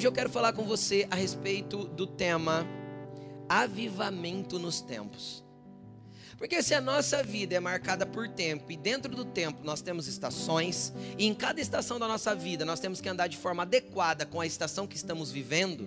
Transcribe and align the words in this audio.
Hoje 0.00 0.06
eu 0.06 0.12
quero 0.12 0.30
falar 0.30 0.54
com 0.54 0.64
você 0.64 1.06
a 1.10 1.14
respeito 1.14 1.84
do 1.84 2.06
tema 2.06 2.66
avivamento 3.46 4.58
nos 4.58 4.80
tempos. 4.80 5.44
Porque 6.38 6.62
se 6.62 6.72
a 6.72 6.80
nossa 6.80 7.22
vida 7.22 7.54
é 7.54 7.60
marcada 7.60 8.06
por 8.06 8.26
tempo 8.26 8.72
e 8.72 8.78
dentro 8.78 9.14
do 9.14 9.26
tempo 9.26 9.62
nós 9.62 9.82
temos 9.82 10.08
estações, 10.08 10.90
e 11.18 11.26
em 11.26 11.34
cada 11.34 11.60
estação 11.60 11.98
da 11.98 12.08
nossa 12.08 12.34
vida 12.34 12.64
nós 12.64 12.80
temos 12.80 12.98
que 12.98 13.10
andar 13.10 13.26
de 13.26 13.36
forma 13.36 13.62
adequada 13.62 14.24
com 14.24 14.40
a 14.40 14.46
estação 14.46 14.86
que 14.86 14.96
estamos 14.96 15.30
vivendo, 15.30 15.86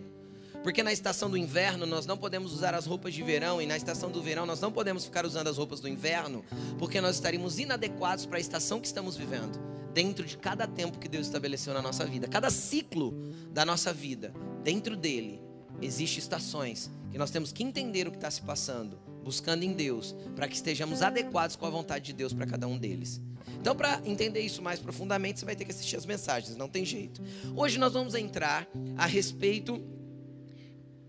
porque 0.62 0.84
na 0.84 0.94
estação 0.94 1.28
do 1.28 1.36
inverno 1.36 1.88
nós 1.88 2.06
não 2.06 2.16
podemos 2.16 2.54
usar 2.54 2.76
as 2.76 2.86
roupas 2.86 3.16
de 3.16 3.24
verão 3.24 3.60
e 3.60 3.66
na 3.66 3.76
estação 3.76 4.12
do 4.12 4.22
verão 4.22 4.46
nós 4.46 4.62
não 4.62 4.72
podemos 4.72 5.06
ficar 5.06 5.26
usando 5.26 5.48
as 5.48 5.58
roupas 5.58 5.80
do 5.80 5.90
inverno, 5.90 6.46
porque 6.78 7.02
nós 7.02 7.16
estaríamos 7.16 7.58
inadequados 7.58 8.28
para 8.28 8.38
a 8.38 8.42
estação 8.42 8.80
que 8.80 8.86
estamos 8.86 9.18
vivendo, 9.18 9.60
dentro 9.94 10.26
de 10.26 10.38
cada 10.38 10.68
tempo 10.68 10.98
que 10.98 11.08
Deus 11.08 11.28
estabeleceu 11.28 11.74
na 11.74 11.82
nossa 11.82 12.06
vida, 12.06 12.28
cada 12.28 12.50
ciclo 12.50 13.14
da 13.52 13.64
nossa 13.66 13.94
vida, 13.94 14.34
dentro 14.64 14.96
dele 14.96 15.42
existem 15.82 16.20
estações 16.20 16.90
que 17.12 17.18
nós 17.18 17.32
temos 17.32 17.52
que 17.52 17.64
entender 17.64 18.08
o 18.08 18.12
que 18.12 18.18
está 18.18 18.32
se 18.32 18.42
passando 18.42 18.98
buscando 19.24 19.64
em 19.64 19.74
Deus, 19.74 20.14
para 20.36 20.48
que 20.48 20.56
estejamos 20.56 21.02
adequados 21.02 21.56
com 21.56 21.66
a 21.66 21.70
vontade 21.70 22.06
de 22.06 22.14
Deus 22.14 22.34
para 22.34 22.46
cada 22.46 22.68
um 22.68 22.78
deles. 22.78 23.22
Então, 23.60 23.76
para 23.76 24.02
entender 24.06 24.42
isso 24.42 24.62
mais 24.62 24.80
profundamente, 24.80 25.40
você 25.40 25.46
vai 25.46 25.56
ter 25.56 25.66
que 25.66 25.72
assistir 25.72 25.96
as 25.96 26.06
mensagens, 26.06 26.58
não 26.58 26.68
tem 26.68 26.86
jeito. 26.86 27.22
Hoje 27.56 27.80
nós 27.80 27.94
vamos 27.94 28.14
entrar 28.14 28.68
a 28.98 29.06
respeito 29.06 29.82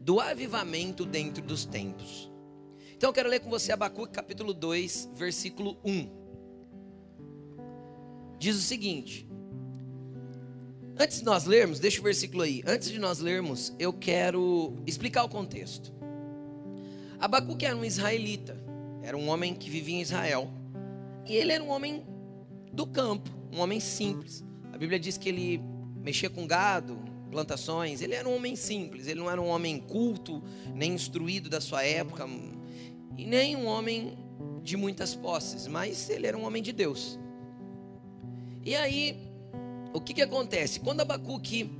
do 0.01 0.21
avivamento 0.21 1.05
dentro 1.05 1.43
dos 1.43 1.65
tempos. 1.65 2.31
Então, 2.97 3.11
eu 3.11 3.15
quero 3.15 3.29
ler 3.29 3.41
com 3.41 3.51
você 3.51 3.73
Abacuque 3.73 4.13
capítulo 4.13 4.55
2, 4.55 5.11
versículo 5.15 5.77
1. 5.85 6.24
Diz 8.45 8.57
o 8.57 8.61
seguinte: 8.61 9.27
Antes 10.99 11.21
de 11.21 11.25
nós 11.25 11.47
lermos, 11.47 11.81
deixa 11.81 11.99
o 11.99 12.05
versículo 12.05 12.43
aí. 12.43 12.63
Antes 12.67 12.91
de 12.91 12.99
nós 12.99 13.19
lermos, 13.19 13.73
eu 13.79 13.91
quero 13.91 14.77
explicar 14.87 15.25
o 15.25 15.31
contexto. 15.31 15.91
Abacuque 17.19 17.65
era 17.65 17.75
um 17.75 17.87
israelita, 17.87 18.63
era 19.03 19.17
um 19.17 19.31
homem 19.31 19.55
que 19.55 19.71
vivia 19.71 19.95
em 19.95 20.03
Israel. 20.03 20.51
E 21.27 21.35
ele 21.35 21.53
era 21.53 21.65
um 21.65 21.71
homem 21.71 22.05
do 22.71 22.87
campo, 22.87 23.31
um 23.51 23.61
homem 23.61 23.81
simples. 23.81 24.45
A 24.75 24.77
Bíblia 24.77 25.01
diz 25.01 25.17
que 25.17 25.31
ele 25.31 25.63
mexia 26.03 26.29
com 26.29 26.47
gado, 26.47 26.99
plantações. 27.31 28.03
Ele 28.03 28.15
era 28.15 28.29
um 28.29 28.37
homem 28.37 28.57
simples, 28.57 29.07
ele 29.07 29.21
não 29.21 29.31
era 29.31 29.41
um 29.41 29.49
homem 29.49 29.79
culto, 29.79 30.43
nem 30.75 30.93
instruído 30.93 31.49
da 31.49 31.63
sua 31.63 31.83
época, 31.83 32.29
e 33.17 33.25
nem 33.25 33.57
um 33.57 33.65
homem 33.65 34.19
de 34.63 34.77
muitas 34.77 35.15
posses, 35.15 35.67
mas 35.67 36.11
ele 36.11 36.27
era 36.27 36.37
um 36.37 36.45
homem 36.45 36.63
de 36.63 36.73
Deus. 36.73 37.19
E 38.65 38.75
aí, 38.75 39.17
o 39.93 40.01
que, 40.01 40.15
que 40.15 40.23
acontece? 40.23 40.81
Quando 40.81 41.01
Abacuque 41.01 41.71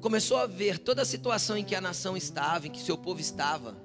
começou 0.00 0.36
a 0.36 0.46
ver 0.46 0.78
toda 0.78 1.02
a 1.02 1.04
situação 1.04 1.56
em 1.56 1.64
que 1.64 1.74
a 1.74 1.80
nação 1.80 2.16
estava, 2.16 2.66
em 2.66 2.70
que 2.70 2.80
seu 2.80 2.96
povo 2.96 3.20
estava, 3.20 3.76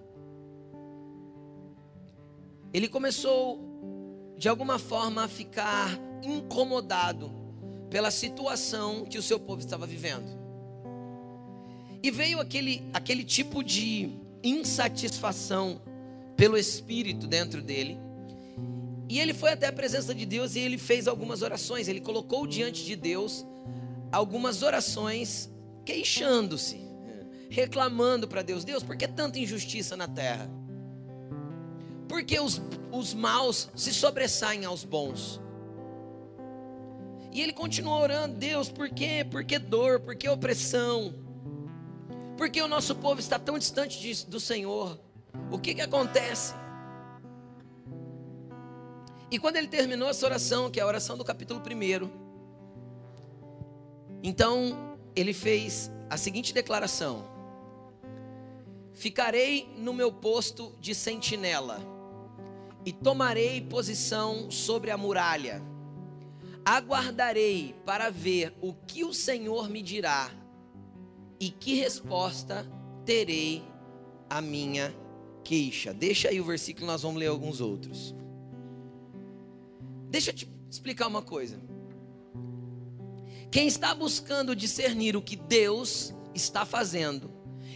ele 2.72 2.88
começou, 2.88 3.60
de 4.38 4.48
alguma 4.48 4.78
forma, 4.78 5.24
a 5.24 5.28
ficar 5.28 6.00
incomodado 6.22 7.32
pela 7.90 8.12
situação 8.12 9.06
que 9.06 9.18
o 9.18 9.24
seu 9.24 9.40
povo 9.40 9.62
estava 9.62 9.88
vivendo. 9.88 10.38
E 12.04 12.12
veio 12.12 12.40
aquele, 12.40 12.84
aquele 12.94 13.24
tipo 13.24 13.64
de 13.64 14.10
insatisfação 14.44 15.82
pelo 16.38 16.58
Espírito 16.58 17.28
dentro 17.28 17.62
dele. 17.62 17.98
E 19.10 19.20
ele 19.20 19.34
foi 19.34 19.54
até 19.54 19.66
a 19.66 19.74
presença 19.74 20.14
de 20.14 20.24
Deus 20.24 20.56
e 20.56 20.60
ele 20.60 20.78
fez 20.78 21.08
algumas 21.08 21.42
orações. 21.42 21.88
Ele 21.88 22.00
colocou 22.00 22.46
diante 22.46 22.86
de 22.86 22.96
Deus 22.96 23.44
algumas 24.12 24.62
orações 24.62 25.50
queixando-se, 25.84 26.80
reclamando 27.50 28.28
para 28.28 28.44
Deus: 28.44 28.64
Deus, 28.64 28.84
por 28.84 28.96
que 28.96 29.08
tanta 29.08 29.40
injustiça 29.40 29.98
na 29.98 30.08
terra? 30.08 30.48
Porque 32.08 32.40
os, 32.40 32.62
os 32.92 33.16
maus 33.16 33.70
se 33.76 33.92
sobressaem 33.92 34.64
aos 34.64 34.84
bons. 34.84 35.42
E 37.32 37.42
ele 37.42 37.54
continua 37.54 38.00
orando, 38.00 38.36
Deus, 38.38 38.70
por 38.70 38.90
quê? 38.90 39.26
Por 39.30 39.44
que 39.44 39.58
dor? 39.58 40.00
Por 40.00 40.16
que 40.16 40.30
opressão? 40.30 41.16
Por 42.38 42.50
que 42.50 42.62
o 42.62 42.68
nosso 42.68 42.96
povo 42.96 43.20
está 43.20 43.40
tão 43.40 43.58
distante 43.58 44.00
de, 44.00 44.26
do 44.28 44.40
Senhor? 44.40 45.00
O 45.52 45.58
que 45.58 45.74
que 45.74 45.82
acontece? 45.82 46.54
E 49.32 49.38
quando 49.38 49.58
ele 49.58 49.68
terminou 49.68 50.10
essa 50.10 50.26
oração, 50.26 50.72
que 50.72 50.80
é 50.80 50.84
a 50.84 50.88
oração 50.88 51.18
do 51.18 51.24
capítulo 51.24 51.62
1, 51.62 52.10
então 54.24 54.98
ele 55.16 55.34
fez 55.34 55.92
a 56.10 56.18
seguinte 56.18 56.54
declaração: 56.54 57.26
Ficarei 58.94 59.70
no 59.78 59.94
meu 59.94 60.12
posto 60.12 60.76
de 60.80 60.96
sentinela 60.96 61.80
e 62.86 62.92
tomarei 62.92 63.62
posição 63.62 64.50
sobre 64.50 64.90
a 64.90 64.98
muralha. 64.98 65.62
Aguardarei 66.66 67.76
para 67.86 68.10
ver 68.10 68.54
o 68.62 68.74
que 68.74 69.04
o 69.04 69.14
Senhor 69.14 69.70
me 69.70 69.82
dirá 69.82 70.30
e 71.40 71.50
que 71.50 71.76
resposta 71.76 72.66
terei 73.06 73.64
à 74.30 74.42
minha 74.42 74.94
queixa. 75.44 75.94
Deixa 75.94 76.30
aí 76.30 76.40
o 76.40 76.46
versículo, 76.46 76.86
nós 76.86 77.02
vamos 77.02 77.20
ler 77.20 77.28
alguns 77.28 77.62
outros. 77.62 78.14
Deixa 80.10 80.32
eu 80.32 80.36
te 80.36 80.50
explicar 80.70 81.08
uma 81.08 81.22
coisa. 81.22 81.60
Quem 83.52 83.68
está 83.68 83.94
buscando 83.94 84.56
discernir 84.56 85.16
o 85.16 85.22
que 85.22 85.36
Deus 85.36 86.14
está 86.34 86.66
fazendo, 86.66 87.32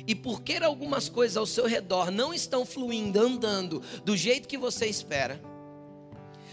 e 0.05 0.13
porque 0.13 0.57
algumas 0.57 1.09
coisas 1.09 1.37
ao 1.37 1.45
seu 1.45 1.65
redor 1.65 2.11
não 2.11 2.33
estão 2.33 2.65
fluindo, 2.65 3.19
andando 3.19 3.81
do 4.03 4.17
jeito 4.17 4.47
que 4.47 4.57
você 4.57 4.85
espera, 4.87 5.41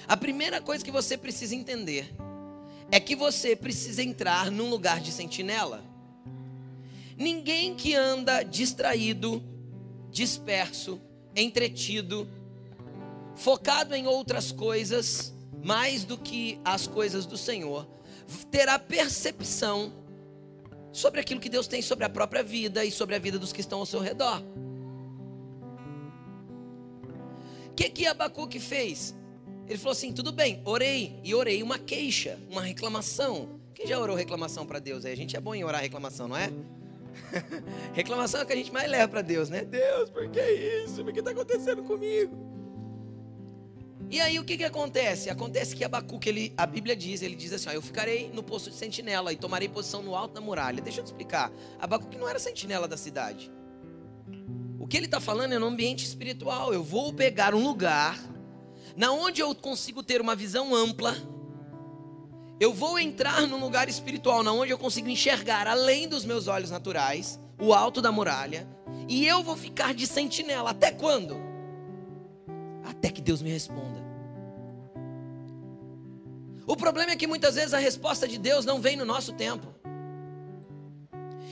a 0.07 0.17
primeira 0.17 0.61
coisa 0.61 0.85
que 0.85 0.91
você 0.91 1.17
precisa 1.17 1.55
entender 1.55 2.15
é 2.91 2.99
que 2.99 3.15
você 3.15 3.55
precisa 3.55 4.03
entrar 4.03 4.51
num 4.51 4.69
lugar 4.69 5.01
de 5.01 5.13
sentinela. 5.13 5.85
Ninguém 7.17 7.75
que 7.75 7.95
anda 7.95 8.43
distraído, 8.43 9.43
disperso, 10.11 11.01
entretido, 11.37 12.27
focado 13.37 13.95
em 13.95 14.07
outras 14.07 14.51
coisas 14.51 15.33
mais 15.63 16.05
do 16.05 16.17
que 16.17 16.61
as 16.65 16.87
coisas 16.87 17.27
do 17.27 17.37
Senhor, 17.37 17.87
terá 18.51 18.79
percepção 18.79 19.93
sobre 20.93 21.21
aquilo 21.21 21.41
que 21.41 21.49
Deus 21.49 21.67
tem 21.67 21.83
sobre 21.83 22.05
a 22.05 22.09
própria 22.09 22.43
vida 22.43 22.85
e 22.85 22.91
sobre 22.91 23.15
a 23.15 23.19
vida 23.19 23.39
dos 23.39 23.53
que 23.53 23.61
estão 23.61 23.79
ao 23.79 23.87
seu 23.87 24.01
redor. 24.01 24.43
O 27.69 27.75
que 27.75 27.89
que 27.89 28.07
Abacuque 28.07 28.59
fez? 28.59 29.15
Ele 29.69 29.79
falou 29.79 29.93
assim: 29.93 30.13
tudo 30.13 30.33
bem, 30.33 30.61
orei, 30.65 31.19
e 31.23 31.35
orei 31.35 31.63
uma 31.63 31.79
queixa, 31.79 32.39
uma 32.51 32.63
reclamação. 32.63 33.61
Quem 33.73 33.87
já 33.87 33.99
orou 33.99 34.17
reclamação 34.17 34.67
para 34.67 34.79
Deus? 34.79 35.05
A 35.05 35.15
gente 35.15 35.37
é 35.37 35.41
bom 35.41 35.55
em 35.55 35.65
orar 35.65 35.81
reclamação, 35.81 36.29
não 36.29 36.37
é? 36.37 36.51
reclamação 37.95 38.41
é 38.41 38.45
o 38.45 38.47
que 38.47 38.53
a 38.53 38.57
gente 38.57 38.73
mais 38.73 38.91
leva 38.91 39.09
para 39.09 39.23
Deus, 39.23 39.49
né? 39.49 39.65
Deus, 39.65 40.11
por 40.11 40.29
que 40.29 40.41
isso? 40.41 41.05
Por 41.05 41.13
que 41.13 41.21
está 41.21 41.31
acontecendo 41.31 41.83
comigo? 41.85 42.50
E 44.11 44.21
aí 44.21 44.41
o 44.41 44.45
que, 44.45 44.57
que 44.57 44.65
acontece? 44.65 45.31
Acontece 45.31 45.77
que 45.77 45.85
Abacuque, 45.85 46.29
ele, 46.29 46.53
a 46.57 46.67
Bíblia 46.67 46.97
diz, 46.97 47.23
ele 47.23 47.37
diz 47.37 47.53
assim: 47.53 47.69
ó, 47.69 47.73
Eu 47.73 47.81
ficarei 47.81 48.29
no 48.35 48.43
posto 48.43 48.69
de 48.69 48.75
sentinela 48.75 49.33
e 49.33 49.37
tomarei 49.37 49.69
posição 49.69 50.03
no 50.03 50.17
alto 50.17 50.35
da 50.35 50.41
muralha. 50.41 50.83
Deixa 50.83 50.99
eu 51.01 51.05
te 51.05 51.09
explicar. 51.09 51.53
Abacuque 51.79 52.19
não 52.19 52.29
era 52.29 52.39
sentinela 52.41 52.89
da 52.89 52.97
cidade. 52.97 53.53
O 54.81 54.87
que 54.89 54.97
ele 54.97 55.07
está 55.07 55.21
falando 55.21 55.53
é 55.53 55.59
no 55.61 55.67
ambiente 55.67 56.05
espiritual. 56.05 56.75
Eu 56.75 56.83
vou 56.83 57.13
pegar 57.13 57.55
um 57.55 57.63
lugar 57.63 58.19
na 58.97 59.13
onde 59.13 59.41
eu 59.41 59.55
consigo 59.55 60.03
ter 60.03 60.21
uma 60.21 60.35
visão 60.35 60.75
ampla. 60.75 61.17
Eu 62.59 62.75
vou 62.75 62.99
entrar 62.99 63.47
num 63.47 63.61
lugar 63.61 63.89
espiritual, 63.89 64.43
na 64.43 64.53
onde 64.53 64.73
eu 64.73 64.79
consigo 64.79 65.09
enxergar 65.09 65.67
além 65.69 66.09
dos 66.09 66.25
meus 66.25 66.49
olhos 66.49 66.71
naturais, 66.71 67.41
o 67.59 67.73
alto 67.73 68.03
da 68.03 68.13
muralha, 68.13 68.69
e 69.09 69.27
eu 69.27 69.43
vou 69.43 69.57
ficar 69.57 69.95
de 69.95 70.07
sentinela. 70.07 70.71
Até 70.71 70.91
quando? 70.91 71.41
Até 72.85 73.11
que 73.11 73.23
Deus 73.23 73.41
me 73.41 73.51
responda. 73.51 74.00
O 76.71 76.77
problema 76.77 77.11
é 77.11 77.17
que 77.17 77.27
muitas 77.27 77.57
vezes 77.57 77.75
a 77.75 77.79
resposta 77.79 78.29
de 78.29 78.39
Deus 78.39 78.65
não 78.65 78.81
vem 78.81 78.97
no 78.97 79.05
nosso 79.05 79.33
tempo. 79.33 79.75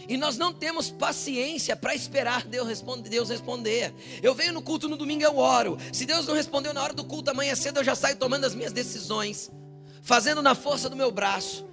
E 0.09 0.17
nós 0.17 0.39
não 0.39 0.53
temos 0.53 0.91
paciência 0.91 1.75
para 1.75 1.93
esperar 1.93 2.47
Deus 2.47 2.69
responder. 2.69 3.93
Eu 4.23 4.33
venho 4.33 4.53
no 4.53 4.63
culto 4.63 4.89
no 4.89 4.97
domingo, 4.97 5.25
eu 5.25 5.37
oro. 5.37 5.77
Se 5.93 6.07
Deus 6.07 6.29
não 6.29 6.37
respondeu 6.37 6.73
na 6.73 6.81
hora 6.81 6.93
do 6.93 7.05
culto, 7.05 7.33
amanhã 7.33 7.57
cedo 7.57 7.81
eu 7.81 7.85
já 7.85 7.97
saio 7.97 8.15
tomando 8.15 8.45
as 8.45 8.55
minhas 8.55 8.73
decisões, 8.73 9.51
fazendo 10.03 10.41
na 10.41 10.55
força 10.55 10.89
do 10.89 10.95
meu 10.95 11.11
braço, 11.11 11.67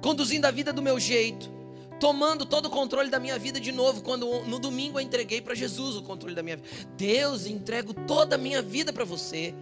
conduzindo 0.00 0.44
a 0.44 0.52
vida 0.52 0.72
do 0.72 0.80
meu 0.80 1.00
jeito, 1.00 1.50
tomando 1.98 2.46
todo 2.46 2.66
o 2.66 2.70
controle 2.70 3.10
da 3.10 3.18
minha 3.18 3.36
vida 3.36 3.58
de 3.58 3.72
novo, 3.72 4.00
quando 4.00 4.44
no 4.44 4.60
domingo 4.60 4.96
eu 4.96 5.02
entreguei 5.02 5.40
para 5.40 5.56
Jesus 5.56 5.96
o 5.96 6.02
controle 6.02 6.36
da 6.36 6.42
minha 6.44 6.56
vida. 6.56 6.68
Deus, 6.96 7.46
entrego 7.46 7.92
toda 7.92 8.36
a 8.36 8.38
minha 8.38 8.62
vida 8.62 8.92
para 8.92 9.04
você. 9.04 9.52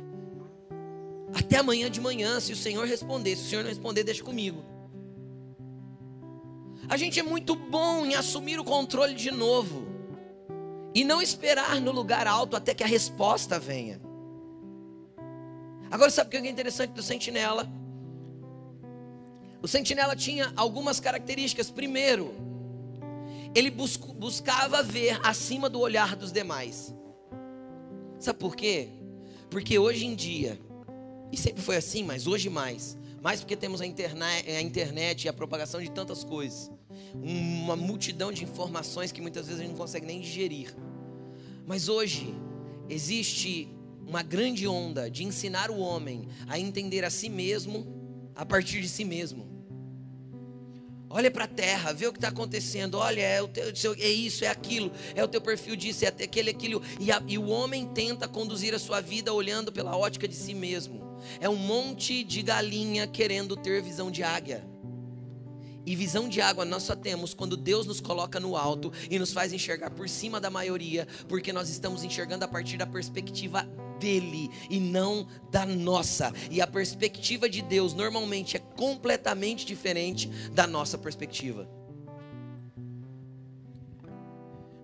Até 1.35 1.59
amanhã 1.59 1.91
de 1.91 2.01
manhã, 2.01 2.41
se 2.41 2.53
o 2.53 2.57
Senhor 2.57 2.87
responder. 2.87 3.37
Se 3.37 3.43
o 3.43 3.47
Senhor 3.47 3.63
não 3.63 3.69
responder, 3.69 4.05
deixa 4.05 4.25
comigo. 4.25 4.65
A 6.89 6.97
gente 6.97 7.21
é 7.21 7.23
muito 7.23 7.55
bom 7.55 8.07
em 8.07 8.15
assumir 8.15 8.59
o 8.59 8.65
controle 8.65 9.15
de 9.15 9.31
novo 9.31 9.87
e 10.95 11.05
não 11.05 11.21
esperar 11.21 11.81
no 11.81 11.93
lugar 11.93 12.27
alto 12.27 12.57
até 12.57 12.73
que 12.75 12.83
a 12.83 12.87
resposta 12.87 13.59
venha. 13.59 14.01
Agora, 15.91 16.11
sabe 16.11 16.29
o 16.29 16.31
que 16.31 16.47
é 16.47 16.51
interessante 16.51 16.93
do 16.93 17.03
sentinela? 17.03 17.69
O 19.61 19.69
sentinela 19.69 20.17
tinha 20.17 20.53
algumas 20.57 21.01
características. 21.01 21.71
Primeiro, 21.71 22.35
ele 23.55 23.71
buscava 23.71 24.83
ver 24.83 25.19
acima 25.23 25.69
do 25.69 25.81
olhar 25.81 26.17
dos 26.17 26.33
demais. 26.33 26.95
Sabe 28.19 28.39
por 28.39 28.57
quê? 28.57 28.89
Porque 29.51 29.79
hoje 29.79 30.07
em 30.07 30.15
dia, 30.15 30.59
e 31.31 31.37
sempre 31.37 31.63
foi 31.63 31.77
assim, 31.77 32.03
mas 32.03 32.27
hoje 32.27 32.49
mais, 32.49 32.97
mais 33.21 33.41
porque 33.41 33.57
temos 33.57 33.81
a 33.81 33.87
internet, 33.87 34.51
a 34.51 34.61
internet 34.61 35.25
e 35.25 35.29
a 35.29 35.33
propagação 35.33 35.81
de 35.83 35.91
tantas 35.91 36.25
coisas, 36.25 36.71
uma 37.15 37.77
multidão 37.77 38.33
de 38.33 38.45
informações 38.45 39.13
que 39.13 39.21
muitas 39.21 39.47
vezes 39.47 39.61
a 39.61 39.63
gente 39.63 39.73
não 39.73 39.79
consegue 39.79 40.07
nem 40.07 40.21
digerir. 40.21 40.75
Mas 41.67 41.89
hoje 41.89 42.35
existe 42.89 43.69
uma 44.07 44.23
grande 44.23 44.67
onda 44.67 45.11
de 45.11 45.25
ensinar 45.25 45.71
o 45.71 45.79
homem 45.79 46.29
a 46.47 46.59
entender 46.59 47.05
a 47.05 47.11
si 47.11 47.29
mesmo 47.29 48.31
a 48.35 48.47
partir 48.47 48.81
de 48.81 48.89
si 48.89 49.05
mesmo. 49.05 49.58
Olha 51.11 51.31
para 51.31 51.45
a 51.45 51.49
terra, 51.49 51.93
vê 51.93 52.07
o 52.07 52.13
que 52.13 52.19
está 52.19 52.29
acontecendo. 52.29 52.99
Olha, 52.99 53.23
é, 53.23 53.41
o 53.41 53.49
teu, 53.49 53.95
é 53.95 54.09
isso, 54.09 54.45
é 54.45 54.49
aquilo, 54.49 54.93
é 55.15 55.25
o 55.25 55.29
teu 55.29 55.41
perfil 55.41 55.75
disso, 55.75 56.05
é 56.05 56.09
aquele, 56.09 56.51
aquilo. 56.51 56.83
E, 57.01 57.11
a, 57.11 57.23
e 57.27 57.39
o 57.39 57.49
homem 57.49 57.87
tenta 57.87 58.29
conduzir 58.29 58.75
a 58.75 58.79
sua 58.79 59.01
vida 59.01 59.33
olhando 59.33 59.73
pela 59.73 59.97
ótica 59.97 60.29
de 60.29 60.35
si 60.35 60.53
mesmo. 60.53 61.19
É 61.41 61.49
um 61.49 61.57
monte 61.57 62.23
de 62.23 62.43
galinha 62.43 63.07
querendo 63.07 63.57
ter 63.57 63.83
visão 63.83 64.11
de 64.11 64.23
águia. 64.23 64.65
E 65.87 65.97
visão 65.97 66.29
de 66.29 66.43
água 66.43 66.67
nós 66.67 66.83
só 66.83 66.95
temos 66.95 67.33
quando 67.33 67.57
Deus 67.57 67.87
nos 67.87 67.99
coloca 67.99 68.39
no 68.39 68.55
alto 68.55 68.93
e 69.11 69.19
nos 69.19 69.33
faz 69.33 69.55
enxergar 69.55 69.89
por 69.89 70.07
cima 70.07 70.39
da 70.39 70.51
maioria, 70.51 71.09
porque 71.27 71.51
nós 71.51 71.71
estamos 71.71 72.05
enxergando 72.05 72.45
a 72.45 72.49
partir 72.49 72.77
da 72.77 72.87
perspectiva 72.87 73.67
dele 73.99 74.50
e 74.71 74.79
não 74.81 75.27
da 75.50 75.67
nossa. 75.67 76.33
E 76.50 76.61
a 76.61 76.67
perspectiva 76.67 77.49
de 77.49 77.62
Deus 77.62 77.95
normalmente 77.95 78.56
é 78.56 78.61
completamente 78.61 79.67
diferente 79.67 80.29
da 80.53 80.67
nossa 80.67 80.97
perspectiva. 80.97 81.69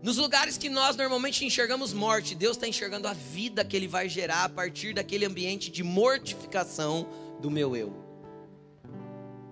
Nos 0.02 0.19
lugares 0.19 0.58
que 0.58 0.69
nós 0.69 0.96
normalmente 0.96 1.46
enxergamos 1.46 1.94
morte, 1.94 2.34
Deus 2.34 2.58
está 2.58 2.69
enxergando 2.69 3.08
a 3.08 3.14
vida 3.14 3.64
que 3.64 3.75
Ele 3.75 3.88
vai 3.88 4.06
gerar 4.06 4.44
a 4.44 4.49
partir 4.50 4.93
daquele 4.93 5.25
ambiente 5.25 5.70
de 5.70 5.82
mortificação 5.82 7.08
do 7.40 7.50
meu 7.50 7.75
eu. 7.75 8.05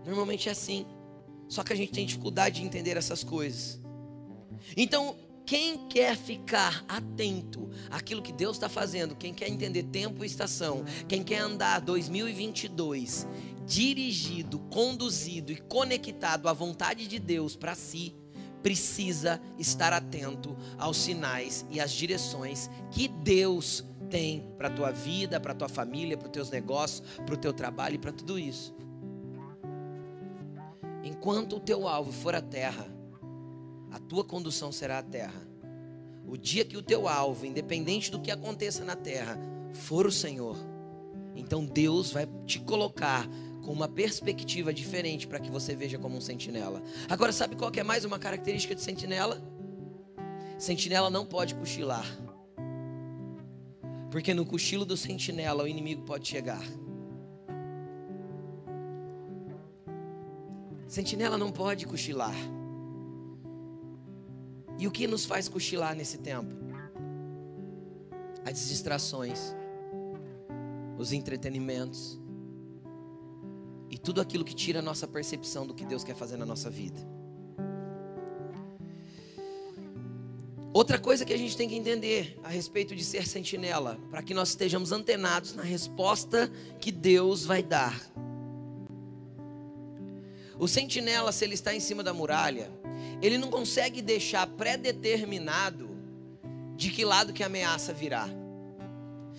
Normalmente 0.04 0.50
é 0.50 0.52
assim. 0.52 0.84
Só 1.48 1.62
que 1.62 1.72
a 1.72 1.76
gente 1.76 1.92
tem 1.92 2.04
dificuldade 2.04 2.60
de 2.60 2.66
entender 2.66 2.96
essas 2.96 3.24
coisas. 3.24 3.80
Então, 4.76 5.16
quem 5.44 5.86
quer 5.88 6.16
ficar 6.16 6.84
atento 6.88 7.68
àquilo 7.90 8.22
que 8.22 8.32
Deus 8.32 8.56
está 8.56 8.68
fazendo, 8.68 9.16
quem 9.16 9.34
quer 9.34 9.48
entender 9.48 9.84
tempo 9.84 10.22
e 10.22 10.26
estação, 10.26 10.84
quem 11.08 11.22
quer 11.22 11.38
andar 11.38 11.80
2022 11.80 13.26
dirigido, 13.66 14.58
conduzido 14.58 15.52
e 15.52 15.56
conectado 15.56 16.48
à 16.48 16.52
vontade 16.52 17.06
de 17.06 17.18
Deus 17.18 17.56
para 17.56 17.74
si, 17.74 18.14
precisa 18.62 19.40
estar 19.58 19.92
atento 19.92 20.56
aos 20.78 20.96
sinais 20.96 21.66
e 21.70 21.80
às 21.80 21.92
direções 21.92 22.70
que 22.90 23.08
Deus 23.08 23.84
tem 24.08 24.52
para 24.56 24.68
a 24.68 24.70
tua 24.70 24.90
vida, 24.90 25.40
para 25.40 25.52
a 25.52 25.54
tua 25.54 25.68
família, 25.68 26.16
para 26.16 26.26
os 26.26 26.32
teus 26.32 26.50
negócios, 26.50 27.02
para 27.24 27.34
o 27.34 27.38
teu 27.38 27.52
trabalho 27.52 27.96
e 27.96 27.98
para 27.98 28.12
tudo 28.12 28.38
isso. 28.38 28.74
Enquanto 31.02 31.56
o 31.56 31.60
teu 31.60 31.88
alvo 31.88 32.12
for 32.12 32.34
a 32.34 32.42
terra, 32.42 32.86
a 33.92 33.98
tua 33.98 34.24
condução 34.24 34.72
será 34.72 34.98
a 34.98 35.02
terra. 35.02 35.46
O 36.26 36.36
dia 36.38 36.64
que 36.64 36.78
o 36.78 36.82
teu 36.82 37.06
alvo, 37.06 37.44
independente 37.44 38.10
do 38.10 38.18
que 38.18 38.30
aconteça 38.30 38.84
na 38.84 38.96
terra, 38.96 39.38
for 39.74 40.06
o 40.06 40.12
Senhor, 40.12 40.56
então 41.36 41.64
Deus 41.64 42.10
vai 42.10 42.26
te 42.46 42.58
colocar 42.58 43.28
com 43.62 43.70
uma 43.70 43.86
perspectiva 43.86 44.72
diferente 44.72 45.26
para 45.26 45.38
que 45.38 45.50
você 45.50 45.76
veja 45.76 45.98
como 45.98 46.16
um 46.16 46.20
sentinela. 46.20 46.82
Agora, 47.08 47.32
sabe 47.32 47.54
qual 47.54 47.70
que 47.70 47.80
é 47.80 47.84
mais 47.84 48.04
uma 48.04 48.18
característica 48.18 48.74
de 48.74 48.80
sentinela? 48.80 49.42
Sentinela 50.58 51.10
não 51.10 51.26
pode 51.26 51.54
cochilar. 51.54 52.06
Porque 54.10 54.32
no 54.32 54.46
cochilo 54.46 54.84
do 54.84 54.96
sentinela 54.96 55.64
o 55.64 55.68
inimigo 55.68 56.02
pode 56.02 56.28
chegar. 56.28 56.62
Sentinela 60.86 61.38
não 61.38 61.52
pode 61.52 61.86
cochilar. 61.86 62.34
E 64.82 64.86
o 64.88 64.90
que 64.90 65.06
nos 65.06 65.24
faz 65.24 65.48
cochilar 65.48 65.94
nesse 65.94 66.18
tempo? 66.18 66.52
As 68.44 68.68
distrações, 68.68 69.54
os 70.98 71.12
entretenimentos 71.12 72.20
e 73.88 73.96
tudo 73.96 74.20
aquilo 74.20 74.44
que 74.44 74.56
tira 74.56 74.80
a 74.80 74.82
nossa 74.82 75.06
percepção 75.06 75.64
do 75.64 75.72
que 75.72 75.86
Deus 75.86 76.02
quer 76.02 76.16
fazer 76.16 76.36
na 76.36 76.44
nossa 76.44 76.68
vida. 76.68 76.98
Outra 80.72 80.98
coisa 80.98 81.24
que 81.24 81.32
a 81.32 81.38
gente 81.38 81.56
tem 81.56 81.68
que 81.68 81.76
entender 81.76 82.36
a 82.42 82.48
respeito 82.48 82.96
de 82.96 83.04
ser 83.04 83.24
sentinela, 83.28 84.00
para 84.10 84.20
que 84.20 84.34
nós 84.34 84.48
estejamos 84.48 84.90
antenados 84.90 85.54
na 85.54 85.62
resposta 85.62 86.50
que 86.80 86.90
Deus 86.90 87.44
vai 87.44 87.62
dar. 87.62 87.96
O 90.58 90.66
sentinela, 90.66 91.30
se 91.30 91.44
ele 91.44 91.54
está 91.54 91.72
em 91.72 91.78
cima 91.78 92.02
da 92.02 92.12
muralha, 92.12 92.81
ele 93.22 93.38
não 93.38 93.48
consegue 93.48 94.02
deixar 94.02 94.46
pré-determinado 94.48 95.88
de 96.76 96.90
que 96.90 97.04
lado 97.04 97.32
que 97.32 97.44
a 97.44 97.46
ameaça 97.46 97.92
virá. 97.92 98.28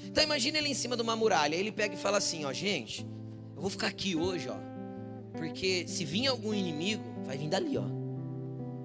Então 0.06 0.24
imagine 0.24 0.58
ele 0.58 0.70
em 0.70 0.74
cima 0.74 0.96
de 0.96 1.02
uma 1.02 1.16
muralha, 1.16 1.56
ele 1.56 1.72
pega 1.72 1.94
e 1.94 1.98
fala 1.98 2.18
assim, 2.18 2.46
ó, 2.46 2.54
gente, 2.54 3.06
eu 3.56 3.62
vou 3.62 3.70
ficar 3.70 3.88
aqui 3.88 4.16
hoje, 4.16 4.48
ó, 4.50 4.56
porque 5.38 5.86
se 5.88 6.06
vir 6.06 6.28
algum 6.28 6.54
inimigo, 6.54 7.04
vai 7.26 7.38
vir 7.38 7.50
dali, 7.50 7.78
ó. 7.78 7.84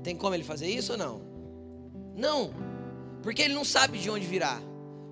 Tem 0.02 0.16
como 0.16 0.34
ele 0.34 0.44
fazer 0.44 0.68
isso 0.68 0.92
ou 0.92 0.98
não? 0.98 1.22
Não, 2.16 2.52
porque 3.22 3.42
ele 3.42 3.54
não 3.54 3.64
sabe 3.64 3.98
de 3.98 4.10
onde 4.10 4.26
virá. 4.26 4.60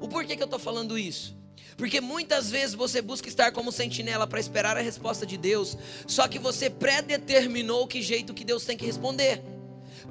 O 0.01 0.09
porquê 0.09 0.35
que 0.37 0.43
eu 0.43 0.47
estou 0.47 0.59
falando 0.59 0.99
isso? 0.99 1.37
Porque 1.77 2.01
muitas 2.01 2.51
vezes 2.51 2.75
você 2.75 3.03
busca 3.03 3.29
estar 3.29 3.53
como 3.53 3.71
sentinela 3.71 4.27
para 4.27 4.41
esperar 4.41 4.77
a 4.77 4.81
resposta 4.81 5.27
de 5.27 5.37
Deus, 5.37 5.77
só 6.07 6.27
que 6.27 6.39
você 6.39 6.71
pré-determinou 6.71 7.87
que 7.87 8.03
jeito 8.03 8.35
que 8.35 8.45
Deus 8.45 8.65
tem 8.65 8.77
que 8.77 8.87
responder. 8.87 9.43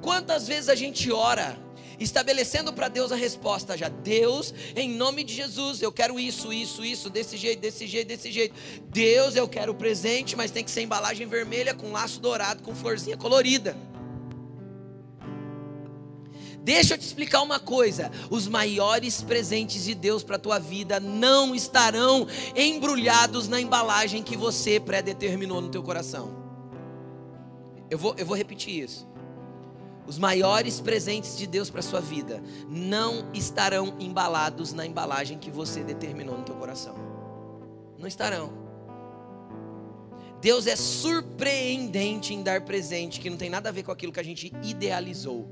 Quantas 0.00 0.46
vezes 0.46 0.68
a 0.68 0.74
gente 0.74 1.10
ora, 1.10 1.58
estabelecendo 1.98 2.72
para 2.72 2.88
Deus 2.88 3.10
a 3.10 3.16
resposta 3.16 3.76
já, 3.76 3.88
Deus, 3.88 4.52
em 4.74 4.90
nome 4.90 5.24
de 5.24 5.34
Jesus, 5.34 5.80
eu 5.80 5.90
quero 5.90 6.18
isso, 6.18 6.52
isso, 6.52 6.84
isso, 6.84 7.10
desse 7.10 7.36
jeito, 7.36 7.60
desse 7.60 7.86
jeito, 7.86 8.08
desse 8.08 8.30
jeito. 8.30 8.54
Deus, 8.88 9.34
eu 9.36 9.48
quero 9.48 9.72
o 9.72 9.74
presente, 9.74 10.36
mas 10.36 10.50
tem 10.50 10.64
que 10.64 10.70
ser 10.70 10.82
embalagem 10.82 11.26
vermelha 11.26 11.74
com 11.74 11.92
laço 11.92 12.20
dourado, 12.20 12.62
com 12.62 12.74
florzinha 12.74 13.16
colorida. 13.16 13.76
Deixa 16.66 16.94
eu 16.94 16.98
te 16.98 17.06
explicar 17.06 17.42
uma 17.42 17.60
coisa: 17.60 18.10
os 18.28 18.48
maiores 18.48 19.22
presentes 19.22 19.84
de 19.84 19.94
Deus 19.94 20.24
para 20.24 20.34
a 20.34 20.38
tua 20.38 20.58
vida 20.58 20.98
não 20.98 21.54
estarão 21.54 22.26
embrulhados 22.56 23.46
na 23.46 23.60
embalagem 23.60 24.20
que 24.20 24.36
você 24.36 24.80
predeterminou 24.80 25.60
no 25.60 25.68
teu 25.68 25.80
coração. 25.80 26.44
Eu 27.88 27.96
vou, 27.96 28.16
eu 28.18 28.26
vou 28.26 28.36
repetir 28.36 28.82
isso. 28.82 29.06
Os 30.06 30.18
maiores 30.18 30.80
presentes 30.80 31.36
de 31.36 31.46
Deus 31.46 31.68
para 31.68 31.82
sua 31.82 32.00
vida 32.00 32.42
não 32.68 33.30
estarão 33.32 33.96
embalados 33.98 34.72
na 34.72 34.86
embalagem 34.86 35.38
que 35.38 35.50
você 35.50 35.82
determinou 35.82 36.38
no 36.38 36.44
teu 36.44 36.54
coração. 36.54 36.94
Não 37.98 38.06
estarão. 38.06 38.52
Deus 40.40 40.66
é 40.66 40.76
surpreendente 40.76 42.32
em 42.32 42.42
dar 42.42 42.64
presente 42.64 43.18
que 43.18 43.28
não 43.28 43.36
tem 43.36 43.50
nada 43.50 43.68
a 43.68 43.72
ver 43.72 43.82
com 43.82 43.90
aquilo 43.90 44.12
que 44.12 44.20
a 44.20 44.24
gente 44.24 44.52
idealizou. 44.62 45.48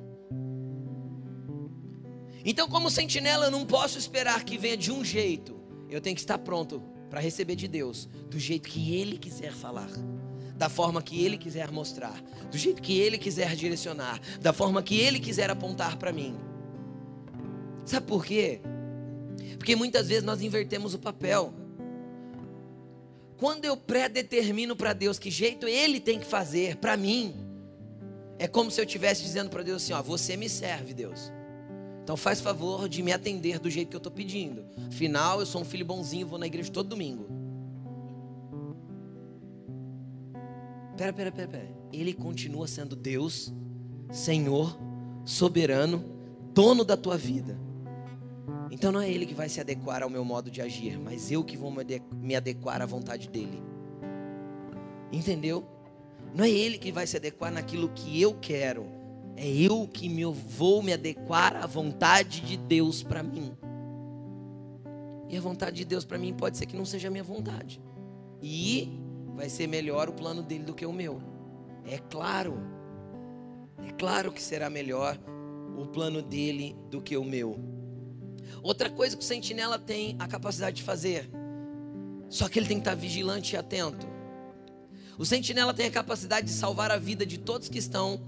Então, 2.44 2.68
como 2.68 2.90
sentinela, 2.90 3.46
eu 3.46 3.50
não 3.50 3.64
posso 3.64 3.98
esperar 3.98 4.44
que 4.44 4.58
venha 4.58 4.76
de 4.76 4.92
um 4.92 5.02
jeito. 5.02 5.58
Eu 5.88 6.00
tenho 6.00 6.14
que 6.14 6.22
estar 6.22 6.38
pronto 6.38 6.82
para 7.10 7.20
receber 7.20 7.56
de 7.56 7.66
Deus 7.66 8.08
do 8.28 8.38
jeito 8.38 8.68
que 8.68 8.94
Ele 8.94 9.18
quiser 9.18 9.52
falar 9.52 9.88
da 10.56 10.68
forma 10.68 11.02
que 11.02 11.24
Ele 11.24 11.36
quiser 11.36 11.70
mostrar, 11.70 12.20
do 12.50 12.56
jeito 12.56 12.80
que 12.80 12.98
Ele 12.98 13.18
quiser 13.18 13.54
direcionar, 13.56 14.20
da 14.40 14.52
forma 14.52 14.82
que 14.82 14.98
Ele 14.98 15.18
quiser 15.18 15.50
apontar 15.50 15.96
para 15.96 16.12
mim. 16.12 16.36
Sabe 17.84 18.06
por 18.06 18.24
quê? 18.24 18.60
Porque 19.58 19.76
muitas 19.76 20.08
vezes 20.08 20.24
nós 20.24 20.40
invertemos 20.42 20.94
o 20.94 20.98
papel. 20.98 21.52
Quando 23.36 23.64
eu 23.64 23.76
pré-determino 23.76 24.76
para 24.76 24.92
Deus 24.92 25.18
que 25.18 25.30
jeito 25.30 25.66
Ele 25.66 25.98
tem 25.98 26.18
que 26.18 26.26
fazer 26.26 26.76
para 26.76 26.96
mim, 26.96 27.34
é 28.38 28.46
como 28.46 28.70
se 28.70 28.80
eu 28.80 28.84
estivesse 28.84 29.22
dizendo 29.22 29.50
para 29.50 29.62
Deus 29.62 29.82
assim: 29.82 29.92
ó, 29.92 30.02
você 30.02 30.36
me 30.36 30.48
serve, 30.48 30.94
Deus. 30.94 31.32
Então 32.02 32.16
faz 32.16 32.40
favor 32.40 32.88
de 32.88 33.02
me 33.02 33.12
atender 33.12 33.58
do 33.58 33.70
jeito 33.70 33.88
que 33.88 33.96
eu 33.96 33.98
estou 33.98 34.12
pedindo. 34.12 34.64
Afinal, 34.88 35.40
eu 35.40 35.46
sou 35.46 35.62
um 35.62 35.64
filho 35.64 35.84
bonzinho, 35.84 36.26
vou 36.26 36.38
na 36.38 36.46
igreja 36.46 36.70
todo 36.70 36.88
domingo. 36.88 37.26
Pera, 40.96 41.12
pera, 41.12 41.32
pera, 41.32 41.48
pera. 41.48 41.76
Ele 41.92 42.12
continua 42.12 42.66
sendo 42.66 42.94
Deus, 42.94 43.52
Senhor, 44.12 44.78
soberano, 45.24 46.04
dono 46.52 46.84
da 46.84 46.96
tua 46.96 47.16
vida. 47.16 47.58
Então 48.70 48.90
não 48.90 49.00
é 49.00 49.10
ele 49.10 49.26
que 49.26 49.34
vai 49.34 49.48
se 49.48 49.60
adequar 49.60 50.02
ao 50.02 50.10
meu 50.10 50.24
modo 50.24 50.50
de 50.50 50.60
agir, 50.60 50.98
mas 50.98 51.30
eu 51.30 51.44
que 51.44 51.56
vou 51.56 51.72
me 52.12 52.34
adequar 52.34 52.82
à 52.82 52.86
vontade 52.86 53.28
dele. 53.28 53.62
Entendeu? 55.12 55.64
Não 56.34 56.44
é 56.44 56.50
ele 56.50 56.78
que 56.78 56.90
vai 56.90 57.06
se 57.06 57.16
adequar 57.16 57.52
naquilo 57.52 57.88
que 57.90 58.20
eu 58.20 58.34
quero, 58.34 58.86
é 59.36 59.48
eu 59.48 59.88
que 59.88 60.08
me, 60.08 60.24
vou 60.24 60.82
me 60.82 60.92
adequar 60.92 61.56
à 61.56 61.66
vontade 61.66 62.40
de 62.40 62.56
Deus 62.56 63.02
para 63.02 63.22
mim. 63.22 63.52
E 65.28 65.36
a 65.36 65.40
vontade 65.40 65.76
de 65.76 65.84
Deus 65.84 66.04
para 66.04 66.18
mim 66.18 66.34
pode 66.34 66.56
ser 66.56 66.66
que 66.66 66.76
não 66.76 66.84
seja 66.84 67.08
a 67.08 67.10
minha 67.10 67.24
vontade. 67.24 67.80
E 68.42 69.00
vai 69.34 69.48
ser 69.48 69.66
melhor 69.66 70.08
o 70.08 70.12
plano 70.12 70.42
dele 70.42 70.64
do 70.64 70.74
que 70.74 70.86
o 70.86 70.92
meu. 70.92 71.20
É 71.84 71.98
claro. 71.98 72.58
É 73.86 73.92
claro 73.92 74.32
que 74.32 74.40
será 74.42 74.70
melhor 74.70 75.18
o 75.76 75.86
plano 75.86 76.22
dele 76.22 76.76
do 76.90 77.00
que 77.00 77.16
o 77.16 77.24
meu. 77.24 77.58
Outra 78.62 78.88
coisa 78.88 79.16
que 79.16 79.22
o 79.22 79.26
sentinela 79.26 79.78
tem 79.78 80.16
a 80.18 80.26
capacidade 80.26 80.76
de 80.76 80.82
fazer, 80.82 81.28
só 82.28 82.48
que 82.48 82.58
ele 82.58 82.66
tem 82.66 82.78
que 82.78 82.82
estar 82.82 82.94
vigilante 82.94 83.54
e 83.54 83.56
atento. 83.56 84.06
O 85.18 85.24
sentinela 85.24 85.74
tem 85.74 85.86
a 85.86 85.90
capacidade 85.90 86.46
de 86.46 86.52
salvar 86.52 86.90
a 86.90 86.96
vida 86.96 87.24
de 87.26 87.38
todos 87.38 87.68
que 87.68 87.78
estão 87.78 88.20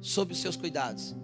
sob 0.00 0.32
os 0.32 0.40
seus 0.40 0.56
cuidados. 0.56 1.14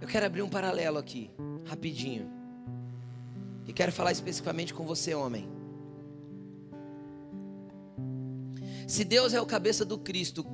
Eu 0.00 0.08
quero 0.08 0.26
abrir 0.26 0.42
um 0.42 0.48
paralelo 0.48 0.98
aqui, 0.98 1.30
rapidinho. 1.64 2.41
E 3.66 3.72
quero 3.72 3.92
falar 3.92 4.12
especificamente 4.12 4.74
com 4.74 4.84
você, 4.84 5.14
homem. 5.14 5.48
Se 8.86 9.04
Deus 9.04 9.32
é 9.32 9.40
o 9.40 9.46
cabeça 9.46 9.84
do 9.84 9.96
Cristo, 9.96 10.44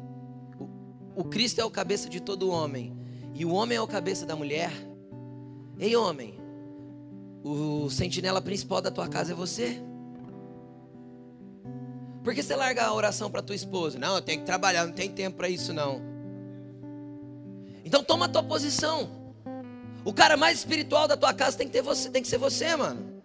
o 1.17 1.25
Cristo 1.25 1.61
é 1.61 1.65
o 1.65 1.71
cabeça 1.71 2.09
de 2.09 2.21
todo 2.21 2.51
homem, 2.51 2.97
e 3.35 3.45
o 3.45 3.51
homem 3.51 3.77
é 3.77 3.81
o 3.81 3.87
cabeça 3.87 4.25
da 4.25 4.37
mulher, 4.37 4.71
ei 5.79 5.97
homem, 5.97 6.39
o 7.43 7.89
sentinela 7.91 8.41
principal 8.41 8.81
da 8.81 8.91
tua 8.91 9.09
casa 9.09 9.33
é 9.33 9.35
você. 9.35 9.81
Por 12.23 12.35
que 12.35 12.43
você 12.43 12.55
larga 12.55 12.85
a 12.85 12.93
oração 12.93 13.31
para 13.31 13.43
tua 13.43 13.57
esposa? 13.57 13.99
Não, 13.99 14.17
eu 14.17 14.23
tenho 14.23 14.41
que 14.41 14.47
trabalhar, 14.47 14.87
não 14.87 14.93
tem 14.93 15.11
tempo 15.11 15.39
para 15.39 15.49
isso 15.49 15.73
não. 15.73 16.03
Então 17.85 18.05
toma 18.05 18.27
a 18.27 18.29
tua 18.29 18.43
posição. 18.43 19.18
O 20.09 20.13
cara 20.15 20.39
mais 20.39 20.61
espiritual 20.61 21.07
da 21.07 21.19
tua 21.19 21.35
casa 21.35 21.59
tem 21.59 21.67
que 21.67 21.73
ter 21.75 21.83
você, 21.83 22.09
tem 22.09 22.23
que 22.23 22.29
ser 22.29 22.39
você, 22.39 22.75
mano. 22.75 23.23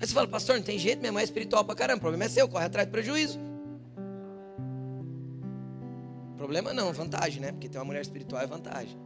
Aí 0.00 0.06
você 0.06 0.14
fala, 0.14 0.28
pastor, 0.28 0.54
não 0.54 0.62
tem 0.62 0.78
jeito, 0.78 1.00
minha 1.00 1.10
mãe 1.10 1.22
é 1.22 1.24
espiritual 1.24 1.64
pra 1.64 1.74
caramba. 1.74 1.96
O 1.96 2.00
problema 2.02 2.22
é 2.22 2.28
seu, 2.28 2.48
corre 2.48 2.66
atrás 2.66 2.86
do 2.86 2.92
prejuízo. 2.92 3.36
Problema 6.36 6.72
não, 6.72 6.92
vantagem, 6.92 7.40
né? 7.40 7.50
Porque 7.50 7.68
ter 7.68 7.78
uma 7.78 7.84
mulher 7.84 8.00
espiritual 8.00 8.40
é 8.40 8.46
vantagem. 8.46 8.96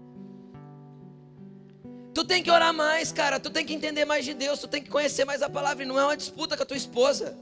Tu 2.13 2.27
tem 2.27 2.43
que 2.43 2.51
orar 2.51 2.75
mais, 2.75 3.11
cara. 3.11 3.41
Tu 3.41 3.49
tem 3.49 3.65
que 3.65 3.73
entender 3.73 4.05
mais 4.05 4.27
de 4.27 4.35
Deus. 4.35 4.59
Tu 4.59 4.69
tem 4.69 4.83
que 4.83 4.91
conhecer 4.91 5.25
mais 5.25 5.41
a 5.41 5.49
palavra. 5.49 5.83
E 5.83 5.87
não 5.87 5.99
é 5.99 6.05
uma 6.05 6.19
disputa 6.19 6.59
com 6.59 6.63
a 6.63 6.67
tua 6.67 6.77
esposa. 6.77 7.39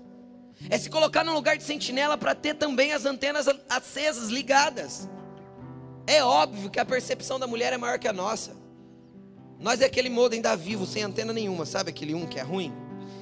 É 0.70 0.78
se 0.78 0.88
colocar 0.88 1.24
no 1.24 1.34
lugar 1.34 1.56
de 1.56 1.64
sentinela 1.64 2.16
para 2.16 2.36
ter 2.36 2.54
também 2.54 2.92
as 2.92 3.04
antenas 3.04 3.48
acesas, 3.68 4.28
ligadas. 4.28 5.08
É 6.06 6.22
óbvio 6.22 6.70
que 6.70 6.78
a 6.78 6.84
percepção 6.84 7.36
da 7.36 7.48
mulher 7.48 7.72
é 7.72 7.76
maior 7.76 7.98
que 7.98 8.06
a 8.06 8.12
nossa. 8.12 8.61
Nós 9.60 9.80
é 9.80 9.86
aquele 9.86 10.10
modem 10.10 10.40
da 10.40 10.56
vivo 10.56 10.84
sem 10.84 11.02
antena 11.02 11.32
nenhuma, 11.32 11.64
sabe 11.64 11.90
aquele 11.90 12.14
um 12.14 12.26
que 12.26 12.38
é 12.38 12.42
ruim? 12.42 12.72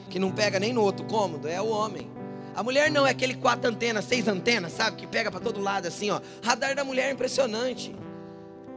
Que 0.08 0.18
não 0.18 0.32
pega 0.32 0.58
nem 0.58 0.72
no 0.72 0.82
outro 0.82 1.04
cômodo, 1.06 1.46
é 1.48 1.60
o 1.60 1.68
homem. 1.68 2.10
A 2.54 2.62
mulher 2.62 2.90
não 2.90 3.06
é 3.06 3.10
aquele 3.10 3.34
quatro 3.34 3.70
antenas, 3.70 4.04
seis 4.04 4.26
antenas, 4.26 4.72
sabe? 4.72 4.96
Que 4.96 5.06
pega 5.06 5.30
para 5.30 5.40
todo 5.40 5.60
lado 5.60 5.86
assim, 5.86 6.10
ó. 6.10 6.20
Radar 6.42 6.74
da 6.74 6.82
mulher 6.82 7.08
é 7.08 7.12
impressionante. 7.12 7.94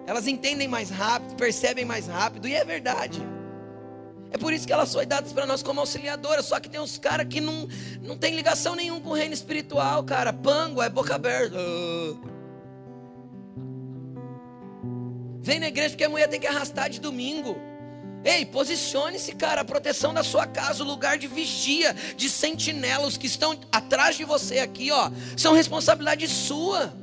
Elas 0.05 0.27
entendem 0.27 0.67
mais 0.67 0.89
rápido, 0.89 1.35
percebem 1.35 1.85
mais 1.85 2.07
rápido, 2.07 2.47
e 2.47 2.53
é 2.53 2.63
verdade. 2.63 3.21
É 4.33 4.37
por 4.37 4.51
isso 4.51 4.65
que 4.65 4.73
elas 4.73 4.91
foram 4.91 5.07
dadas 5.07 5.31
para 5.31 5.45
nós 5.45 5.61
como 5.61 5.79
auxiliadoras. 5.79 6.45
Só 6.45 6.59
que 6.59 6.67
tem 6.67 6.81
uns 6.81 6.97
caras 6.97 7.27
que 7.27 7.39
não, 7.39 7.67
não 8.01 8.17
tem 8.17 8.35
ligação 8.35 8.75
nenhuma 8.75 8.99
com 8.99 9.11
o 9.11 9.13
reino 9.13 9.33
espiritual, 9.33 10.03
cara. 10.03 10.33
Pango, 10.33 10.81
é 10.81 10.89
boca 10.89 11.13
aberta. 11.13 11.55
Vem 15.43 15.59
na 15.59 15.67
igreja 15.67 15.89
porque 15.89 16.05
a 16.05 16.09
mulher 16.09 16.29
tem 16.29 16.39
que 16.39 16.47
arrastar 16.47 16.89
de 16.89 17.01
domingo. 17.01 17.57
Ei, 18.23 18.45
posicione-se, 18.45 19.33
cara. 19.33 19.59
A 19.59 19.65
proteção 19.65 20.13
da 20.13 20.23
sua 20.23 20.47
casa, 20.47 20.81
o 20.81 20.87
lugar 20.87 21.17
de 21.17 21.27
vigia, 21.27 21.93
de 22.15 22.29
sentinelas 22.29 23.17
que 23.17 23.27
estão 23.27 23.59
atrás 23.69 24.15
de 24.15 24.23
você 24.23 24.59
aqui, 24.59 24.89
ó, 24.89 25.11
são 25.35 25.53
responsabilidade 25.53 26.25
sua. 26.29 26.93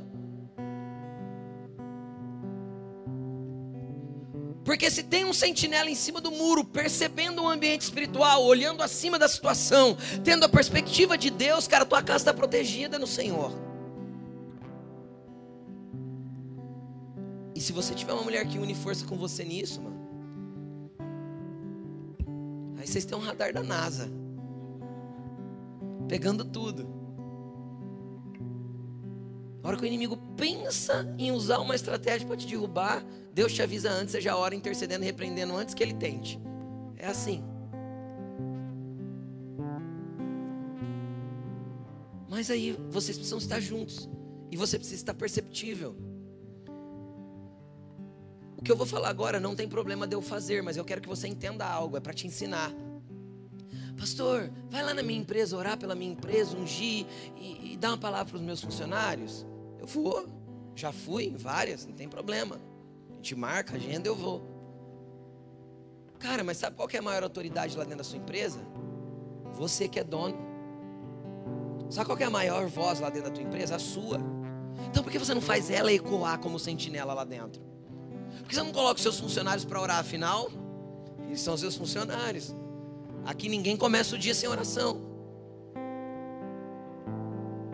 Porque 4.65 4.89
se 4.89 5.03
tem 5.03 5.23
um 5.23 5.33
sentinela 5.33 5.91
em 5.91 5.95
cima 5.95 6.19
do 6.19 6.31
muro, 6.31 6.65
percebendo 6.65 7.43
o 7.43 7.47
ambiente 7.47 7.81
espiritual, 7.81 8.43
olhando 8.43 8.81
acima 8.81 9.19
da 9.19 9.27
situação, 9.27 9.95
tendo 10.23 10.45
a 10.45 10.49
perspectiva 10.49 11.15
de 11.15 11.29
Deus, 11.29 11.67
cara, 11.67 11.85
tua 11.85 12.01
casa 12.01 12.17
está 12.17 12.33
protegida 12.33 12.97
no 12.97 13.05
Senhor. 13.05 13.60
E 17.61 17.63
se 17.63 17.71
você 17.71 17.93
tiver 17.93 18.11
uma 18.11 18.23
mulher 18.23 18.43
que 18.47 18.57
une 18.57 18.73
força 18.73 19.05
com 19.05 19.15
você 19.15 19.43
nisso, 19.43 19.79
mano, 19.83 19.95
aí 22.75 22.87
vocês 22.87 23.05
têm 23.05 23.15
um 23.15 23.21
radar 23.21 23.53
da 23.53 23.61
NASA, 23.61 24.09
pegando 26.07 26.43
tudo. 26.43 26.89
A 29.61 29.67
hora 29.67 29.77
que 29.77 29.83
o 29.83 29.85
inimigo 29.85 30.17
pensa 30.35 31.13
em 31.19 31.31
usar 31.31 31.59
uma 31.59 31.75
estratégia 31.75 32.25
para 32.25 32.35
te 32.35 32.47
derrubar, 32.47 33.05
Deus 33.31 33.53
te 33.53 33.61
avisa 33.61 33.91
antes, 33.91 34.13
você 34.13 34.21
já 34.21 34.35
ora 34.35 34.55
intercedendo, 34.55 35.05
repreendendo 35.05 35.55
antes 35.55 35.75
que 35.75 35.83
ele 35.83 35.93
tente. 35.93 36.41
É 36.97 37.05
assim. 37.05 37.43
Mas 42.27 42.49
aí 42.49 42.75
vocês 42.89 43.15
precisam 43.15 43.37
estar 43.37 43.59
juntos. 43.59 44.09
E 44.49 44.57
você 44.57 44.79
precisa 44.79 44.99
estar 44.99 45.13
perceptível. 45.13 46.10
O 48.61 48.63
que 48.63 48.71
eu 48.71 48.77
vou 48.77 48.85
falar 48.85 49.09
agora 49.09 49.39
não 49.39 49.55
tem 49.55 49.67
problema 49.67 50.05
de 50.05 50.15
eu 50.15 50.21
fazer, 50.21 50.61
mas 50.61 50.77
eu 50.77 50.85
quero 50.85 51.01
que 51.01 51.09
você 51.09 51.27
entenda 51.27 51.65
algo, 51.65 51.97
é 51.97 51.99
para 51.99 52.13
te 52.13 52.27
ensinar. 52.27 52.71
Pastor, 53.97 54.51
vai 54.69 54.83
lá 54.83 54.93
na 54.93 55.01
minha 55.01 55.19
empresa 55.19 55.57
orar 55.57 55.79
pela 55.79 55.95
minha 55.95 56.11
empresa, 56.11 56.55
ungir 56.55 57.07
e, 57.35 57.73
e 57.73 57.77
dar 57.77 57.89
uma 57.89 57.97
palavra 57.97 58.25
para 58.25 58.35
os 58.35 58.41
meus 58.43 58.61
funcionários. 58.61 59.47
Eu 59.79 59.87
vou, 59.87 60.27
já 60.75 60.91
fui 60.91 61.25
em 61.25 61.35
várias, 61.35 61.87
não 61.87 61.93
tem 61.93 62.07
problema. 62.07 62.61
A 63.09 63.15
gente 63.15 63.35
marca, 63.35 63.75
agenda, 63.77 64.07
eu 64.07 64.15
vou. 64.15 64.43
Cara, 66.19 66.43
mas 66.43 66.57
sabe 66.57 66.75
qual 66.75 66.87
é 66.93 66.97
a 66.99 67.01
maior 67.01 67.23
autoridade 67.23 67.75
lá 67.75 67.83
dentro 67.83 67.97
da 67.97 68.03
sua 68.03 68.19
empresa? 68.19 68.59
Você 69.53 69.87
que 69.87 69.99
é 69.99 70.03
dono. 70.03 70.37
Sabe 71.89 72.05
qual 72.05 72.19
é 72.19 72.25
a 72.25 72.29
maior 72.29 72.67
voz 72.67 72.99
lá 72.99 73.09
dentro 73.09 73.31
da 73.31 73.35
tua 73.35 73.43
empresa? 73.43 73.75
A 73.75 73.79
sua. 73.79 74.19
Então 74.87 75.01
por 75.01 75.11
que 75.11 75.17
você 75.17 75.33
não 75.33 75.41
faz 75.41 75.71
ela 75.71 75.91
ecoar 75.91 76.39
como 76.39 76.59
sentinela 76.59 77.15
lá 77.15 77.23
dentro? 77.23 77.70
Por 78.39 78.47
que 78.47 78.55
você 78.55 78.63
não 78.63 78.71
coloca 78.71 78.95
os 78.95 79.01
seus 79.01 79.19
funcionários 79.19 79.65
para 79.65 79.81
orar? 79.81 79.99
Afinal, 79.99 80.51
eles 81.27 81.41
são 81.41 81.55
seus 81.57 81.75
funcionários. 81.75 82.55
Aqui 83.25 83.47
ninguém 83.47 83.77
começa 83.77 84.15
o 84.15 84.17
dia 84.17 84.33
sem 84.33 84.49
oração. 84.49 85.01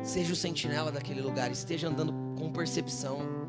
Seja 0.04 0.32
o 0.32 0.36
sentinela 0.36 0.92
daquele 0.92 1.22
lugar, 1.22 1.52
esteja 1.52 1.88
andando 1.88 2.14
com 2.38 2.52
percepção. 2.52 3.48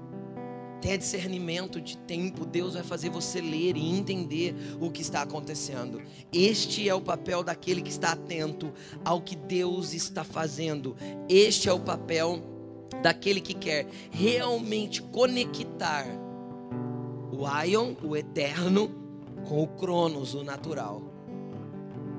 Tenha 0.81 0.97
discernimento 0.97 1.81
de 1.81 1.97
tempo, 1.99 2.47
Deus 2.47 2.75
vai 2.75 2.85
fazer 2.85 3.11
você 3.11 3.41
ler 3.41 3.77
e 3.77 3.91
entender 3.91 4.55
o 4.81 4.91
que 4.91 5.03
está 5.03 5.23
acontecendo. 5.23 6.00
Este 6.33 6.88
é 6.88 6.95
o 6.95 7.00
papel 7.00 7.43
daquele 7.43 7.83
que 7.83 7.91
está 7.91 8.12
atento 8.12 8.73
ao 9.05 9.21
que 9.21 9.35
Deus 9.35 9.93
está 9.93 10.23
fazendo. 10.23 10.97
Este 11.29 11.69
é 11.69 11.73
o 11.73 11.81
papel 11.81 12.41
daquele 13.03 13.41
que 13.41 13.55
quer 13.55 13.87
realmente 14.11 15.03
conectar 15.03 16.07
o 17.38 17.47
Ion, 17.64 17.95
o 18.02 18.16
eterno, 18.16 18.90
com 19.47 19.62
o 19.62 19.68
Cronos, 19.68 20.35
o 20.35 20.42
natural. 20.42 21.00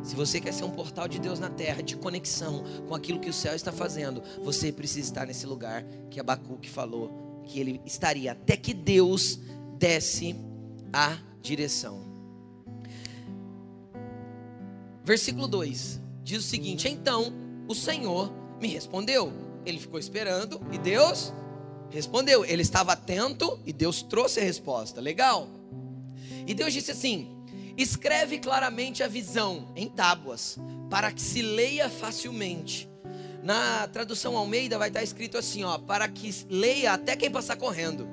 Se 0.01 0.15
você 0.15 0.39
quer 0.39 0.53
ser 0.53 0.63
um 0.63 0.71
portal 0.71 1.09
de 1.09 1.19
Deus 1.19 1.41
na 1.41 1.49
terra, 1.49 1.83
de 1.83 1.97
conexão 1.97 2.63
com 2.87 2.95
aquilo 2.95 3.19
que 3.19 3.29
o 3.29 3.33
céu 3.33 3.53
está 3.53 3.69
fazendo, 3.69 4.23
você 4.41 4.71
precisa 4.71 5.09
estar 5.09 5.27
nesse 5.27 5.45
lugar 5.45 5.83
que 6.09 6.21
Abacuque 6.21 6.69
falou 6.69 7.41
que 7.43 7.59
ele 7.59 7.81
estaria 7.85 8.31
até 8.31 8.55
que 8.55 8.73
Deus 8.73 9.41
desse 9.77 10.37
a 10.93 11.17
direção. 11.41 11.99
Versículo 15.03 15.49
2 15.49 15.99
diz 16.23 16.39
o 16.39 16.47
seguinte: 16.47 16.87
Então 16.87 17.33
o 17.67 17.75
Senhor 17.75 18.31
me 18.61 18.69
respondeu. 18.69 19.33
Ele 19.65 19.79
ficou 19.79 19.99
esperando 19.99 20.61
e 20.71 20.77
Deus 20.77 21.33
respondeu. 21.89 22.45
Ele 22.45 22.61
estava 22.61 22.93
atento 22.93 23.59
e 23.65 23.73
Deus 23.73 24.01
trouxe 24.01 24.39
a 24.39 24.43
resposta. 24.43 25.01
Legal. 25.01 25.47
E 26.45 26.53
Deus 26.53 26.73
disse 26.73 26.91
assim: 26.91 27.27
Escreve 27.77 28.39
claramente 28.39 29.03
a 29.03 29.07
visão 29.07 29.67
em 29.75 29.87
tábuas, 29.87 30.57
para 30.89 31.11
que 31.11 31.21
se 31.21 31.41
leia 31.41 31.89
facilmente. 31.89 32.89
Na 33.41 33.87
tradução 33.87 34.35
Almeida 34.37 34.77
vai 34.77 34.89
estar 34.89 35.01
escrito 35.01 35.37
assim, 35.37 35.63
ó, 35.63 35.77
para 35.77 36.07
que 36.07 36.29
leia 36.49 36.93
até 36.93 37.15
quem 37.15 37.31
passar 37.31 37.55
correndo. 37.55 38.07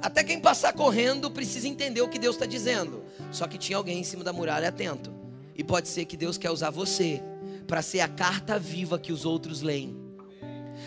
Até 0.00 0.22
quem 0.22 0.40
passar 0.40 0.72
correndo 0.72 1.30
precisa 1.30 1.66
entender 1.66 2.00
o 2.00 2.08
que 2.08 2.18
Deus 2.18 2.36
está 2.36 2.46
dizendo. 2.46 3.04
Só 3.30 3.46
que 3.46 3.58
tinha 3.58 3.76
alguém 3.76 3.98
em 3.98 4.04
cima 4.04 4.24
da 4.24 4.32
muralha 4.32 4.68
atento. 4.68 5.12
E 5.54 5.62
pode 5.62 5.88
ser 5.88 6.04
que 6.04 6.16
Deus 6.16 6.38
quer 6.38 6.50
usar 6.50 6.70
você 6.70 7.22
para 7.66 7.82
ser 7.82 8.00
a 8.00 8.08
carta 8.08 8.58
viva 8.58 8.98
que 8.98 9.12
os 9.12 9.24
outros 9.24 9.62
leem. 9.62 10.01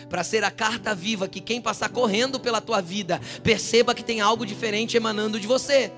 Para 0.08 0.24
ser 0.24 0.44
a 0.44 0.50
carta 0.50 0.94
viva 0.94 1.28
que 1.28 1.40
quem 1.40 1.60
passar 1.60 1.88
correndo 1.88 2.38
pela 2.38 2.60
tua 2.60 2.80
vida 2.80 3.20
perceba 3.42 3.94
que 3.94 4.04
tem 4.04 4.20
algo 4.20 4.46
diferente 4.46 4.96
emanando 4.96 5.40
de 5.40 5.46
você. 5.46 5.92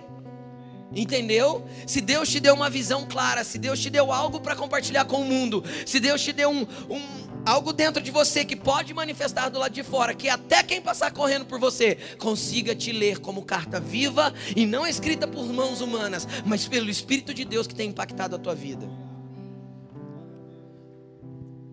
Entendeu? 0.95 1.67
Se 1.87 2.01
Deus 2.01 2.31
te 2.31 2.41
deu 2.41 2.55
uma 2.55 2.71
visão 2.71 3.07
clara, 3.07 3.45
se 3.45 3.59
Deus 3.59 3.79
te 3.79 3.91
deu 3.91 4.11
algo 4.11 4.41
para 4.41 4.57
compartilhar 4.57 5.05
com 5.05 5.21
o 5.21 5.25
mundo, 5.25 5.63
se 5.85 6.01
Deus 6.01 6.23
te 6.23 6.33
deu 6.33 6.51
um, 6.51 6.67
um, 6.89 7.29
algo 7.45 7.75
dentro 7.75 8.03
de 8.03 8.11
você 8.11 8.43
que 8.43 8.57
pode 8.57 8.95
manifestar 8.95 9.51
do 9.51 9.59
lado 9.59 9.73
de 9.73 9.83
fora, 9.83 10.15
que 10.15 10.31
até 10.31 10.63
quem 10.63 10.81
passar 10.81 11.11
correndo 11.13 11.45
por 11.45 11.59
você 11.59 11.97
consiga 12.19 12.75
te 12.75 12.91
ler 12.91 13.19
como 13.19 13.45
carta 13.45 13.79
viva 13.79 14.33
e 14.57 14.65
não 14.65 14.87
escrita 14.87 15.27
por 15.29 15.45
mãos 15.53 15.83
humanas, 15.83 16.27
mas 16.47 16.67
pelo 16.67 16.89
Espírito 16.89 17.35
de 17.35 17.45
Deus 17.45 17.67
que 17.67 17.75
tem 17.75 17.91
impactado 17.91 18.37
a 18.37 18.39
tua 18.39 18.55
vida. 18.55 18.89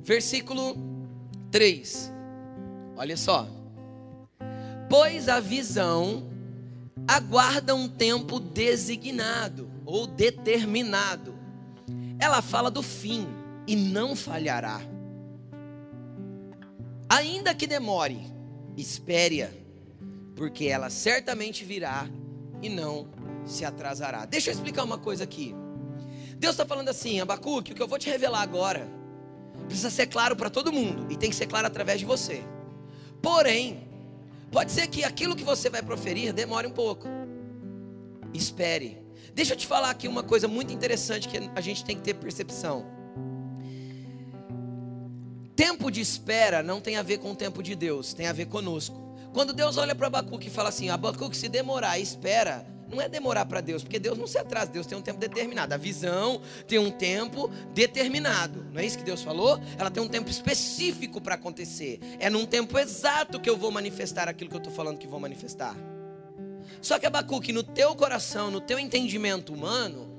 Versículo 0.03 0.75
3. 1.51 2.14
Olha 2.95 3.17
só. 3.17 3.47
Pois 4.89 5.27
a 5.27 5.39
visão 5.39 6.29
aguarda 7.07 7.75
um 7.75 7.87
tempo 7.87 8.39
designado 8.39 9.69
ou 9.85 10.07
determinado. 10.07 11.35
Ela 12.19 12.41
fala 12.41 12.71
do 12.71 12.81
fim 12.81 13.27
e 13.67 13.75
não 13.75 14.15
falhará. 14.15 14.81
Ainda 17.09 17.53
que 17.53 17.67
demore, 17.67 18.19
espere-a, 18.75 19.49
porque 20.35 20.65
ela 20.65 20.89
certamente 20.89 21.63
virá 21.63 22.07
e 22.61 22.69
não 22.69 23.07
se 23.45 23.63
atrasará. 23.63 24.25
Deixa 24.25 24.49
eu 24.49 24.53
explicar 24.53 24.83
uma 24.83 24.97
coisa 24.97 25.23
aqui. 25.23 25.53
Deus 26.37 26.53
está 26.53 26.65
falando 26.65 26.89
assim, 26.89 27.19
Abacuque, 27.19 27.71
o 27.71 27.75
que 27.75 27.81
eu 27.81 27.87
vou 27.87 27.99
te 27.99 28.09
revelar 28.09 28.41
agora 28.41 28.87
precisa 29.67 29.89
ser 29.89 30.07
claro 30.07 30.35
para 30.35 30.49
todo 30.49 30.71
mundo 30.71 31.07
e 31.09 31.15
tem 31.15 31.29
que 31.29 31.35
ser 31.35 31.47
claro 31.47 31.67
através 31.67 31.99
de 31.99 32.05
você. 32.05 32.43
Porém, 33.25 33.85
Pode 34.55 34.71
ser 34.71 34.87
que 34.87 35.03
aquilo 35.03 35.35
que 35.35 35.43
você 35.43 35.69
vai 35.69 35.83
proferir 35.83 36.31
demore 36.31 36.65
um 36.65 36.71
pouco. 36.71 37.09
Espere. 38.33 38.97
Deixa 39.33 39.51
eu 39.51 39.57
te 39.57 39.67
falar 39.67 39.89
aqui 39.89 40.07
uma 40.07 40.23
coisa 40.23 40.47
muito 40.47 40.71
interessante 40.71 41.27
que 41.27 41.37
a 41.53 41.59
gente 41.59 41.83
tem 41.83 41.97
que 41.97 42.03
ter 42.03 42.13
percepção. 42.13 42.85
Tempo 45.57 45.91
de 45.91 45.99
espera 45.99 46.63
não 46.63 46.79
tem 46.79 46.95
a 46.95 47.03
ver 47.03 47.17
com 47.17 47.33
o 47.33 47.35
tempo 47.35 47.61
de 47.61 47.75
Deus, 47.75 48.13
tem 48.13 48.27
a 48.27 48.31
ver 48.31 48.45
conosco. 48.45 48.95
Quando 49.33 49.51
Deus 49.51 49.75
olha 49.75 49.93
para 49.93 50.07
Abacuque 50.07 50.47
e 50.47 50.49
fala 50.49 50.69
assim: 50.69 50.89
Abacuque, 50.89 51.35
se 51.35 51.49
demorar, 51.49 51.99
espera. 51.99 52.65
Não 52.95 53.01
é 53.01 53.09
demorar 53.09 53.45
para 53.45 53.59
Deus, 53.59 53.83
porque 53.83 53.99
Deus 53.99 54.17
não 54.17 54.25
se 54.25 54.37
atrasa, 54.37 54.71
Deus 54.71 54.87
tem 54.87 54.97
um 54.97 55.01
tempo 55.01 55.19
determinado. 55.19 55.73
A 55.73 55.77
visão 55.77 56.41
tem 56.65 56.79
um 56.79 56.89
tempo 56.89 57.49
determinado. 57.73 58.65
Não 58.71 58.79
é 58.79 58.85
isso 58.85 58.97
que 58.97 59.03
Deus 59.03 59.21
falou? 59.21 59.59
Ela 59.77 59.91
tem 59.91 60.01
um 60.01 60.07
tempo 60.07 60.29
específico 60.29 61.19
para 61.19 61.35
acontecer. 61.35 61.99
É 62.19 62.29
num 62.29 62.45
tempo 62.45 62.79
exato 62.79 63.37
que 63.39 63.49
eu 63.49 63.57
vou 63.57 63.69
manifestar 63.69 64.29
aquilo 64.29 64.49
que 64.49 64.55
eu 64.55 64.59
estou 64.59 64.73
falando 64.73 64.97
que 64.97 65.07
vou 65.07 65.19
manifestar. 65.19 65.75
Só 66.81 66.97
que 66.97 67.05
Abacuque, 67.05 67.51
no 67.51 67.63
teu 67.63 67.93
coração, 67.95 68.49
no 68.49 68.61
teu 68.61 68.79
entendimento 68.79 69.53
humano, 69.53 70.09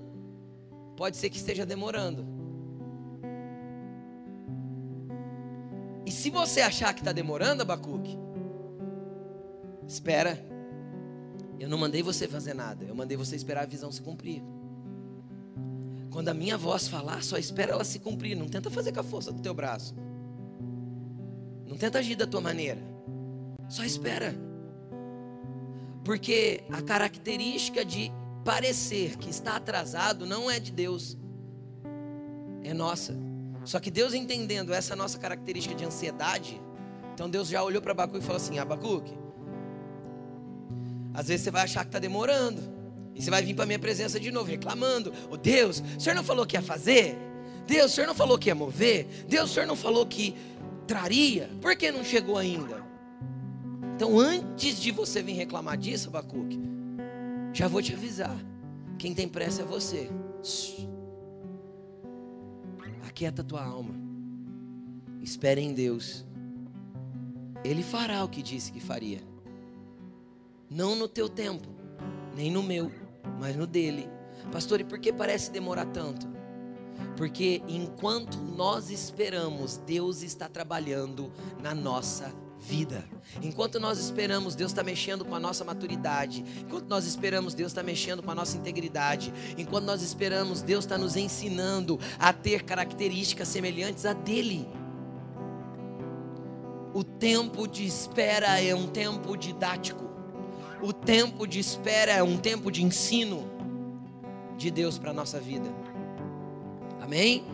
pode 0.97 1.16
ser 1.16 1.30
que 1.30 1.38
esteja 1.38 1.65
demorando. 1.65 2.26
E 6.04 6.10
se 6.12 6.28
você 6.28 6.60
achar 6.60 6.93
que 6.93 7.00
está 7.00 7.10
demorando, 7.10 7.62
Abacuque, 7.62 8.19
espera 9.89 10.55
eu 11.58 11.69
não 11.69 11.78
mandei 11.78 12.02
você 12.02 12.28
fazer 12.28 12.54
nada, 12.54 12.84
eu 12.84 12.95
mandei 12.95 13.16
você 13.16 13.36
esperar 13.36 13.62
a 13.62 13.66
visão 13.66 13.90
se 13.90 14.02
cumprir. 14.02 14.42
Quando 16.10 16.28
a 16.28 16.34
minha 16.34 16.56
voz 16.56 16.88
falar, 16.88 17.23
só 17.23 17.36
espera 17.36 17.73
ela 17.73 17.84
se 17.84 17.99
cumprir. 17.99 18.34
Não 18.34 18.49
tenta 18.49 18.71
fazer 18.71 18.92
com 18.92 19.00
a 19.00 19.04
força 19.04 19.30
do 19.30 19.42
teu 19.42 19.52
braço. 19.52 19.95
Não 21.66 21.76
tenta 21.76 21.99
agir 21.99 22.16
da 22.16 22.26
tua 22.26 22.40
maneira. 22.40 22.80
Só 23.69 23.84
espera. 23.84 24.34
Porque 26.04 26.64
a 26.71 26.80
característica 26.80 27.84
de 27.84 28.10
parecer 28.45 29.16
que 29.19 29.28
está 29.28 29.56
atrasado 29.56 30.25
não 30.25 30.50
é 30.50 30.60
de 30.60 30.71
Deus, 30.73 31.19
é 32.62 32.73
nossa. 32.73 33.14
Só 33.64 33.80
que 33.80 33.90
Deus 33.90 34.14
entendendo 34.14 34.73
essa 34.73 34.95
nossa 34.95 35.19
característica 35.19 35.75
de 35.75 35.84
ansiedade, 35.84 36.62
então 37.12 37.28
Deus 37.28 37.49
já 37.49 37.62
olhou 37.62 37.82
para 37.82 37.90
Abacuque 37.90 38.21
e 38.21 38.23
falou 38.23 38.36
assim: 38.36 38.58
Abacuque, 38.58 39.12
às 41.16 41.28
vezes 41.28 41.44
você 41.44 41.50
vai 41.50 41.62
achar 41.62 41.80
que 41.80 41.88
está 41.88 41.98
demorando. 41.98 42.62
E 43.14 43.22
você 43.22 43.30
vai 43.30 43.42
vir 43.42 43.54
para 43.54 43.64
a 43.64 43.66
minha 43.66 43.78
presença 43.78 44.20
de 44.20 44.30
novo, 44.30 44.50
reclamando. 44.50 45.10
Oh 45.30 45.36
Deus, 45.38 45.82
o 45.96 46.00
Senhor 46.00 46.14
não 46.14 46.22
falou 46.22 46.44
que 46.44 46.56
ia 46.56 46.62
fazer? 46.62 47.16
Deus, 47.66 47.92
o 47.92 47.94
Senhor 47.94 48.06
não 48.06 48.14
falou 48.14 48.38
que 48.38 48.50
ia 48.50 48.54
mover? 48.54 49.06
Deus, 49.26 49.50
o 49.50 49.54
Senhor 49.54 49.66
não 49.66 49.74
falou 49.74 50.04
que 50.04 50.36
traria? 50.86 51.48
Por 51.62 51.74
que 51.74 51.90
não 51.90 52.04
chegou 52.04 52.36
ainda? 52.36 52.84
Então, 53.94 54.18
antes 54.18 54.78
de 54.78 54.90
você 54.90 55.22
vir 55.22 55.32
reclamar 55.32 55.78
disso, 55.78 56.10
Abacuque, 56.10 56.60
já 57.54 57.66
vou 57.66 57.80
te 57.80 57.94
avisar. 57.94 58.36
Quem 58.98 59.14
tem 59.14 59.26
pressa 59.26 59.62
é 59.62 59.64
você. 59.64 60.10
Aquieta 63.08 63.42
tua 63.42 63.64
alma. 63.64 63.94
Espere 65.22 65.62
em 65.62 65.72
Deus. 65.72 66.26
Ele 67.64 67.82
fará 67.82 68.22
o 68.22 68.28
que 68.28 68.42
disse 68.42 68.70
que 68.70 68.80
faria. 68.80 69.35
Não 70.68 70.96
no 70.96 71.08
teu 71.08 71.28
tempo, 71.28 71.68
nem 72.34 72.50
no 72.50 72.62
meu, 72.62 72.90
mas 73.38 73.56
no 73.56 73.66
dele. 73.66 74.08
Pastor, 74.52 74.80
e 74.80 74.84
por 74.84 74.98
que 74.98 75.12
parece 75.12 75.50
demorar 75.50 75.86
tanto? 75.86 76.26
Porque 77.16 77.62
enquanto 77.68 78.38
nós 78.38 78.90
esperamos, 78.90 79.78
Deus 79.78 80.22
está 80.22 80.48
trabalhando 80.48 81.32
na 81.62 81.74
nossa 81.74 82.32
vida. 82.58 83.04
Enquanto 83.42 83.78
nós 83.78 83.98
esperamos, 83.98 84.54
Deus 84.54 84.70
está 84.70 84.82
mexendo 84.82 85.24
com 85.24 85.34
a 85.34 85.40
nossa 85.40 85.64
maturidade. 85.64 86.44
Enquanto 86.60 86.88
nós 86.88 87.06
esperamos, 87.06 87.54
Deus 87.54 87.70
está 87.70 87.82
mexendo 87.82 88.22
com 88.22 88.30
a 88.30 88.34
nossa 88.34 88.56
integridade. 88.56 89.32
Enquanto 89.56 89.84
nós 89.84 90.02
esperamos, 90.02 90.62
Deus 90.62 90.84
está 90.84 90.98
nos 90.98 91.16
ensinando 91.16 91.98
a 92.18 92.32
ter 92.32 92.64
características 92.64 93.48
semelhantes 93.48 94.04
a 94.04 94.12
dele. 94.12 94.68
O 96.92 97.04
tempo 97.04 97.66
de 97.68 97.86
espera 97.86 98.60
é 98.60 98.74
um 98.74 98.86
tempo 98.86 99.36
didático. 99.36 100.05
O 100.82 100.93
tempo 100.93 101.47
de 101.47 101.58
espera 101.58 102.12
é 102.12 102.23
um 102.23 102.36
tempo 102.36 102.71
de 102.71 102.84
ensino 102.84 103.50
de 104.56 104.71
Deus 104.71 104.99
para 104.99 105.10
a 105.10 105.15
nossa 105.15 105.41
vida. 105.41 105.69
Amém? 107.00 107.45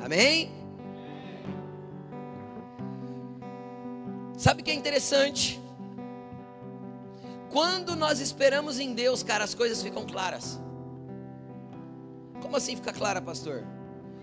Amém? 0.00 0.50
Sabe 4.36 4.60
o 4.60 4.64
que 4.64 4.70
é 4.70 4.74
interessante? 4.74 5.60
Quando 7.50 7.94
nós 7.94 8.20
esperamos 8.20 8.78
em 8.80 8.94
Deus, 8.94 9.22
cara, 9.22 9.44
as 9.44 9.54
coisas 9.54 9.82
ficam 9.82 10.04
claras. 10.04 10.60
Como 12.42 12.56
assim 12.56 12.76
fica 12.76 12.92
clara, 12.92 13.22
pastor? 13.22 13.64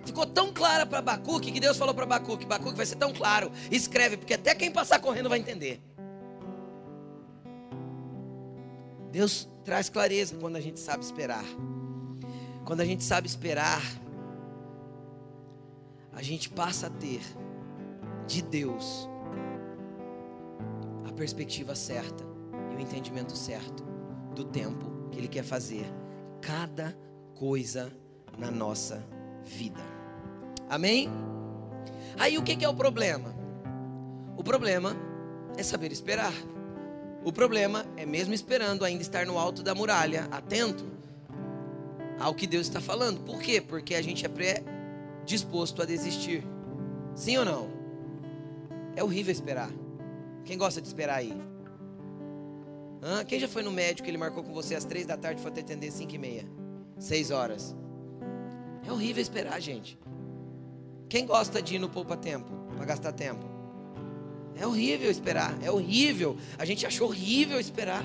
Ficou 0.06 0.26
tão 0.26 0.52
clara 0.52 0.86
para 0.86 1.02
Bacuque 1.02 1.52
que 1.52 1.60
Deus 1.60 1.78
falou 1.78 1.94
para 1.94 2.06
Bacuque: 2.06 2.46
Bacuque 2.46 2.76
vai 2.76 2.86
ser 2.86 2.96
tão 2.96 3.14
claro, 3.14 3.52
escreve, 3.72 4.18
porque 4.18 4.34
até 4.34 4.54
quem 4.54 4.72
passar 4.72 5.00
correndo 5.00 5.30
vai 5.30 5.40
entender. 5.40 5.82
Deus 9.12 9.50
traz 9.64 9.90
clareza 9.90 10.36
quando 10.38 10.56
a 10.56 10.62
gente 10.62 10.80
sabe 10.80 11.04
esperar. 11.04 11.46
Quando 12.66 12.82
a 12.82 12.86
gente 12.86 13.04
sabe 13.04 13.28
esperar, 13.28 13.82
a 16.14 16.22
gente 16.22 16.50
passa 16.50 16.88
a 16.88 16.90
ter 16.90 17.22
de 18.28 18.42
Deus 18.42 19.10
a 21.08 21.12
perspectiva 21.12 21.76
certa 21.76 22.24
e 22.72 22.76
o 22.76 22.80
entendimento 22.80 23.36
certo 23.36 23.84
do 24.34 24.46
tempo 24.46 25.10
que 25.12 25.18
Ele 25.18 25.28
quer 25.28 25.44
fazer 25.44 25.86
cada 26.42 26.98
coisa 27.36 27.92
na 28.38 28.50
nossa 28.50 29.06
vida. 29.44 29.82
Amém? 30.70 31.10
Aí 32.18 32.38
o 32.38 32.44
que 32.44 32.64
é 32.64 32.70
o 32.70 32.74
problema? 32.74 33.36
O 34.38 34.44
problema 34.44 34.96
é 35.58 35.64
saber 35.64 35.92
esperar. 35.92 36.34
O 37.24 37.32
problema 37.32 37.86
é, 37.96 38.06
mesmo 38.06 38.34
esperando, 38.34 38.84
ainda 38.84 39.02
estar 39.02 39.26
no 39.26 39.38
alto 39.38 39.62
da 39.62 39.76
muralha, 39.76 40.28
atento 40.32 40.86
ao 42.20 42.34
que 42.34 42.48
Deus 42.48 42.68
está 42.68 42.82
falando. 42.82 43.22
Por 43.22 43.40
quê? 43.40 43.62
Porque 43.62 43.94
a 43.94 44.02
gente 44.02 44.26
é 44.26 44.30
predisposto 44.30 45.82
a 45.82 45.86
desistir. 45.86 46.44
Sim 47.16 47.38
ou 47.38 47.46
não? 47.46 47.70
É 48.96 49.04
horrível 49.04 49.32
esperar. 49.32 49.70
Quem 50.46 50.58
gosta 50.58 50.82
de 50.82 50.88
esperar 50.88 51.18
aí? 51.18 51.34
Hã? 53.04 53.24
Quem 53.24 53.40
já 53.40 53.48
foi 53.48 53.64
no 53.64 53.72
médico, 53.72 54.08
ele 54.08 54.18
marcou 54.18 54.44
com 54.44 54.54
você 54.54 54.76
às 54.76 54.86
três 54.86 55.06
da 55.06 55.18
tarde, 55.18 55.42
foi 55.42 55.52
até 55.52 55.62
atender 55.62 55.88
às 55.88 55.94
cinco 55.94 56.16
e 56.16 56.18
meia? 56.18 56.46
Seis 56.98 57.32
horas. 57.32 57.76
É 58.86 58.92
horrível 58.92 59.22
esperar, 59.22 59.60
gente. 59.60 60.00
Quem 61.08 61.26
gosta 61.26 61.62
de 61.62 61.76
ir 61.76 61.80
no 61.80 61.90
poupa-tempo 61.90 62.52
para 62.76 62.86
gastar 62.86 63.12
tempo? 63.12 63.51
É 64.56 64.66
horrível 64.68 65.10
esperar, 65.10 65.58
é 65.64 65.72
horrível. 65.72 66.38
A 66.58 66.66
gente 66.66 66.86
achou 66.86 67.08
horrível 67.08 67.60
esperar. 67.60 68.04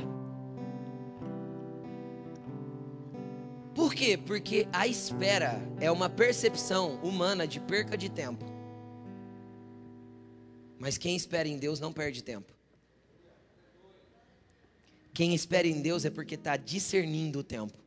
Por 3.74 3.92
quê? 3.92 4.16
Porque 4.16 4.66
a 4.72 4.86
espera 4.86 5.60
é 5.78 5.90
uma 5.90 6.08
percepção 6.08 6.94
humana 7.02 7.46
de 7.46 7.60
perca 7.60 7.96
de 7.96 8.08
tempo. 8.08 8.44
Mas 10.78 10.96
quem 10.96 11.14
espera 11.14 11.46
em 11.46 11.58
Deus 11.58 11.78
não 11.78 11.92
perde 11.92 12.22
tempo. 12.22 12.52
Quem 15.12 15.34
espera 15.34 15.66
em 15.66 15.80
Deus 15.80 16.04
é 16.04 16.10
porque 16.10 16.34
está 16.34 16.56
discernindo 16.56 17.40
o 17.40 17.44
tempo. 17.44 17.78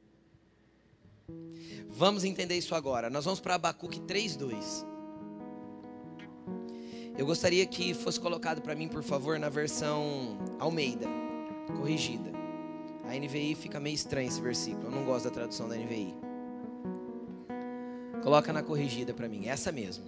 Vamos 1.88 2.24
entender 2.24 2.56
isso 2.56 2.76
agora. 2.76 3.10
Nós 3.10 3.26
vamos 3.26 3.40
para 3.40 3.56
Abacuque 3.56 4.00
3:2. 4.00 4.86
Eu 7.20 7.26
gostaria 7.26 7.66
que 7.66 7.94
fosse 7.94 8.18
colocado 8.18 8.62
para 8.62 8.74
mim, 8.74 8.88
por 8.88 9.04
favor, 9.04 9.38
na 9.38 9.50
versão 9.50 10.38
Almeida, 10.58 11.06
corrigida. 11.76 12.32
A 13.04 13.14
NVI 13.14 13.56
fica 13.56 13.78
meio 13.78 13.94
estranho 13.94 14.30
esse 14.30 14.40
versículo. 14.40 14.86
Eu 14.86 14.92
não 14.92 15.04
gosto 15.04 15.26
da 15.26 15.32
tradução 15.32 15.68
da 15.68 15.76
NVI. 15.76 16.16
Coloca 18.24 18.54
na 18.54 18.64
corrigida 18.64 19.14
para 19.14 19.28
mim, 19.28 19.50
essa 19.50 19.70
mesmo. 19.70 20.06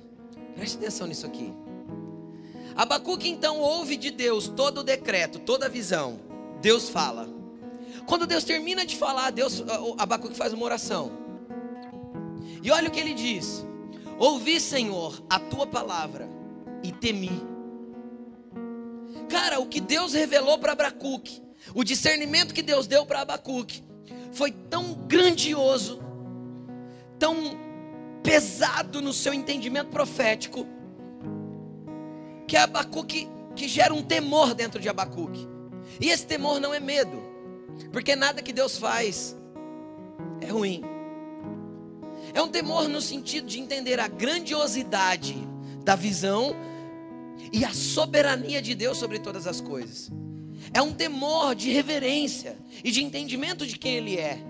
Preste 0.55 0.77
atenção 0.77 1.05
nisso 1.05 1.25
aqui. 1.25 1.53
Abacuque 2.77 3.27
então 3.27 3.59
ouve 3.59 3.97
de 3.97 4.09
Deus 4.09 4.47
todo 4.47 4.77
o 4.77 4.83
decreto, 4.83 5.37
toda 5.37 5.65
a 5.65 5.69
visão. 5.69 6.17
Deus 6.61 6.87
fala. 6.87 7.27
Quando 8.07 8.25
Deus 8.25 8.45
termina 8.45 8.85
de 8.85 8.95
falar, 8.95 9.31
Deus, 9.31 9.61
Abacuque 9.97 10.37
faz 10.37 10.53
uma 10.53 10.63
oração. 10.63 11.11
E 12.63 12.71
olha 12.71 12.87
o 12.87 12.91
que 12.91 13.01
ele 13.01 13.13
diz: 13.13 13.65
Ouvi, 14.17 14.61
Senhor, 14.61 15.21
a 15.29 15.37
tua 15.37 15.67
palavra 15.67 16.39
e 16.83 16.91
temi. 16.91 17.41
Cara, 19.29 19.59
o 19.59 19.67
que 19.67 19.79
Deus 19.79 20.13
revelou 20.13 20.57
para 20.57 20.73
Abacuque, 20.73 21.41
o 21.73 21.83
discernimento 21.83 22.53
que 22.53 22.61
Deus 22.61 22.87
deu 22.87 23.05
para 23.05 23.21
Abacuque, 23.21 23.83
foi 24.31 24.51
tão 24.51 24.93
grandioso, 24.93 26.01
tão 27.17 27.35
pesado 28.23 29.01
no 29.01 29.13
seu 29.13 29.33
entendimento 29.33 29.89
profético, 29.89 30.65
que 32.47 32.57
Abacuque 32.57 33.27
que 33.55 33.67
gera 33.67 33.93
um 33.93 34.01
temor 34.01 34.53
dentro 34.53 34.79
de 34.79 34.89
Abacuque. 34.89 35.47
E 35.99 36.09
esse 36.09 36.25
temor 36.25 36.59
não 36.59 36.73
é 36.73 36.79
medo, 36.79 37.21
porque 37.91 38.15
nada 38.15 38.41
que 38.41 38.53
Deus 38.53 38.77
faz 38.77 39.35
é 40.39 40.47
ruim. 40.47 40.83
É 42.33 42.41
um 42.41 42.47
temor 42.47 42.87
no 42.87 43.01
sentido 43.01 43.47
de 43.47 43.59
entender 43.59 43.99
a 43.99 44.07
grandiosidade 44.07 45.35
da 45.83 45.95
visão 45.95 46.55
e 47.51 47.65
a 47.65 47.73
soberania 47.73 48.61
de 48.61 48.75
Deus 48.75 48.97
sobre 48.97 49.19
todas 49.19 49.47
as 49.47 49.61
coisas. 49.61 50.11
É 50.73 50.81
um 50.81 50.93
temor 50.93 51.55
de 51.55 51.71
reverência 51.71 52.57
e 52.83 52.91
de 52.91 53.03
entendimento 53.03 53.65
de 53.65 53.77
quem 53.77 53.95
Ele 53.95 54.17
é. 54.17 54.41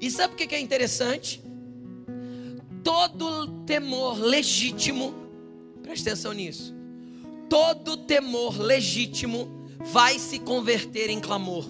E 0.00 0.10
sabe 0.10 0.34
o 0.34 0.36
que 0.36 0.54
é 0.54 0.60
interessante? 0.60 1.42
Todo 2.82 3.46
temor 3.64 4.18
legítimo, 4.18 5.14
preste 5.82 6.08
atenção 6.08 6.32
nisso. 6.32 6.74
Todo 7.48 7.96
temor 7.96 8.58
legítimo 8.58 9.66
vai 9.92 10.18
se 10.18 10.38
converter 10.38 11.10
em 11.10 11.20
clamor. 11.20 11.66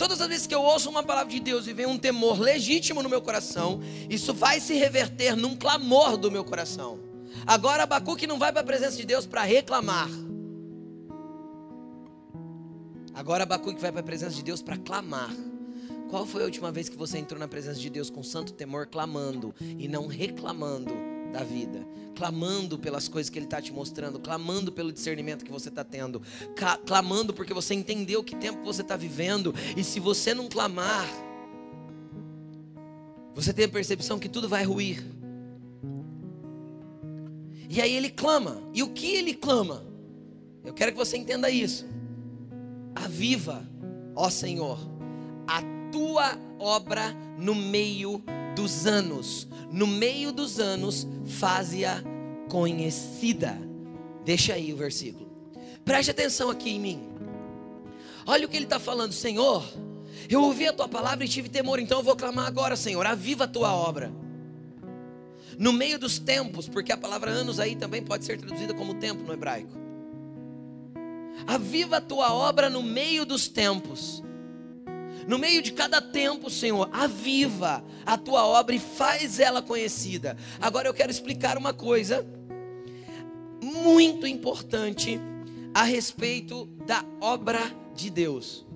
Todas 0.00 0.18
as 0.22 0.28
vezes 0.28 0.46
que 0.46 0.54
eu 0.54 0.62
ouço 0.62 0.88
uma 0.88 1.02
palavra 1.02 1.30
de 1.30 1.38
Deus 1.38 1.66
e 1.66 1.74
vem 1.74 1.84
um 1.84 1.98
temor 1.98 2.40
legítimo 2.40 3.02
no 3.02 3.08
meu 3.10 3.20
coração, 3.20 3.82
isso 4.08 4.32
vai 4.32 4.58
se 4.58 4.72
reverter 4.72 5.36
num 5.36 5.54
clamor 5.54 6.16
do 6.16 6.30
meu 6.30 6.42
coração. 6.42 6.98
Agora 7.46 7.82
Abacuque 7.82 8.26
não 8.26 8.38
vai 8.38 8.50
para 8.50 8.62
a 8.62 8.64
presença 8.64 8.96
de 8.96 9.04
Deus 9.04 9.26
para 9.26 9.42
reclamar. 9.42 10.08
Agora 13.12 13.42
Abacuque 13.42 13.78
vai 13.78 13.92
para 13.92 14.00
a 14.00 14.02
presença 14.02 14.34
de 14.34 14.42
Deus 14.42 14.62
para 14.62 14.78
clamar. 14.78 15.36
Qual 16.08 16.24
foi 16.24 16.40
a 16.40 16.46
última 16.46 16.72
vez 16.72 16.88
que 16.88 16.96
você 16.96 17.18
entrou 17.18 17.38
na 17.38 17.46
presença 17.46 17.78
de 17.78 17.90
Deus 17.90 18.08
com 18.08 18.22
santo 18.22 18.54
temor, 18.54 18.86
clamando 18.86 19.54
e 19.60 19.86
não 19.86 20.06
reclamando? 20.06 21.09
Da 21.30 21.42
vida, 21.42 21.86
clamando 22.14 22.78
pelas 22.78 23.08
coisas 23.08 23.30
que 23.30 23.38
Ele 23.38 23.46
está 23.46 23.60
te 23.60 23.72
mostrando, 23.72 24.18
clamando 24.18 24.70
pelo 24.72 24.92
discernimento 24.92 25.44
que 25.44 25.52
você 25.52 25.68
está 25.68 25.84
tendo, 25.84 26.20
clamando 26.86 27.32
porque 27.32 27.54
você 27.54 27.74
entendeu 27.74 28.22
que 28.22 28.36
tempo 28.36 28.62
você 28.64 28.82
está 28.82 28.96
vivendo, 28.96 29.54
e 29.76 29.84
se 29.84 30.00
você 30.00 30.34
não 30.34 30.48
clamar, 30.48 31.08
você 33.34 33.52
tem 33.52 33.64
a 33.64 33.68
percepção 33.68 34.18
que 34.18 34.28
tudo 34.28 34.48
vai 34.48 34.64
ruir. 34.64 35.02
E 37.68 37.80
aí 37.80 37.94
ele 37.94 38.10
clama, 38.10 38.60
e 38.74 38.82
o 38.82 38.88
que 38.88 39.14
ele 39.14 39.32
clama? 39.32 39.84
Eu 40.64 40.74
quero 40.74 40.92
que 40.92 40.98
você 40.98 41.16
entenda 41.16 41.48
isso. 41.48 41.86
Aviva, 42.94 43.64
ó 44.14 44.28
Senhor, 44.28 44.78
a 45.46 45.62
tua 45.90 46.36
obra 46.58 47.14
no 47.38 47.54
meio 47.54 48.22
dos 48.54 48.86
anos, 48.86 49.48
no 49.70 49.86
meio 49.86 50.32
dos 50.32 50.58
anos, 50.58 51.06
faze-a 51.26 52.02
conhecida. 52.48 53.56
Deixa 54.24 54.54
aí 54.54 54.72
o 54.72 54.76
versículo. 54.76 55.30
Preste 55.84 56.10
atenção 56.10 56.50
aqui 56.50 56.70
em 56.70 56.80
mim. 56.80 57.08
Olha 58.26 58.46
o 58.46 58.48
que 58.48 58.56
ele 58.56 58.66
está 58.66 58.78
falando, 58.78 59.12
Senhor. 59.12 59.64
Eu 60.28 60.42
ouvi 60.42 60.66
a 60.66 60.72
tua 60.72 60.88
palavra 60.88 61.24
e 61.24 61.28
tive 61.28 61.48
temor, 61.48 61.78
então 61.78 61.98
eu 61.98 62.04
vou 62.04 62.16
clamar 62.16 62.46
agora, 62.46 62.76
Senhor. 62.76 63.04
Aviva 63.06 63.44
a 63.44 63.48
tua 63.48 63.74
obra. 63.74 64.12
No 65.58 65.72
meio 65.72 65.98
dos 65.98 66.18
tempos, 66.18 66.68
porque 66.68 66.92
a 66.92 66.96
palavra 66.96 67.30
anos 67.30 67.60
aí 67.60 67.76
também 67.76 68.02
pode 68.02 68.24
ser 68.24 68.38
traduzida 68.38 68.74
como 68.74 68.94
tempo 68.94 69.22
no 69.22 69.32
hebraico. 69.32 69.78
Aviva 71.46 71.96
a 71.96 72.00
tua 72.00 72.32
obra 72.32 72.70
no 72.70 72.82
meio 72.82 73.24
dos 73.24 73.48
tempos. 73.48 74.22
No 75.26 75.38
meio 75.38 75.62
de 75.62 75.72
cada 75.72 76.00
tempo, 76.00 76.50
Senhor, 76.50 76.88
aviva 76.92 77.84
a 78.04 78.16
tua 78.16 78.46
obra 78.46 78.74
e 78.74 78.78
faz 78.78 79.38
ela 79.38 79.62
conhecida. 79.62 80.36
Agora 80.60 80.88
eu 80.88 80.94
quero 80.94 81.10
explicar 81.10 81.56
uma 81.56 81.72
coisa 81.72 82.26
muito 83.62 84.26
importante 84.26 85.20
a 85.74 85.82
respeito 85.82 86.66
da 86.86 87.04
obra 87.20 87.60
de 87.94 88.10
Deus. 88.10 88.66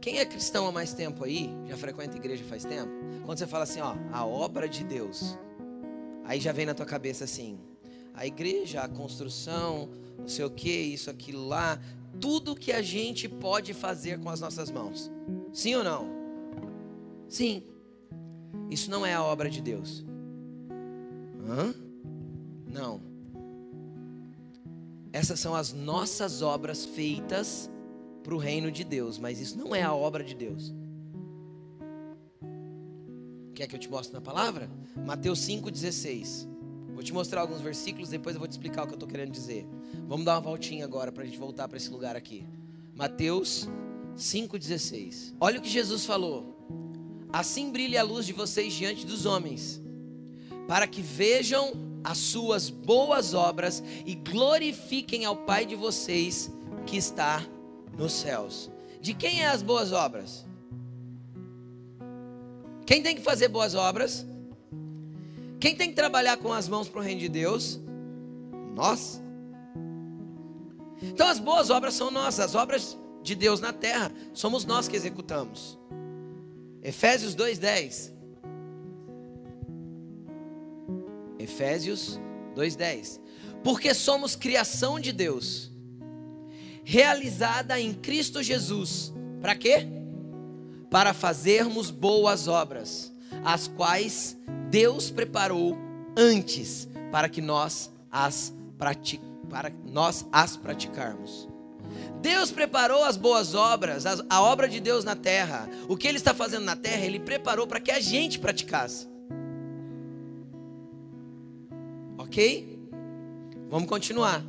Quem 0.00 0.18
é 0.18 0.24
cristão 0.26 0.66
há 0.66 0.72
mais 0.72 0.92
tempo 0.92 1.24
aí, 1.24 1.50
já 1.66 1.78
frequenta 1.78 2.12
a 2.12 2.16
igreja 2.18 2.44
faz 2.44 2.62
tempo, 2.62 2.92
quando 3.24 3.38
você 3.38 3.46
fala 3.46 3.64
assim, 3.64 3.80
ó, 3.80 3.96
a 4.12 4.26
obra 4.26 4.68
de 4.68 4.84
Deus, 4.84 5.38
aí 6.24 6.38
já 6.38 6.52
vem 6.52 6.66
na 6.66 6.74
tua 6.74 6.84
cabeça 6.84 7.24
assim, 7.24 7.58
a 8.12 8.26
igreja, 8.26 8.82
a 8.82 8.88
construção, 8.88 9.88
não 10.18 10.28
sei 10.28 10.44
o 10.44 10.50
que, 10.50 10.70
isso, 10.70 11.08
aquilo 11.08 11.48
lá, 11.48 11.80
tudo 12.20 12.54
que 12.54 12.72
a 12.72 12.82
gente 12.82 13.28
pode 13.28 13.72
fazer 13.74 14.18
com 14.20 14.28
as 14.30 14.40
nossas 14.40 14.70
mãos. 14.70 15.10
Sim 15.52 15.76
ou 15.76 15.84
não? 15.84 16.08
Sim. 17.28 17.62
Isso 18.70 18.90
não 18.90 19.04
é 19.04 19.14
a 19.14 19.22
obra 19.22 19.50
de 19.50 19.60
Deus. 19.60 20.04
Hã? 21.46 21.74
Não. 22.66 23.00
Essas 25.12 25.38
são 25.38 25.54
as 25.54 25.72
nossas 25.72 26.42
obras 26.42 26.84
feitas 26.84 27.70
para 28.22 28.34
o 28.34 28.38
reino 28.38 28.72
de 28.72 28.82
Deus, 28.82 29.18
mas 29.18 29.40
isso 29.40 29.56
não 29.56 29.74
é 29.74 29.82
a 29.82 29.94
obra 29.94 30.24
de 30.24 30.34
Deus. 30.34 30.74
Quer 33.54 33.68
que 33.68 33.76
eu 33.76 33.78
te 33.78 33.88
mostre 33.88 34.12
na 34.12 34.20
palavra? 34.20 34.68
Mateus 35.06 35.40
5,16. 35.40 36.53
Vou 36.94 37.02
te 37.02 37.12
mostrar 37.12 37.40
alguns 37.40 37.60
versículos, 37.60 38.08
depois 38.08 38.36
eu 38.36 38.40
vou 38.40 38.48
te 38.48 38.52
explicar 38.52 38.84
o 38.84 38.86
que 38.86 38.92
eu 38.92 38.96
estou 38.96 39.08
querendo 39.08 39.32
dizer. 39.32 39.66
Vamos 40.06 40.24
dar 40.24 40.34
uma 40.34 40.40
voltinha 40.40 40.84
agora 40.84 41.10
para 41.10 41.24
a 41.24 41.26
gente 41.26 41.38
voltar 41.38 41.66
para 41.66 41.76
esse 41.76 41.90
lugar 41.90 42.14
aqui. 42.14 42.46
Mateus 42.94 43.68
5,16. 44.16 45.34
Olha 45.40 45.58
o 45.58 45.62
que 45.62 45.68
Jesus 45.68 46.06
falou. 46.06 46.54
Assim 47.32 47.72
brilhe 47.72 47.98
a 47.98 48.02
luz 48.04 48.24
de 48.26 48.32
vocês 48.32 48.72
diante 48.72 49.04
dos 49.04 49.26
homens, 49.26 49.82
para 50.68 50.86
que 50.86 51.02
vejam 51.02 51.72
as 52.04 52.18
suas 52.18 52.70
boas 52.70 53.34
obras 53.34 53.82
e 54.06 54.14
glorifiquem 54.14 55.24
ao 55.24 55.36
Pai 55.38 55.66
de 55.66 55.74
vocês 55.74 56.48
que 56.86 56.96
está 56.96 57.44
nos 57.98 58.12
céus. 58.12 58.70
De 59.00 59.14
quem 59.14 59.42
é 59.42 59.48
as 59.48 59.62
boas 59.62 59.90
obras? 59.90 60.46
Quem 62.86 63.02
tem 63.02 63.16
que 63.16 63.22
fazer 63.22 63.48
boas 63.48 63.74
obras? 63.74 64.24
Quem 65.64 65.74
tem 65.74 65.88
que 65.88 65.96
trabalhar 65.96 66.36
com 66.36 66.52
as 66.52 66.68
mãos 66.68 66.90
para 66.90 67.00
o 67.00 67.02
reino 67.02 67.22
de 67.22 67.28
Deus? 67.30 67.80
Nós. 68.74 69.22
Então 71.00 71.26
as 71.26 71.38
boas 71.38 71.70
obras 71.70 71.94
são 71.94 72.10
nossas, 72.10 72.40
as 72.40 72.54
obras 72.54 72.98
de 73.22 73.34
Deus 73.34 73.62
na 73.62 73.72
terra, 73.72 74.12
somos 74.34 74.66
nós 74.66 74.88
que 74.88 74.94
executamos. 74.94 75.78
Efésios 76.82 77.34
2:10. 77.34 78.12
Efésios 81.38 82.20
2:10. 82.54 83.18
Porque 83.62 83.94
somos 83.94 84.36
criação 84.36 85.00
de 85.00 85.12
Deus, 85.12 85.72
realizada 86.84 87.80
em 87.80 87.94
Cristo 87.94 88.42
Jesus. 88.42 89.14
Para 89.40 89.54
quê? 89.54 89.88
para 90.90 91.14
fazermos 91.14 91.90
boas 91.90 92.46
obras, 92.46 93.12
as 93.44 93.66
quais 93.66 94.36
Deus 94.74 95.08
preparou 95.08 95.78
antes 96.16 96.88
para 97.12 97.28
que 97.28 97.40
nós 97.40 97.92
as 98.10 98.52
prati 98.76 99.20
para 99.48 99.70
nós 99.86 100.26
as 100.32 100.56
praticarmos. 100.56 101.48
Deus 102.20 102.50
preparou 102.50 103.04
as 103.04 103.16
boas 103.16 103.54
obras, 103.54 104.04
a, 104.04 104.16
a 104.28 104.42
obra 104.42 104.68
de 104.68 104.80
Deus 104.80 105.04
na 105.04 105.14
terra. 105.14 105.68
O 105.88 105.96
que 105.96 106.08
Ele 106.08 106.18
está 106.18 106.34
fazendo 106.34 106.64
na 106.64 106.74
terra, 106.74 107.06
Ele 107.06 107.20
preparou 107.20 107.68
para 107.68 107.78
que 107.78 107.92
a 107.92 108.00
gente 108.00 108.40
praticasse. 108.40 109.06
Ok? 112.18 112.76
Vamos 113.70 113.88
continuar. 113.88 114.44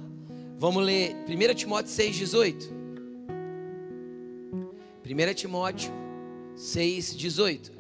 Vamos 0.58 0.84
ler 0.84 1.16
1 1.30 1.54
Timóteo 1.54 1.92
6,18. 1.92 2.72
1 5.06 5.34
Timóteo 5.36 5.92
6,18. 6.58 7.75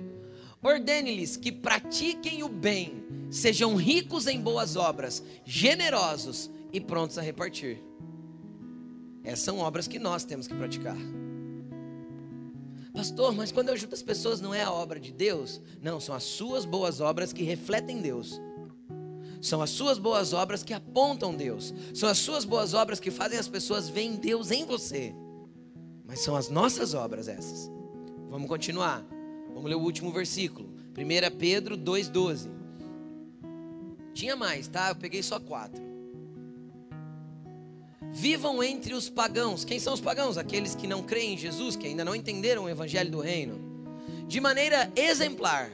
Ordene-lhes 0.65 1.37
que 1.37 1.51
pratiquem 1.51 2.41
o 2.41 2.49
bem, 2.49 3.05
sejam 3.29 3.75
ricos 3.75 4.25
em 4.25 4.41
boas 4.41 4.75
obras, 4.75 5.21
generosos 5.45 6.49
e 6.73 6.81
prontos 6.81 7.19
a 7.19 7.21
repartir. 7.21 7.83
Essas 9.23 9.41
são 9.41 9.59
obras 9.59 9.87
que 9.87 9.99
nós 9.99 10.23
temos 10.23 10.47
que 10.47 10.55
praticar. 10.55 10.97
Pastor, 12.91 13.35
mas 13.35 13.51
quando 13.51 13.67
eu 13.67 13.75
ajudo 13.75 13.93
as 13.93 14.01
pessoas 14.01 14.41
não 14.41 14.55
é 14.55 14.63
a 14.63 14.71
obra 14.71 14.99
de 14.99 15.11
Deus? 15.11 15.61
Não, 15.83 15.99
são 15.99 16.15
as 16.15 16.23
suas 16.23 16.65
boas 16.65 16.99
obras 16.99 17.31
que 17.31 17.43
refletem 17.43 18.01
Deus. 18.01 18.41
São 19.43 19.61
as 19.61 19.69
suas 19.69 19.99
boas 19.99 20.33
obras 20.33 20.63
que 20.63 20.73
apontam 20.73 21.35
Deus. 21.35 21.75
São 21.93 22.09
as 22.09 22.17
suas 22.17 22.43
boas 22.43 22.73
obras 22.73 22.99
que 22.99 23.11
fazem 23.11 23.37
as 23.37 23.47
pessoas 23.47 23.87
verem 23.87 24.15
Deus 24.15 24.49
em 24.49 24.65
você. 24.65 25.13
Mas 26.03 26.21
são 26.21 26.35
as 26.35 26.49
nossas 26.49 26.95
obras 26.95 27.27
essas. 27.27 27.69
Vamos 28.31 28.47
continuar. 28.47 29.14
Vamos 29.55 29.69
ler 29.69 29.77
o 29.77 29.81
último 29.81 30.11
versículo. 30.11 30.69
1 30.97 31.37
Pedro 31.37 31.77
2,12. 31.77 32.49
Tinha 34.13 34.35
mais, 34.35 34.67
tá? 34.67 34.89
Eu 34.89 34.95
peguei 34.97 35.23
só 35.23 35.39
quatro. 35.39 35.81
Vivam 38.11 38.61
entre 38.61 38.93
os 38.93 39.09
pagãos. 39.09 39.63
Quem 39.63 39.79
são 39.79 39.93
os 39.93 40.01
pagãos? 40.01 40.37
Aqueles 40.37 40.75
que 40.75 40.85
não 40.85 41.01
creem 41.01 41.35
em 41.35 41.37
Jesus, 41.37 41.77
que 41.77 41.87
ainda 41.87 42.03
não 42.03 42.13
entenderam 42.13 42.65
o 42.65 42.69
evangelho 42.69 43.09
do 43.09 43.21
reino. 43.21 43.57
De 44.27 44.41
maneira 44.41 44.91
exemplar, 44.93 45.71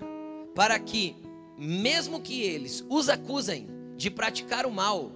para 0.54 0.78
que, 0.78 1.16
mesmo 1.58 2.22
que 2.22 2.44
eles 2.44 2.86
os 2.88 3.10
acusem 3.10 3.68
de 3.98 4.12
praticar 4.12 4.68
o 4.68 4.72
mal, 4.72 5.12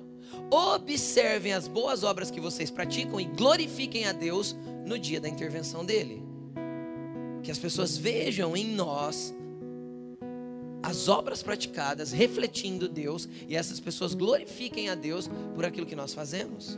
observem 0.50 1.54
as 1.54 1.68
boas 1.68 2.04
obras 2.04 2.32
que 2.32 2.42
vocês 2.42 2.72
praticam 2.72 3.20
e 3.20 3.26
glorifiquem 3.26 4.06
a 4.06 4.12
Deus 4.12 4.56
no 4.88 4.98
dia 4.98 5.22
da 5.22 5.30
intervenção 5.30 5.86
dele. 5.86 6.25
Que 7.46 7.52
as 7.52 7.60
pessoas 7.60 7.96
vejam 7.96 8.58
em 8.58 8.66
nós 8.74 9.32
as 10.82 11.08
obras 11.08 11.44
praticadas 11.44 12.12
refletindo 12.12 12.90
Deus 12.90 13.30
e 13.48 13.56
essas 13.56 13.80
pessoas 13.80 14.16
glorifiquem 14.16 14.90
a 14.90 14.96
Deus 14.96 15.30
por 15.54 15.64
aquilo 15.64 15.86
que 15.86 15.96
nós 15.96 16.14
fazemos. 16.14 16.78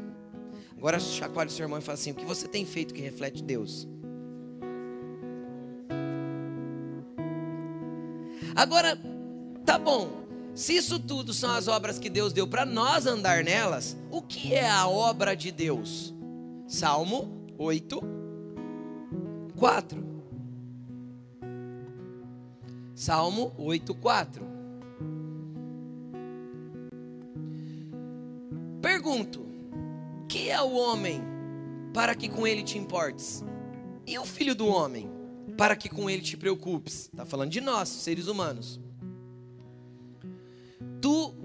Agora 0.78 1.00
chacoalhe 1.00 1.50
seu 1.50 1.64
irmão 1.64 1.80
e 1.80 1.82
fala 1.82 1.94
assim: 1.94 2.12
o 2.12 2.16
que 2.16 2.26
você 2.26 2.50
tem 2.50 2.66
feito 2.66 2.94
que 2.94 3.02
reflete 3.02 3.42
Deus? 3.42 3.88
Agora, 8.54 9.00
tá 9.66 9.80
bom. 9.80 10.26
Se 10.54 10.76
isso 10.76 11.00
tudo 11.00 11.34
são 11.34 11.52
as 11.52 11.70
obras 11.70 11.98
que 11.98 12.10
Deus 12.10 12.34
deu 12.34 12.46
para 12.46 12.66
nós 12.66 13.06
andar 13.06 13.42
nelas, 13.42 13.96
o 14.12 14.22
que 14.22 14.54
é 14.54 14.70
a 14.70 14.86
obra 14.86 15.34
de 15.34 15.50
Deus? 15.50 16.14
Salmo 16.68 17.46
8, 17.58 18.02
4. 19.56 20.07
Salmo 22.98 23.54
8, 23.60 23.94
4. 23.94 24.44
Pergunto: 28.82 29.46
que 30.28 30.50
é 30.50 30.60
o 30.60 30.74
homem 30.74 31.22
para 31.94 32.16
que 32.16 32.28
com 32.28 32.48
ele 32.48 32.64
te 32.64 32.76
importes? 32.76 33.44
E 34.08 34.18
o 34.18 34.26
filho 34.26 34.56
do 34.56 34.66
homem 34.66 35.08
para 35.56 35.76
que 35.76 35.88
com 35.88 36.10
ele 36.10 36.24
te 36.24 36.36
preocupes? 36.36 37.02
Está 37.14 37.24
falando 37.24 37.52
de 37.52 37.62
nós, 37.62 37.88
seres 37.88 38.26
humanos. 38.26 38.80
Tu 41.00 41.36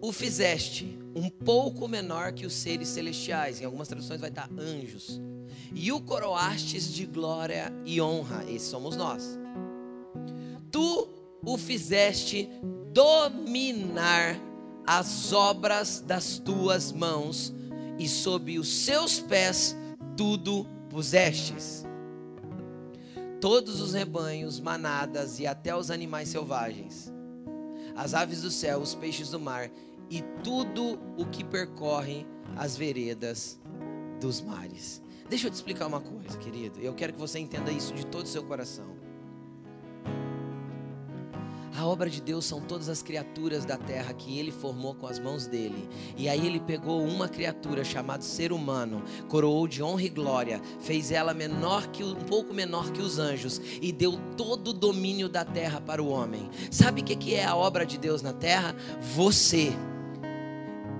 o 0.00 0.12
fizeste 0.12 0.98
um 1.14 1.28
pouco 1.28 1.86
menor 1.86 2.32
que 2.32 2.46
os 2.46 2.54
seres 2.54 2.88
celestiais. 2.88 3.60
Em 3.60 3.66
algumas 3.66 3.86
traduções 3.86 4.18
vai 4.18 4.30
estar 4.30 4.48
anjos. 4.58 5.20
E 5.74 5.92
o 5.92 6.00
coroastes 6.00 6.90
de 6.90 7.04
glória 7.04 7.70
e 7.84 8.00
honra. 8.00 8.44
Esses 8.50 8.68
somos 8.68 8.96
nós. 8.96 9.41
Tu 10.72 11.08
o 11.44 11.58
fizeste 11.58 12.48
dominar 12.92 14.36
as 14.86 15.32
obras 15.32 16.00
das 16.00 16.38
tuas 16.38 16.90
mãos 16.90 17.52
e 17.98 18.08
sob 18.08 18.58
os 18.58 18.68
seus 18.68 19.20
pés 19.20 19.76
tudo 20.16 20.66
pusestes. 20.88 21.84
Todos 23.40 23.80
os 23.80 23.92
rebanhos, 23.92 24.60
manadas 24.60 25.38
e 25.38 25.46
até 25.46 25.74
os 25.76 25.90
animais 25.90 26.28
selvagens, 26.28 27.12
as 27.94 28.14
aves 28.14 28.42
do 28.42 28.50
céu, 28.50 28.80
os 28.80 28.94
peixes 28.94 29.30
do 29.30 29.40
mar 29.40 29.70
e 30.08 30.22
tudo 30.42 30.98
o 31.16 31.26
que 31.26 31.44
percorre 31.44 32.26
as 32.56 32.76
veredas 32.76 33.60
dos 34.20 34.40
mares. 34.40 35.02
Deixa 35.28 35.46
eu 35.48 35.50
te 35.50 35.54
explicar 35.54 35.86
uma 35.86 36.00
coisa, 36.00 36.36
querido. 36.38 36.78
Eu 36.80 36.94
quero 36.94 37.12
que 37.12 37.18
você 37.18 37.38
entenda 37.38 37.72
isso 37.72 37.92
de 37.94 38.06
todo 38.06 38.24
o 38.24 38.28
seu 38.28 38.44
coração. 38.44 39.01
A 41.74 41.86
obra 41.86 42.10
de 42.10 42.20
Deus 42.20 42.44
são 42.44 42.60
todas 42.60 42.88
as 42.88 43.02
criaturas 43.02 43.64
da 43.64 43.76
terra 43.76 44.12
que 44.12 44.38
ele 44.38 44.52
formou 44.52 44.94
com 44.94 45.06
as 45.06 45.18
mãos 45.18 45.46
dele. 45.46 45.88
E 46.16 46.28
aí 46.28 46.46
ele 46.46 46.60
pegou 46.60 47.02
uma 47.02 47.28
criatura 47.28 47.82
chamada 47.82 48.22
ser 48.22 48.52
humano, 48.52 49.02
coroou 49.28 49.66
de 49.66 49.82
honra 49.82 50.02
e 50.02 50.08
glória, 50.08 50.60
fez 50.80 51.10
ela 51.10 51.32
menor 51.32 51.86
que 51.88 52.04
um 52.04 52.14
pouco 52.14 52.52
menor 52.52 52.90
que 52.92 53.00
os 53.00 53.18
anjos 53.18 53.60
e 53.80 53.90
deu 53.90 54.18
todo 54.36 54.68
o 54.68 54.74
domínio 54.74 55.28
da 55.28 55.44
terra 55.44 55.80
para 55.80 56.02
o 56.02 56.08
homem. 56.08 56.50
Sabe 56.70 57.00
o 57.00 57.04
que 57.04 57.34
é 57.34 57.44
a 57.44 57.56
obra 57.56 57.86
de 57.86 57.96
Deus 57.96 58.20
na 58.20 58.32
terra? 58.32 58.76
Você. 59.14 59.72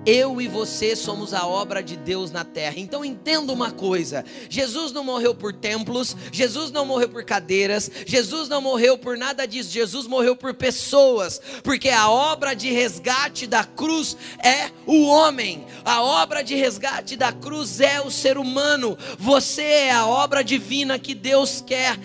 Eu 0.04 0.40
e 0.40 0.48
você 0.48 0.96
somos 0.96 1.32
a 1.32 1.46
obra 1.46 1.80
de 1.80 1.96
Deus 1.96 2.32
na 2.32 2.44
terra. 2.44 2.74
Então 2.76 3.04
entenda 3.04 3.52
uma 3.52 3.70
coisa: 3.70 4.24
Jesus 4.48 4.90
não 4.90 5.04
morreu 5.04 5.32
por 5.32 5.52
templos, 5.52 6.16
Jesus 6.32 6.72
não 6.72 6.84
morreu 6.84 7.08
por 7.08 7.24
cadeiras, 7.24 7.90
Jesus 8.04 8.48
não 8.48 8.60
morreu 8.60 8.98
por 8.98 9.16
nada 9.16 9.46
disso. 9.46 9.70
Jesus 9.70 10.08
morreu 10.08 10.34
por 10.34 10.54
pessoas, 10.54 11.40
porque 11.62 11.88
a 11.88 12.10
obra 12.10 12.54
de 12.54 12.70
resgate 12.70 13.46
da 13.46 13.62
cruz 13.62 14.16
é 14.42 14.70
o 14.86 15.06
homem. 15.06 15.64
A 15.84 16.02
obra 16.02 16.42
de 16.42 16.56
resgate 16.56 17.16
da 17.16 17.32
cruz 17.32 17.80
é 17.80 18.00
o 18.00 18.10
ser 18.10 18.38
humano. 18.38 18.98
Você 19.18 19.62
é 19.62 19.92
a 19.92 20.06
obra 20.06 20.42
divina 20.42 20.98
que 20.98 21.14
Deus 21.14 21.62
quer 21.64 21.96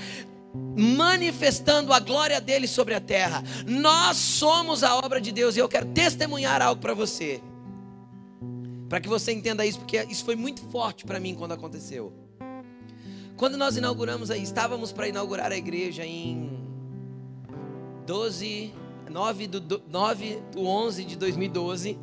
manifestando 0.75 1.91
a 1.91 1.99
glória 1.99 2.39
dele 2.39 2.67
sobre 2.67 2.93
a 2.93 3.01
terra. 3.01 3.43
Nós 3.65 4.17
somos 4.17 4.83
a 4.83 4.95
obra 4.95 5.19
de 5.19 5.31
Deus 5.31 5.55
e 5.55 5.60
eu 5.60 5.67
quero 5.67 5.88
testemunhar 5.88 6.62
algo 6.62 6.79
para 6.79 6.93
você. 6.93 7.41
Para 8.89 9.00
que 9.00 9.10
você 9.10 9.32
entenda 9.34 9.65
isso, 9.65 9.80
porque 9.80 10.02
isso 10.04 10.23
foi 10.23 10.36
muito 10.36 10.62
forte 10.69 11.06
para 11.06 11.19
mim 11.19 11.36
quando 11.36 11.52
aconteceu. 11.52 12.13
Quando 13.36 13.58
nós 13.58 13.78
inauguramos 13.78 14.32
aí, 14.32 14.41
estávamos 14.41 14.91
para 14.91 15.08
inaugurar 15.08 15.52
a 15.52 15.58
igreja 15.58 16.06
em 16.06 16.60
12, 18.06 18.73
9 19.12 19.47
do, 19.47 19.84
9 19.88 20.41
do 20.52 20.65
11 20.65 21.06
de 21.06 21.15
2012. 21.17 22.00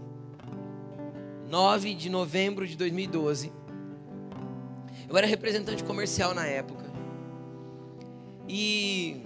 9 1.49 1.95
de 1.95 2.11
novembro 2.11 2.67
de 2.67 2.77
2012. 2.77 3.53
Eu 5.09 5.17
era 5.17 5.27
representante 5.27 5.83
comercial 5.85 6.35
na 6.35 6.47
época. 6.47 6.85
E 8.49 9.23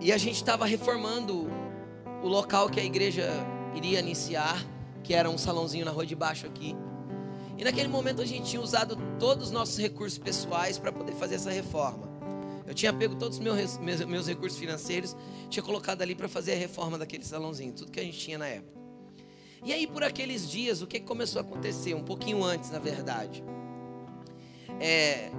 e 0.00 0.10
a 0.10 0.18
gente 0.18 0.34
estava 0.34 0.66
reformando 0.66 1.48
o 2.24 2.26
local 2.26 2.68
que 2.68 2.80
a 2.80 2.84
igreja 2.84 3.30
iria 3.72 4.00
iniciar 4.00 4.60
que 5.02 5.14
era 5.14 5.28
um 5.28 5.38
salãozinho 5.38 5.84
na 5.84 5.90
rua 5.90 6.06
de 6.06 6.14
baixo 6.14 6.46
aqui. 6.46 6.76
E 7.58 7.64
naquele 7.64 7.88
momento 7.88 8.22
a 8.22 8.24
gente 8.24 8.50
tinha 8.50 8.62
usado 8.62 8.96
todos 9.18 9.46
os 9.46 9.50
nossos 9.50 9.78
recursos 9.78 10.18
pessoais 10.18 10.78
para 10.78 10.92
poder 10.92 11.12
fazer 11.12 11.36
essa 11.36 11.50
reforma. 11.50 12.10
Eu 12.66 12.74
tinha 12.74 12.92
pego 12.92 13.14
todos 13.16 13.38
os 13.38 13.42
meus, 13.42 13.78
meus, 13.78 14.04
meus 14.04 14.26
recursos 14.26 14.58
financeiros, 14.58 15.16
tinha 15.50 15.62
colocado 15.62 16.02
ali 16.02 16.14
para 16.14 16.28
fazer 16.28 16.52
a 16.52 16.56
reforma 16.56 16.96
daquele 16.96 17.24
salãozinho, 17.24 17.72
tudo 17.72 17.90
que 17.90 18.00
a 18.00 18.04
gente 18.04 18.18
tinha 18.18 18.38
na 18.38 18.46
época. 18.46 18.80
E 19.64 19.72
aí, 19.72 19.86
por 19.86 20.02
aqueles 20.02 20.50
dias, 20.50 20.82
o 20.82 20.86
que 20.86 20.98
começou 20.98 21.40
a 21.40 21.44
acontecer? 21.44 21.94
Um 21.94 22.02
pouquinho 22.02 22.42
antes, 22.42 22.70
na 22.70 22.78
verdade. 22.78 23.44
É, 24.80 25.30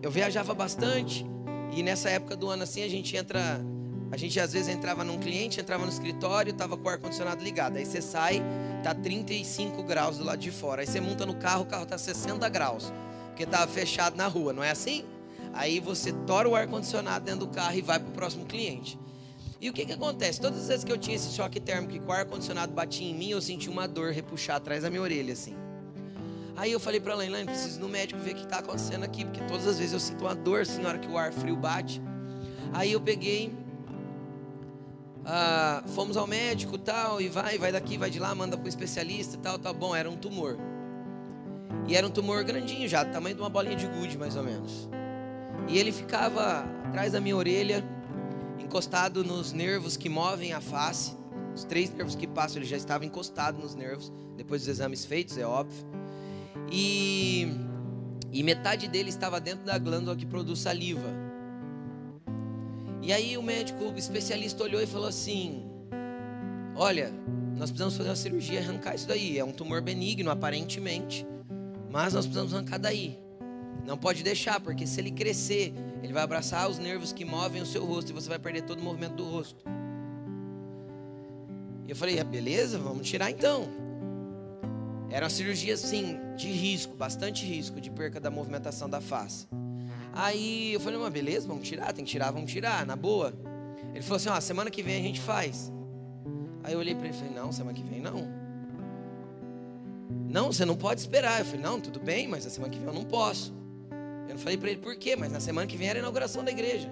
eu 0.00 0.10
viajava 0.10 0.54
bastante, 0.54 1.26
e 1.74 1.82
nessa 1.82 2.08
época 2.08 2.36
do 2.36 2.48
ano 2.48 2.62
assim, 2.62 2.82
a 2.82 2.88
gente 2.88 3.16
entra 3.16 3.60
a 4.10 4.16
gente 4.16 4.38
às 4.38 4.52
vezes 4.52 4.68
entrava 4.68 5.02
num 5.02 5.18
cliente, 5.18 5.60
entrava 5.60 5.84
no 5.84 5.90
escritório, 5.90 6.52
tava 6.52 6.76
com 6.76 6.86
o 6.86 6.88
ar-condicionado 6.88 7.42
ligado. 7.42 7.76
Aí 7.76 7.84
você 7.84 8.00
sai, 8.00 8.40
tá 8.86 8.94
35 8.94 9.82
graus 9.82 10.18
do 10.18 10.24
lado 10.24 10.38
de 10.38 10.52
fora. 10.52 10.82
Aí 10.82 10.86
você 10.86 11.00
monta 11.00 11.26
no 11.26 11.34
carro, 11.34 11.62
o 11.62 11.66
carro 11.66 11.84
tá 11.84 11.98
60 11.98 12.48
graus, 12.48 12.92
porque 13.28 13.44
tava 13.44 13.66
fechado 13.66 14.16
na 14.16 14.28
rua, 14.28 14.52
não 14.52 14.62
é 14.62 14.70
assim? 14.70 15.04
Aí 15.52 15.80
você 15.80 16.12
tora 16.12 16.48
o 16.48 16.54
ar-condicionado 16.54 17.24
dentro 17.24 17.40
do 17.40 17.48
carro 17.48 17.74
e 17.74 17.82
vai 17.82 17.98
para 17.98 18.08
o 18.08 18.12
próximo 18.12 18.46
cliente. 18.46 18.98
E 19.60 19.68
o 19.68 19.72
que, 19.72 19.86
que 19.86 19.92
acontece? 19.92 20.40
Todas 20.40 20.60
as 20.60 20.68
vezes 20.68 20.84
que 20.84 20.92
eu 20.92 20.98
tinha 20.98 21.16
esse 21.16 21.34
choque 21.34 21.58
térmico 21.58 21.94
e 21.94 21.98
o 21.98 22.12
ar-condicionado 22.12 22.72
batia 22.72 23.10
em 23.10 23.14
mim, 23.14 23.30
eu 23.30 23.40
sentia 23.40 23.72
uma 23.72 23.88
dor 23.88 24.12
repuxar 24.12 24.56
atrás 24.56 24.82
da 24.82 24.90
minha 24.90 25.02
orelha, 25.02 25.32
assim. 25.32 25.56
Aí 26.54 26.70
eu 26.70 26.78
falei 26.78 27.00
para 27.00 27.12
ela, 27.12 27.26
Elaine, 27.26 27.46
preciso 27.46 27.78
ir 27.78 27.82
no 27.82 27.88
médico 27.88 28.20
ver 28.20 28.32
o 28.32 28.34
que 28.36 28.44
está 28.44 28.58
acontecendo 28.58 29.02
aqui, 29.02 29.24
porque 29.24 29.40
todas 29.44 29.66
as 29.66 29.78
vezes 29.78 29.94
eu 29.94 30.00
sinto 30.00 30.22
uma 30.22 30.34
dor 30.34 30.60
assim 30.60 30.80
na 30.80 30.90
hora 30.90 30.98
que 30.98 31.08
o 31.08 31.18
ar 31.18 31.32
frio 31.32 31.56
bate. 31.56 32.00
Aí 32.72 32.92
eu 32.92 33.00
peguei, 33.00 33.52
ah, 35.26 35.82
fomos 35.88 36.16
ao 36.16 36.26
médico 36.26 36.78
tal, 36.78 37.20
e 37.20 37.28
vai, 37.28 37.58
vai 37.58 37.72
daqui, 37.72 37.98
vai 37.98 38.08
de 38.08 38.20
lá, 38.20 38.32
manda 38.32 38.56
para 38.56 38.68
especialista 38.68 39.36
tal, 39.36 39.58
tá 39.58 39.72
bom, 39.72 39.94
era 39.94 40.08
um 40.08 40.16
tumor. 40.16 40.56
E 41.88 41.96
era 41.96 42.06
um 42.06 42.10
tumor 42.10 42.44
grandinho 42.44 42.88
já, 42.88 43.04
tamanho 43.04 43.34
de 43.34 43.42
uma 43.42 43.50
bolinha 43.50 43.74
de 43.74 43.86
gude, 43.88 44.16
mais 44.16 44.36
ou 44.36 44.44
menos. 44.44 44.88
E 45.68 45.78
ele 45.78 45.90
ficava 45.90 46.64
atrás 46.86 47.12
da 47.12 47.20
minha 47.20 47.36
orelha, 47.36 47.84
encostado 48.60 49.24
nos 49.24 49.52
nervos 49.52 49.96
que 49.96 50.08
movem 50.08 50.52
a 50.52 50.60
face. 50.60 51.16
Os 51.54 51.64
três 51.64 51.90
nervos 51.90 52.14
que 52.14 52.26
passam, 52.26 52.58
ele 52.58 52.66
já 52.66 52.76
estava 52.76 53.04
encostado 53.04 53.58
nos 53.58 53.74
nervos, 53.74 54.12
depois 54.36 54.62
dos 54.62 54.68
exames 54.68 55.04
feitos, 55.04 55.36
é 55.38 55.46
óbvio. 55.46 55.84
E, 56.70 57.48
e 58.32 58.42
metade 58.44 58.86
dele 58.86 59.08
estava 59.08 59.40
dentro 59.40 59.64
da 59.64 59.76
glândula 59.76 60.14
que 60.14 60.26
produz 60.26 60.60
saliva. 60.60 61.25
E 63.02 63.12
aí 63.12 63.36
o 63.36 63.42
médico 63.42 63.84
o 63.84 63.98
especialista 63.98 64.64
olhou 64.64 64.82
e 64.82 64.86
falou 64.86 65.08
assim: 65.08 65.64
Olha, 66.74 67.12
nós 67.56 67.70
precisamos 67.70 67.96
fazer 67.96 68.10
uma 68.10 68.16
cirurgia 68.16 68.60
e 68.60 68.62
arrancar 68.62 68.94
isso 68.94 69.06
daí. 69.08 69.38
É 69.38 69.44
um 69.44 69.52
tumor 69.52 69.80
benigno, 69.80 70.30
aparentemente, 70.30 71.26
mas 71.90 72.14
nós 72.14 72.26
precisamos 72.26 72.52
arrancar 72.52 72.78
daí. 72.78 73.18
Não 73.86 73.96
pode 73.96 74.22
deixar, 74.22 74.60
porque 74.60 74.86
se 74.86 75.00
ele 75.00 75.10
crescer, 75.10 75.72
ele 76.02 76.12
vai 76.12 76.22
abraçar 76.22 76.68
os 76.68 76.78
nervos 76.78 77.12
que 77.12 77.24
movem 77.24 77.62
o 77.62 77.66
seu 77.66 77.84
rosto 77.84 78.10
e 78.10 78.12
você 78.12 78.28
vai 78.28 78.38
perder 78.38 78.62
todo 78.62 78.80
o 78.80 78.82
movimento 78.82 79.14
do 79.14 79.24
rosto. 79.24 79.64
E 81.86 81.90
eu 81.90 81.96
falei: 81.96 82.18
ah, 82.18 82.24
beleza, 82.24 82.78
vamos 82.78 83.08
tirar 83.08 83.30
então. 83.30 83.68
Era 85.08 85.24
uma 85.24 85.30
cirurgia 85.30 85.74
assim, 85.74 86.18
de 86.36 86.48
risco, 86.48 86.94
bastante 86.96 87.46
risco 87.46 87.80
de 87.80 87.90
perca 87.90 88.20
da 88.20 88.30
movimentação 88.30 88.88
da 88.88 89.00
face. 89.00 89.46
Aí 90.18 90.72
eu 90.72 90.80
falei, 90.80 90.98
mas 90.98 91.12
beleza, 91.12 91.46
vamos 91.46 91.68
tirar, 91.68 91.92
tem 91.92 92.02
que 92.02 92.10
tirar, 92.10 92.30
vamos 92.30 92.50
tirar, 92.50 92.86
na 92.86 92.96
boa. 92.96 93.34
Ele 93.92 94.00
falou 94.00 94.16
assim, 94.16 94.30
ó, 94.30 94.40
semana 94.40 94.70
que 94.70 94.82
vem 94.82 94.98
a 94.98 95.02
gente 95.02 95.20
faz. 95.20 95.70
Aí 96.64 96.72
eu 96.72 96.78
olhei 96.78 96.94
para 96.94 97.04
ele 97.06 97.14
e 97.14 97.18
falei, 97.18 97.34
não, 97.34 97.52
semana 97.52 97.76
que 97.76 97.82
vem 97.82 98.00
não. 98.00 98.26
Não, 100.26 100.50
você 100.50 100.64
não 100.64 100.74
pode 100.74 101.00
esperar. 101.00 101.40
Eu 101.40 101.44
falei, 101.44 101.60
não, 101.60 101.78
tudo 101.78 102.00
bem, 102.00 102.26
mas 102.26 102.46
na 102.46 102.50
semana 102.50 102.72
que 102.72 102.78
vem 102.78 102.88
eu 102.88 102.94
não 102.94 103.04
posso. 103.04 103.54
Eu 104.26 104.30
não 104.30 104.38
falei 104.38 104.56
para 104.56 104.70
ele 104.70 104.80
por 104.80 104.96
quê, 104.96 105.16
mas 105.16 105.30
na 105.30 105.38
semana 105.38 105.66
que 105.66 105.76
vem 105.76 105.88
era 105.88 105.98
a 105.98 106.00
inauguração 106.00 106.42
da 106.42 106.50
igreja. 106.50 106.90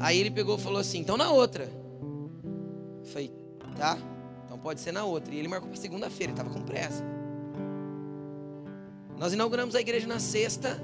Aí 0.00 0.18
ele 0.18 0.30
pegou 0.30 0.56
e 0.56 0.60
falou 0.60 0.80
assim, 0.80 1.00
então 1.00 1.18
na 1.18 1.30
outra. 1.30 1.64
Eu 1.64 3.04
falei, 3.04 3.30
tá. 3.76 3.98
Então 4.46 4.58
pode 4.58 4.80
ser 4.80 4.92
na 4.92 5.04
outra. 5.04 5.34
E 5.34 5.38
ele 5.38 5.48
marcou 5.48 5.68
para 5.68 5.78
segunda-feira, 5.78 6.32
ele 6.32 6.40
estava 6.40 6.58
com 6.58 6.64
pressa. 6.64 7.04
Nós 9.18 9.34
inauguramos 9.34 9.74
a 9.74 9.80
igreja 9.80 10.06
na 10.06 10.18
sexta. 10.18 10.80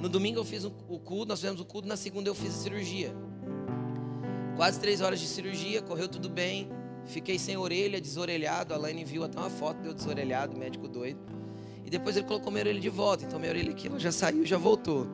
No 0.00 0.08
domingo 0.08 0.40
eu 0.40 0.44
fiz 0.44 0.64
o 0.64 0.70
culto, 0.70 1.26
nós 1.26 1.40
fizemos 1.40 1.60
o 1.60 1.64
culto, 1.64 1.86
na 1.86 1.96
segunda 1.96 2.28
eu 2.28 2.34
fiz 2.34 2.54
a 2.54 2.58
cirurgia. 2.58 3.14
Quase 4.56 4.80
três 4.80 5.00
horas 5.00 5.20
de 5.20 5.26
cirurgia, 5.26 5.82
correu 5.82 6.08
tudo 6.08 6.28
bem. 6.28 6.70
Fiquei 7.04 7.38
sem 7.38 7.56
orelha, 7.56 8.00
desorelhado. 8.00 8.72
A 8.72 8.76
Laine 8.76 9.04
viu 9.04 9.24
até 9.24 9.38
uma 9.38 9.50
foto, 9.50 9.80
deu 9.82 9.92
desorelhado, 9.92 10.56
médico 10.56 10.88
doido. 10.88 11.20
E 11.84 11.90
depois 11.90 12.16
ele 12.16 12.26
colocou 12.26 12.50
minha 12.50 12.62
orelha 12.62 12.80
de 12.80 12.88
volta. 12.88 13.24
Então 13.24 13.38
minha 13.38 13.50
orelha 13.50 13.70
aqui 13.70 13.88
ela 13.88 13.98
já 13.98 14.12
saiu, 14.12 14.44
já 14.46 14.56
voltou. 14.56 15.06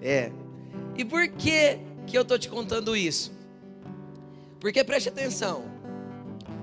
É. 0.00 0.32
E 0.96 1.04
por 1.04 1.28
que 1.28 1.78
que 2.06 2.16
eu 2.16 2.24
tô 2.24 2.38
te 2.38 2.48
contando 2.48 2.96
isso? 2.96 3.32
Porque 4.58 4.82
preste 4.84 5.08
atenção, 5.08 5.64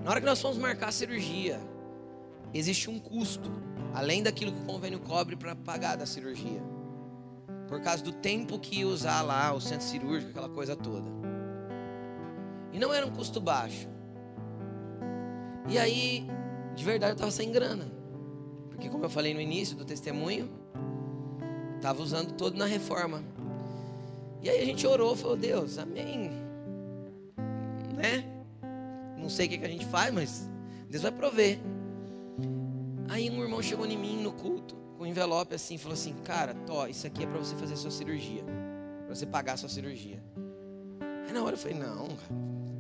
na 0.04 0.12
hora 0.12 0.20
que 0.20 0.26
nós 0.26 0.42
fomos 0.42 0.58
marcar 0.58 0.90
a 0.90 0.92
cirurgia, 0.92 1.60
existe 2.54 2.90
um 2.90 3.00
custo, 3.00 3.52
além 3.98 4.22
daquilo 4.22 4.52
que 4.52 4.62
o 4.62 4.66
convênio 4.66 5.00
cobre 5.00 5.36
para 5.36 5.56
pagar 5.56 5.96
da 5.96 6.06
cirurgia, 6.06 6.62
por 7.68 7.82
causa 7.82 8.04
do 8.04 8.12
tempo 8.12 8.60
que 8.60 8.80
ia 8.80 8.88
usar 8.88 9.22
lá 9.22 9.54
o 9.54 9.60
centro 9.60 9.86
cirúrgico, 9.86 10.32
aquela 10.32 10.50
coisa 10.50 10.76
toda. 10.76 11.10
E 12.72 12.80
não 12.80 12.94
era 12.94 13.06
um 13.06 13.12
custo 13.12 13.42
baixo. 13.42 13.88
E 15.68 15.78
aí, 15.78 16.28
de 16.76 16.84
verdade, 16.84 17.12
eu 17.12 17.16
estava 17.16 17.32
sem 17.32 17.52
grana, 17.52 17.92
porque 18.70 18.90
como 18.90 19.06
eu 19.06 19.10
falei 19.10 19.34
no 19.34 19.42
início 19.42 19.76
do 19.76 19.84
testemunho, 19.84 20.50
estava 21.76 22.02
usando 22.02 22.34
todo 22.34 22.58
na 22.58 22.66
reforma. 22.66 23.24
E 24.42 24.50
aí 24.50 24.62
a 24.62 24.66
gente 24.66 24.86
orou, 24.86 25.16
falou: 25.16 25.36
Deus, 25.36 25.78
amém 25.78 26.48
né? 27.98 28.24
Não 29.18 29.30
sei 29.30 29.48
o 29.48 29.50
que, 29.50 29.58
que 29.58 29.66
a 29.66 29.70
gente 29.70 29.86
faz, 29.88 30.14
mas 30.14 30.50
Deus 30.90 31.04
vai 31.04 31.12
prover. 31.12 31.60
Aí 33.10 33.30
um 33.30 33.42
irmão 33.42 33.62
chegou 33.62 33.86
em 33.86 33.98
mim 33.98 34.22
no 34.22 34.34
culto, 34.34 34.76
com 34.98 35.04
um 35.04 35.08
envelope 35.08 35.56
assim, 35.56 35.78
falou 35.78 35.94
assim: 35.94 36.14
Cara, 36.24 36.54
tó, 36.54 36.88
isso 36.88 37.08
aqui 37.08 37.24
é 37.24 37.28
para 37.28 37.38
você 37.38 37.56
fazer 37.56 37.76
sua 37.76 37.92
cirurgia, 37.92 38.44
para 39.06 39.16
você 39.16 39.26
pagar 39.26 39.54
a 39.54 39.58
sua 39.58 39.70
cirurgia. 39.70 40.22
Aí 41.26 41.34
na 41.34 41.44
hora 41.44 41.56
eu 41.56 41.60
falei: 41.60 41.78
Não, 41.78 42.10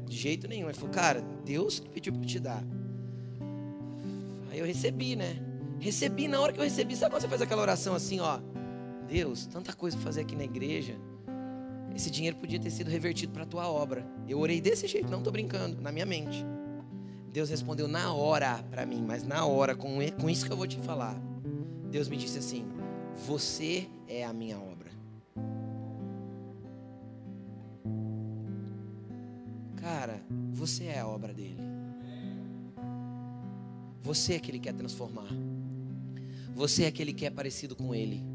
de 0.05 0.15
jeito 0.15 0.47
nenhum. 0.47 0.67
Ele 0.67 0.77
falou: 0.77 0.93
Cara, 0.93 1.21
Deus 1.45 1.79
que 1.79 1.89
pediu 1.89 2.13
para 2.13 2.25
te 2.25 2.39
dar. 2.39 2.63
Aí 4.51 4.59
eu 4.59 4.65
recebi, 4.65 5.15
né? 5.15 5.37
Recebi, 5.79 6.27
na 6.27 6.39
hora 6.39 6.51
que 6.51 6.59
eu 6.59 6.63
recebi, 6.63 6.95
sabe 6.95 7.11
quando 7.11 7.21
você 7.21 7.27
faz 7.27 7.41
aquela 7.41 7.61
oração 7.61 7.93
assim, 7.93 8.19
ó? 8.19 8.39
Deus, 9.07 9.45
tanta 9.45 9.73
coisa 9.73 9.95
para 9.95 10.05
fazer 10.05 10.21
aqui 10.21 10.35
na 10.35 10.43
igreja. 10.43 10.95
Esse 11.95 12.11
dinheiro 12.11 12.35
podia 12.37 12.59
ter 12.59 12.69
sido 12.69 12.89
revertido 12.89 13.31
para 13.31 13.45
tua 13.45 13.67
obra. 13.67 14.05
Eu 14.27 14.39
orei 14.39 14.59
desse 14.59 14.87
jeito, 14.87 15.09
não 15.09 15.19
estou 15.19 15.31
brincando, 15.31 15.81
na 15.81 15.91
minha 15.91 16.05
mente. 16.05 16.45
Deus 17.37 17.51
respondeu 17.51 17.87
na 17.87 18.11
hora 18.11 18.63
para 18.63 18.83
mim, 18.83 19.05
mas 19.05 19.21
na 19.21 19.45
hora, 19.45 19.75
com, 19.75 19.99
com 20.19 20.27
isso 20.27 20.43
que 20.43 20.51
eu 20.51 20.57
vou 20.57 20.65
te 20.65 20.79
falar. 20.79 21.15
Deus 21.91 22.07
me 22.07 22.17
disse 22.17 22.39
assim: 22.39 22.65
Você 23.27 23.87
é 24.07 24.25
a 24.25 24.33
minha 24.33 24.57
obra. 24.57 24.89
Cara, 29.75 30.19
você 30.51 30.85
é 30.85 30.97
a 30.97 31.07
obra 31.07 31.31
dele. 31.31 31.61
Você 34.01 34.33
é 34.33 34.39
que 34.39 34.49
ele 34.49 34.59
quer 34.59 34.73
transformar. 34.73 35.29
Você 36.55 36.85
é 36.85 36.87
aquele 36.87 37.13
que 37.13 37.23
é 37.23 37.29
parecido 37.29 37.75
com 37.75 37.93
ele. 37.93 38.25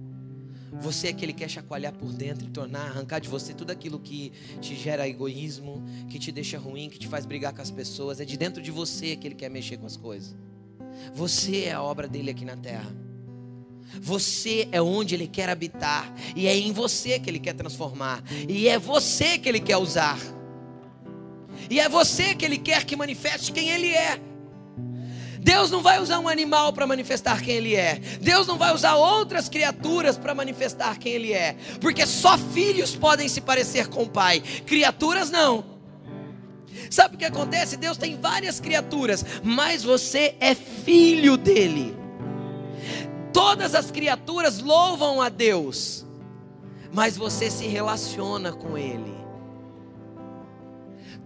Você 0.81 1.09
é 1.09 1.13
que 1.13 1.25
Ele 1.25 1.33
quer 1.33 1.51
chacoalhar 1.51 1.93
por 1.93 2.13
dentro 2.13 2.47
e 2.47 2.51
tornar, 2.51 2.87
arrancar 2.87 3.21
de 3.21 3.29
você 3.29 3.53
tudo 3.53 3.71
aquilo 3.71 3.99
que 3.99 4.33
te 4.61 4.75
gera 4.75 5.07
egoísmo, 5.07 5.83
que 6.09 6.19
te 6.19 6.33
deixa 6.33 6.59
ruim, 6.59 6.89
que 6.89 6.99
te 6.99 7.07
faz 7.07 7.27
brigar 7.27 7.53
com 7.53 7.61
as 7.61 7.71
pessoas. 7.71 8.21
É 8.21 8.25
de 8.25 8.37
dentro 8.37 8.63
de 8.63 8.71
você 8.71 9.15
que 9.15 9.29
Ele 9.29 9.35
quer 9.35 9.51
mexer 9.51 9.77
com 9.77 9.87
as 9.87 9.97
coisas. 9.97 10.35
Você 11.15 11.65
é 11.65 11.73
a 11.73 11.83
obra 11.83 12.09
dele 12.09 12.31
aqui 12.31 12.45
na 12.45 12.57
terra. 12.57 12.91
Você 14.01 14.69
é 14.73 14.81
onde 14.81 15.15
Ele 15.15 15.27
quer 15.27 15.51
habitar. 15.51 16.13
E 16.35 16.47
é 16.47 16.57
em 16.57 16.73
você 16.73 17.19
que 17.19 17.29
Ele 17.29 17.39
quer 17.39 17.55
transformar. 17.55 18.25
E 18.49 18.67
é 18.67 18.79
você 18.79 19.39
que 19.39 19.49
Ele 19.49 19.61
quer 19.61 19.77
usar. 19.77 20.19
E 21.69 21.79
é 21.79 21.89
você 21.89 22.35
que 22.35 22.45
Ele 22.45 22.59
quer 22.59 22.85
que 22.85 22.97
manifeste 22.97 23.53
quem 23.53 23.69
Ele 23.69 23.89
é. 23.89 24.32
Deus 25.43 25.73
não 25.73 25.83
vai 25.83 26.01
usar 26.01 26.21
um 26.21 26.29
animal 26.29 26.73
para 26.73 26.87
manifestar 26.87 27.43
quem 27.43 27.57
Ele 27.57 27.75
é. 27.75 28.01
Deus 28.21 28.47
não 28.47 28.57
vai 28.57 28.73
usar 28.73 28.95
outras 28.95 29.49
criaturas 29.49 30.17
para 30.17 30.37
manifestar 30.37 30.97
quem 30.97 31.15
Ele 31.15 31.33
é. 31.33 31.57
Porque 31.81 32.07
só 32.07 32.39
filhos 32.39 32.95
podem 32.95 33.29
se 33.29 33.41
parecer 33.41 33.89
com 33.89 34.05
o 34.05 34.09
Pai, 34.09 34.41
criaturas 34.41 35.33
não. 35.33 35.65
Sabe 36.89 37.17
o 37.17 37.19
que 37.19 37.25
acontece? 37.25 37.77
Deus 37.77 37.97
tem 37.97 38.17
várias 38.21 38.61
criaturas, 38.61 39.25
mas 39.43 39.83
você 39.83 40.37
é 40.39 40.55
filho 40.55 41.37
dele. 41.37 41.97
Todas 43.33 43.75
as 43.75 43.91
criaturas 43.91 44.61
louvam 44.61 45.21
a 45.21 45.29
Deus, 45.29 46.07
mas 46.93 47.17
você 47.17 47.51
se 47.51 47.67
relaciona 47.67 48.53
com 48.53 48.79
Ele. 48.79 49.13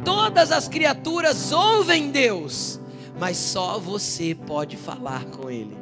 Todas 0.02 0.52
as 0.52 0.68
criaturas 0.68 1.52
ouvem 1.52 2.10
Deus, 2.10 2.80
mas 3.18 3.36
só 3.36 3.78
você 3.78 4.34
pode 4.34 4.76
falar 4.76 5.24
com 5.26 5.50
Ele. 5.50 5.76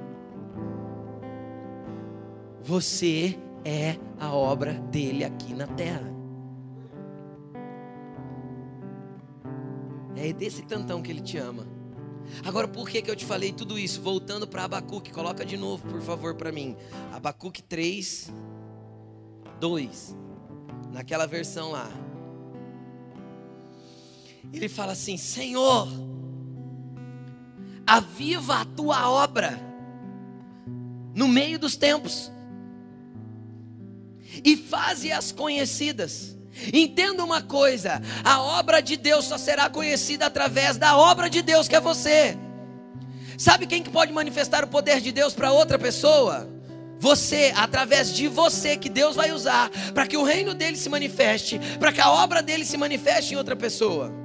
Você 2.62 3.38
é 3.64 3.96
a 4.18 4.32
obra 4.32 4.72
dele 4.72 5.24
aqui 5.24 5.52
na 5.54 5.66
terra. 5.66 6.12
É 10.16 10.32
desse 10.32 10.62
tantão 10.62 11.02
que 11.02 11.10
ele 11.10 11.20
te 11.20 11.36
ama. 11.36 11.66
Agora, 12.44 12.66
por 12.66 12.88
que, 12.88 13.02
que 13.02 13.10
eu 13.10 13.16
te 13.16 13.24
falei 13.24 13.52
tudo 13.52 13.78
isso? 13.78 14.00
Voltando 14.00 14.46
para 14.46 14.64
Abacuque, 14.64 15.12
coloca 15.12 15.44
de 15.44 15.56
novo, 15.56 15.86
por 15.86 16.00
favor, 16.00 16.34
para 16.34 16.50
mim. 16.50 16.76
Abacuque 17.12 17.62
3, 17.62 18.32
2. 19.60 20.16
Naquela 20.90 21.26
versão 21.26 21.70
lá. 21.70 21.90
Ele 24.52 24.68
fala 24.68 24.92
assim: 24.92 25.16
Senhor, 25.16 25.88
aviva 27.86 28.60
a 28.60 28.64
tua 28.64 29.10
obra. 29.10 29.58
no 31.14 31.28
meio 31.28 31.58
dos 31.60 31.76
tempos 31.76 32.32
e 34.42 34.56
faze-as 34.56 35.30
conhecidas. 35.30 36.36
Entenda 36.72 37.22
uma 37.24 37.42
coisa: 37.42 38.00
a 38.24 38.40
obra 38.40 38.80
de 38.80 38.96
Deus 38.96 39.26
só 39.26 39.38
será 39.38 39.68
conhecida 39.68 40.26
através 40.26 40.76
da 40.76 40.96
obra 40.96 41.28
de 41.28 41.42
Deus 41.42 41.68
que 41.68 41.76
é 41.76 41.80
você. 41.80 42.36
Sabe 43.36 43.66
quem 43.66 43.82
que 43.82 43.90
pode 43.90 44.12
manifestar 44.12 44.64
o 44.64 44.68
poder 44.68 45.00
de 45.00 45.10
Deus 45.12 45.34
para 45.34 45.52
outra 45.52 45.78
pessoa? 45.78 46.48
Você, 47.00 47.52
através 47.56 48.14
de 48.14 48.28
você, 48.28 48.76
que 48.76 48.88
Deus 48.88 49.16
vai 49.16 49.32
usar 49.32 49.68
para 49.92 50.06
que 50.06 50.16
o 50.16 50.22
reino 50.22 50.54
dele 50.54 50.76
se 50.76 50.88
manifeste, 50.88 51.60
para 51.78 51.92
que 51.92 52.00
a 52.00 52.10
obra 52.10 52.40
dele 52.40 52.64
se 52.64 52.76
manifeste 52.76 53.34
em 53.34 53.36
outra 53.36 53.56
pessoa. 53.56 54.23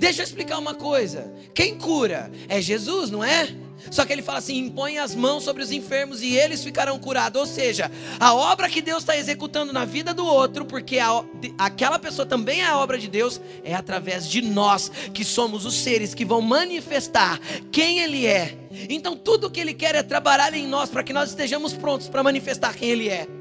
Deixa 0.00 0.22
eu 0.22 0.24
explicar 0.24 0.58
uma 0.58 0.74
coisa: 0.74 1.30
quem 1.54 1.76
cura 1.76 2.32
é 2.48 2.58
Jesus, 2.58 3.10
não 3.10 3.22
é? 3.22 3.54
Só 3.90 4.06
que 4.06 4.14
ele 4.14 4.22
fala 4.22 4.38
assim: 4.38 4.56
impõe 4.56 4.96
as 4.96 5.14
mãos 5.14 5.44
sobre 5.44 5.62
os 5.62 5.70
enfermos 5.70 6.22
e 6.22 6.34
eles 6.34 6.64
ficarão 6.64 6.98
curados. 6.98 7.38
Ou 7.38 7.46
seja, 7.46 7.92
a 8.18 8.32
obra 8.32 8.66
que 8.66 8.80
Deus 8.80 9.02
está 9.02 9.14
executando 9.14 9.74
na 9.74 9.84
vida 9.84 10.14
do 10.14 10.24
outro, 10.24 10.64
porque 10.64 10.98
a, 10.98 11.22
aquela 11.58 11.98
pessoa 11.98 12.24
também 12.24 12.62
é 12.62 12.66
a 12.66 12.78
obra 12.78 12.96
de 12.96 13.08
Deus, 13.08 13.38
é 13.62 13.74
através 13.74 14.26
de 14.26 14.40
nós, 14.40 14.90
que 15.12 15.22
somos 15.22 15.66
os 15.66 15.74
seres 15.74 16.14
que 16.14 16.24
vão 16.24 16.40
manifestar 16.40 17.38
quem 17.70 17.98
Ele 17.98 18.26
é. 18.26 18.56
Então, 18.88 19.14
tudo 19.14 19.50
que 19.50 19.60
Ele 19.60 19.74
quer 19.74 19.94
é 19.94 20.02
trabalhar 20.02 20.54
em 20.54 20.66
nós 20.66 20.88
para 20.88 21.02
que 21.02 21.12
nós 21.12 21.28
estejamos 21.28 21.74
prontos 21.74 22.08
para 22.08 22.22
manifestar 22.22 22.74
quem 22.74 22.88
Ele 22.88 23.10
é. 23.10 23.39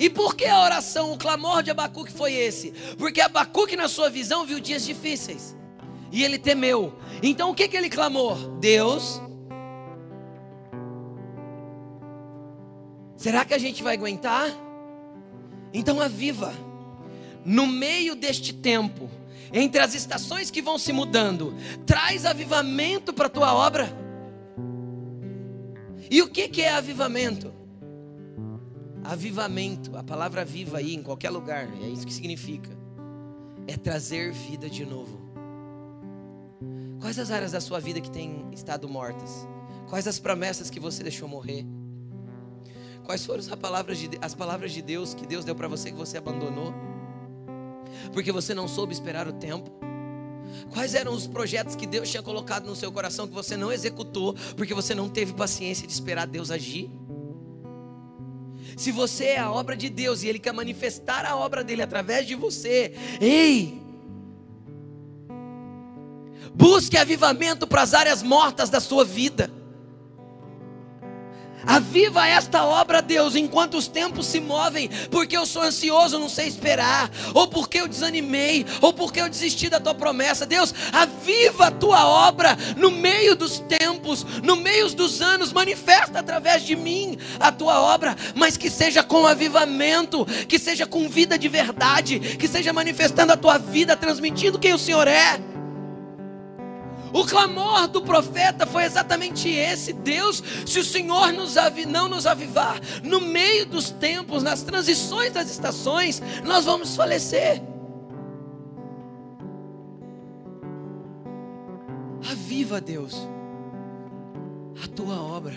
E 0.00 0.08
por 0.08 0.34
que 0.34 0.46
a 0.46 0.62
oração, 0.62 1.12
o 1.12 1.18
clamor 1.18 1.62
de 1.62 1.70
Abacuque 1.70 2.10
foi 2.10 2.32
esse? 2.32 2.70
Porque 2.96 3.20
Abacuque, 3.20 3.76
na 3.76 3.86
sua 3.86 4.08
visão, 4.08 4.46
viu 4.46 4.58
dias 4.58 4.82
difíceis 4.82 5.54
e 6.10 6.24
ele 6.24 6.38
temeu. 6.38 6.94
Então 7.22 7.50
o 7.50 7.54
que, 7.54 7.68
que 7.68 7.76
ele 7.76 7.90
clamou? 7.90 8.34
Deus, 8.58 9.20
será 13.14 13.44
que 13.44 13.52
a 13.52 13.58
gente 13.58 13.82
vai 13.82 13.94
aguentar? 13.94 14.50
Então 15.70 16.00
aviva, 16.00 16.54
no 17.44 17.66
meio 17.66 18.14
deste 18.14 18.54
tempo, 18.54 19.10
entre 19.52 19.82
as 19.82 19.94
estações 19.94 20.50
que 20.50 20.62
vão 20.62 20.78
se 20.78 20.94
mudando, 20.94 21.54
traz 21.84 22.24
avivamento 22.24 23.12
para 23.12 23.26
a 23.26 23.30
tua 23.30 23.52
obra. 23.52 23.86
E 26.10 26.22
o 26.22 26.28
que, 26.28 26.48
que 26.48 26.62
é 26.62 26.72
avivamento? 26.72 27.59
Avivamento, 29.10 29.96
a 29.96 30.04
palavra 30.04 30.44
viva 30.44 30.78
aí 30.78 30.94
em 30.94 31.02
qualquer 31.02 31.30
lugar, 31.30 31.68
é 31.82 31.88
isso 31.88 32.06
que 32.06 32.14
significa. 32.14 32.70
É 33.66 33.76
trazer 33.76 34.32
vida 34.32 34.70
de 34.70 34.86
novo. 34.86 35.18
Quais 37.00 37.18
as 37.18 37.32
áreas 37.32 37.50
da 37.50 37.60
sua 37.60 37.80
vida 37.80 38.00
que 38.00 38.08
têm 38.08 38.46
estado 38.52 38.88
mortas? 38.88 39.48
Quais 39.88 40.06
as 40.06 40.20
promessas 40.20 40.70
que 40.70 40.78
você 40.78 41.02
deixou 41.02 41.26
morrer? 41.26 41.66
Quais 43.02 43.26
foram 43.26 43.40
as 43.40 43.48
palavras 43.48 43.98
de, 43.98 44.10
as 44.22 44.32
palavras 44.32 44.70
de 44.70 44.80
Deus 44.80 45.12
que 45.12 45.26
Deus 45.26 45.44
deu 45.44 45.56
para 45.56 45.66
você 45.66 45.90
que 45.90 45.96
você 45.96 46.16
abandonou? 46.16 46.72
Porque 48.12 48.30
você 48.30 48.54
não 48.54 48.68
soube 48.68 48.92
esperar 48.92 49.26
o 49.26 49.32
tempo? 49.32 49.72
Quais 50.72 50.94
eram 50.94 51.12
os 51.12 51.26
projetos 51.26 51.74
que 51.74 51.84
Deus 51.84 52.08
tinha 52.08 52.22
colocado 52.22 52.64
no 52.64 52.76
seu 52.76 52.92
coração 52.92 53.26
que 53.26 53.34
você 53.34 53.56
não 53.56 53.72
executou 53.72 54.36
porque 54.56 54.72
você 54.72 54.94
não 54.94 55.08
teve 55.08 55.34
paciência 55.34 55.84
de 55.84 55.92
esperar 55.92 56.28
Deus 56.28 56.52
agir? 56.52 56.88
Se 58.76 58.92
você 58.92 59.24
é 59.24 59.38
a 59.38 59.50
obra 59.50 59.76
de 59.76 59.88
Deus 59.88 60.22
e 60.22 60.28
Ele 60.28 60.38
quer 60.38 60.52
manifestar 60.52 61.24
a 61.24 61.36
obra 61.36 61.62
dele 61.62 61.82
através 61.82 62.26
de 62.26 62.34
você, 62.34 62.94
ei, 63.20 63.80
Busque 66.54 66.98
avivamento 66.98 67.66
para 67.66 67.82
as 67.82 67.94
áreas 67.94 68.22
mortas 68.22 68.68
da 68.68 68.80
sua 68.80 69.04
vida. 69.04 69.50
Aviva 71.66 72.26
esta 72.26 72.64
obra, 72.64 73.02
Deus, 73.02 73.36
enquanto 73.36 73.76
os 73.76 73.86
tempos 73.86 74.26
se 74.26 74.40
movem, 74.40 74.88
porque 75.10 75.36
eu 75.36 75.44
sou 75.44 75.62
ansioso, 75.62 76.18
não 76.18 76.28
sei 76.28 76.46
esperar, 76.46 77.10
ou 77.34 77.46
porque 77.46 77.80
eu 77.80 77.88
desanimei, 77.88 78.64
ou 78.80 78.92
porque 78.92 79.20
eu 79.20 79.28
desisti 79.28 79.68
da 79.68 79.80
tua 79.80 79.94
promessa. 79.94 80.46
Deus, 80.46 80.74
aviva 80.92 81.66
a 81.66 81.70
tua 81.70 82.06
obra 82.06 82.56
no 82.76 82.90
meio 82.90 83.34
dos 83.36 83.58
tempos, 83.58 84.24
no 84.42 84.56
meio 84.56 84.88
dos 84.90 85.20
anos, 85.20 85.52
manifesta 85.52 86.18
através 86.18 86.64
de 86.64 86.74
mim 86.74 87.18
a 87.38 87.52
tua 87.52 87.80
obra, 87.80 88.16
mas 88.34 88.56
que 88.56 88.70
seja 88.70 89.02
com 89.02 89.26
avivamento, 89.26 90.24
que 90.48 90.58
seja 90.58 90.86
com 90.86 91.08
vida 91.08 91.38
de 91.38 91.48
verdade, 91.48 92.18
que 92.18 92.48
seja 92.48 92.72
manifestando 92.72 93.32
a 93.32 93.36
tua 93.36 93.58
vida, 93.58 93.96
transmitindo 93.96 94.58
quem 94.58 94.72
o 94.72 94.78
Senhor 94.78 95.06
é. 95.06 95.49
O 97.12 97.24
clamor 97.24 97.88
do 97.88 98.02
profeta 98.02 98.66
foi 98.66 98.84
exatamente 98.84 99.48
esse: 99.48 99.92
Deus, 99.92 100.42
se 100.66 100.78
o 100.78 100.84
Senhor 100.84 101.32
nos 101.32 101.56
não 101.88 102.08
nos 102.08 102.26
avivar, 102.26 102.80
no 103.02 103.20
meio 103.20 103.66
dos 103.66 103.90
tempos, 103.90 104.42
nas 104.42 104.62
transições 104.62 105.32
das 105.32 105.50
estações, 105.50 106.22
nós 106.44 106.64
vamos 106.64 106.94
falecer. 106.94 107.62
Aviva, 112.30 112.80
Deus, 112.80 113.26
a 114.84 114.86
tua 114.88 115.20
obra 115.20 115.54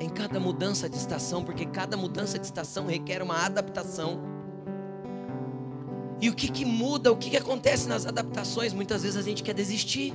em 0.00 0.08
cada 0.08 0.38
mudança 0.38 0.88
de 0.88 0.96
estação, 0.96 1.44
porque 1.44 1.66
cada 1.66 1.96
mudança 1.96 2.38
de 2.38 2.46
estação 2.46 2.86
requer 2.86 3.22
uma 3.22 3.44
adaptação. 3.44 4.20
E 6.20 6.30
o 6.30 6.34
que, 6.34 6.48
que 6.48 6.64
muda, 6.64 7.12
o 7.12 7.16
que, 7.16 7.30
que 7.30 7.36
acontece 7.36 7.86
nas 7.88 8.06
adaptações? 8.06 8.72
Muitas 8.72 9.02
vezes 9.02 9.18
a 9.18 9.22
gente 9.22 9.42
quer 9.42 9.52
desistir. 9.52 10.14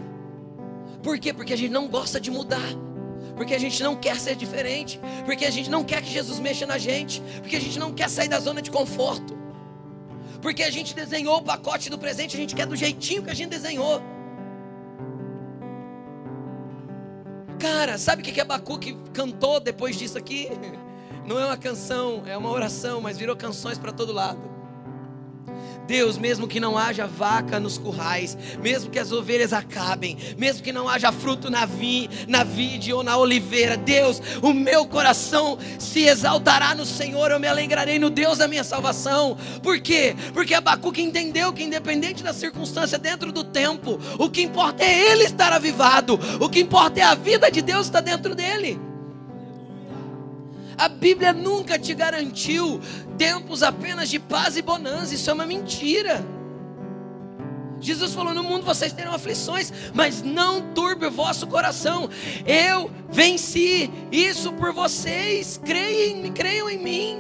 Por 1.01 1.17
quê? 1.19 1.33
Porque 1.33 1.53
a 1.53 1.57
gente 1.57 1.71
não 1.71 1.87
gosta 1.87 2.19
de 2.19 2.29
mudar. 2.29 2.69
Porque 3.35 3.53
a 3.53 3.59
gente 3.59 3.81
não 3.81 3.95
quer 3.95 4.19
ser 4.19 4.35
diferente. 4.35 4.99
Porque 5.25 5.45
a 5.45 5.51
gente 5.51 5.69
não 5.69 5.83
quer 5.83 6.01
que 6.01 6.09
Jesus 6.09 6.39
mexa 6.39 6.65
na 6.65 6.77
gente. 6.77 7.21
Porque 7.41 7.55
a 7.55 7.59
gente 7.59 7.79
não 7.79 7.93
quer 7.93 8.09
sair 8.09 8.27
da 8.27 8.39
zona 8.39 8.61
de 8.61 8.69
conforto. 8.69 9.37
Porque 10.41 10.63
a 10.63 10.71
gente 10.71 10.95
desenhou 10.95 11.37
o 11.37 11.41
pacote 11.41 11.89
do 11.89 11.97
presente, 11.97 12.35
a 12.35 12.39
gente 12.39 12.55
quer 12.55 12.65
do 12.65 12.75
jeitinho 12.75 13.23
que 13.23 13.29
a 13.29 13.33
gente 13.33 13.49
desenhou. 13.49 14.01
Cara, 17.59 17.99
sabe 17.99 18.23
o 18.23 18.25
que, 18.25 18.31
que 18.31 18.41
Abacuque 18.41 18.97
cantou 19.13 19.59
depois 19.59 19.95
disso 19.95 20.17
aqui? 20.17 20.49
Não 21.27 21.39
é 21.39 21.45
uma 21.45 21.57
canção, 21.57 22.23
é 22.25 22.35
uma 22.35 22.49
oração, 22.49 22.99
mas 22.99 23.17
virou 23.17 23.35
canções 23.35 23.77
para 23.77 23.91
todo 23.91 24.11
lado. 24.11 24.41
Deus, 25.87 26.17
mesmo 26.17 26.47
que 26.47 26.59
não 26.59 26.77
haja 26.77 27.05
vaca 27.05 27.59
nos 27.59 27.77
currais, 27.77 28.37
mesmo 28.61 28.89
que 28.89 28.99
as 28.99 29.11
ovelhas 29.11 29.53
acabem, 29.53 30.17
mesmo 30.37 30.63
que 30.63 30.71
não 30.71 30.87
haja 30.87 31.11
fruto 31.11 31.49
na, 31.49 31.65
vi, 31.65 32.09
na 32.27 32.43
vide 32.43 32.93
ou 32.93 33.03
na 33.03 33.17
oliveira, 33.17 33.75
Deus, 33.75 34.21
o 34.41 34.53
meu 34.53 34.85
coração 34.85 35.57
se 35.79 36.03
exaltará 36.03 36.73
no 36.75 36.85
Senhor, 36.85 37.31
eu 37.31 37.39
me 37.39 37.47
alegrarei 37.47 37.99
no 37.99 38.09
Deus 38.09 38.37
da 38.37 38.47
minha 38.47 38.63
salvação. 38.63 39.37
Por 39.61 39.79
quê? 39.79 40.15
Porque 40.33 40.53
Abacuque 40.53 41.01
entendeu 41.01 41.51
que, 41.51 41.63
independente 41.63 42.23
da 42.23 42.33
circunstância, 42.33 42.97
dentro 42.97 43.31
do 43.31 43.43
tempo, 43.43 43.99
o 44.17 44.29
que 44.29 44.41
importa 44.41 44.83
é 44.83 45.11
ele 45.11 45.23
estar 45.23 45.51
avivado, 45.51 46.19
o 46.39 46.49
que 46.49 46.59
importa 46.59 46.99
é 46.99 47.03
a 47.03 47.15
vida 47.15 47.51
de 47.51 47.61
Deus 47.61 47.87
estar 47.87 48.01
dentro 48.01 48.35
dele. 48.35 48.79
A 50.77 50.89
Bíblia 50.89 51.31
nunca 51.31 51.77
te 51.77 51.93
garantiu 51.93 52.81
tempos 53.21 53.61
apenas 53.61 54.09
de 54.09 54.17
paz 54.17 54.57
e 54.57 54.63
bonança, 54.63 55.13
isso 55.13 55.29
é 55.29 55.33
uma 55.33 55.45
mentira. 55.45 56.25
Jesus 57.79 58.15
falou: 58.15 58.33
No 58.33 58.41
mundo 58.41 58.65
vocês 58.65 58.91
terão 58.91 59.13
aflições, 59.13 59.71
mas 59.93 60.23
não 60.23 60.73
turbe 60.73 61.05
o 61.05 61.11
vosso 61.11 61.45
coração. 61.45 62.09
Eu 62.47 62.89
venci 63.11 63.91
isso 64.11 64.51
por 64.53 64.73
vocês. 64.73 65.61
Creiam, 65.63 66.33
creiam 66.33 66.67
em 66.67 66.79
mim. 66.79 67.19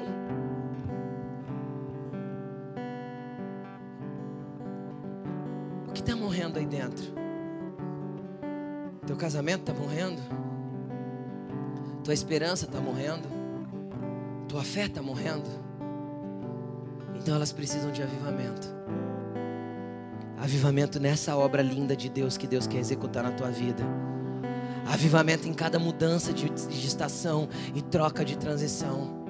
O 5.87 5.91
que 5.91 6.01
está 6.01 6.15
morrendo 6.15 6.57
aí 6.57 6.65
dentro? 6.65 7.13
Teu 9.05 9.15
casamento 9.15 9.69
está 9.69 9.73
morrendo? 9.73 10.19
Tua 12.03 12.13
esperança 12.15 12.65
está 12.65 12.81
morrendo? 12.81 13.27
Tua 14.47 14.63
fé 14.63 14.85
está 14.85 15.03
morrendo. 15.03 15.70
Então 17.21 17.35
elas 17.35 17.53
precisam 17.53 17.91
de 17.91 18.01
avivamento. 18.01 18.67
Avivamento 20.39 20.99
nessa 20.99 21.35
obra 21.35 21.61
linda 21.61 21.95
de 21.95 22.09
Deus 22.09 22.35
que 22.35 22.47
Deus 22.47 22.65
quer 22.65 22.79
executar 22.79 23.21
na 23.21 23.31
tua 23.31 23.51
vida. 23.51 23.83
Avivamento 24.87 25.47
em 25.47 25.53
cada 25.53 25.77
mudança 25.77 26.33
de, 26.33 26.49
de 26.49 26.87
estação 26.87 27.47
e 27.75 27.81
troca 27.83 28.25
de 28.25 28.35
transição. 28.35 29.20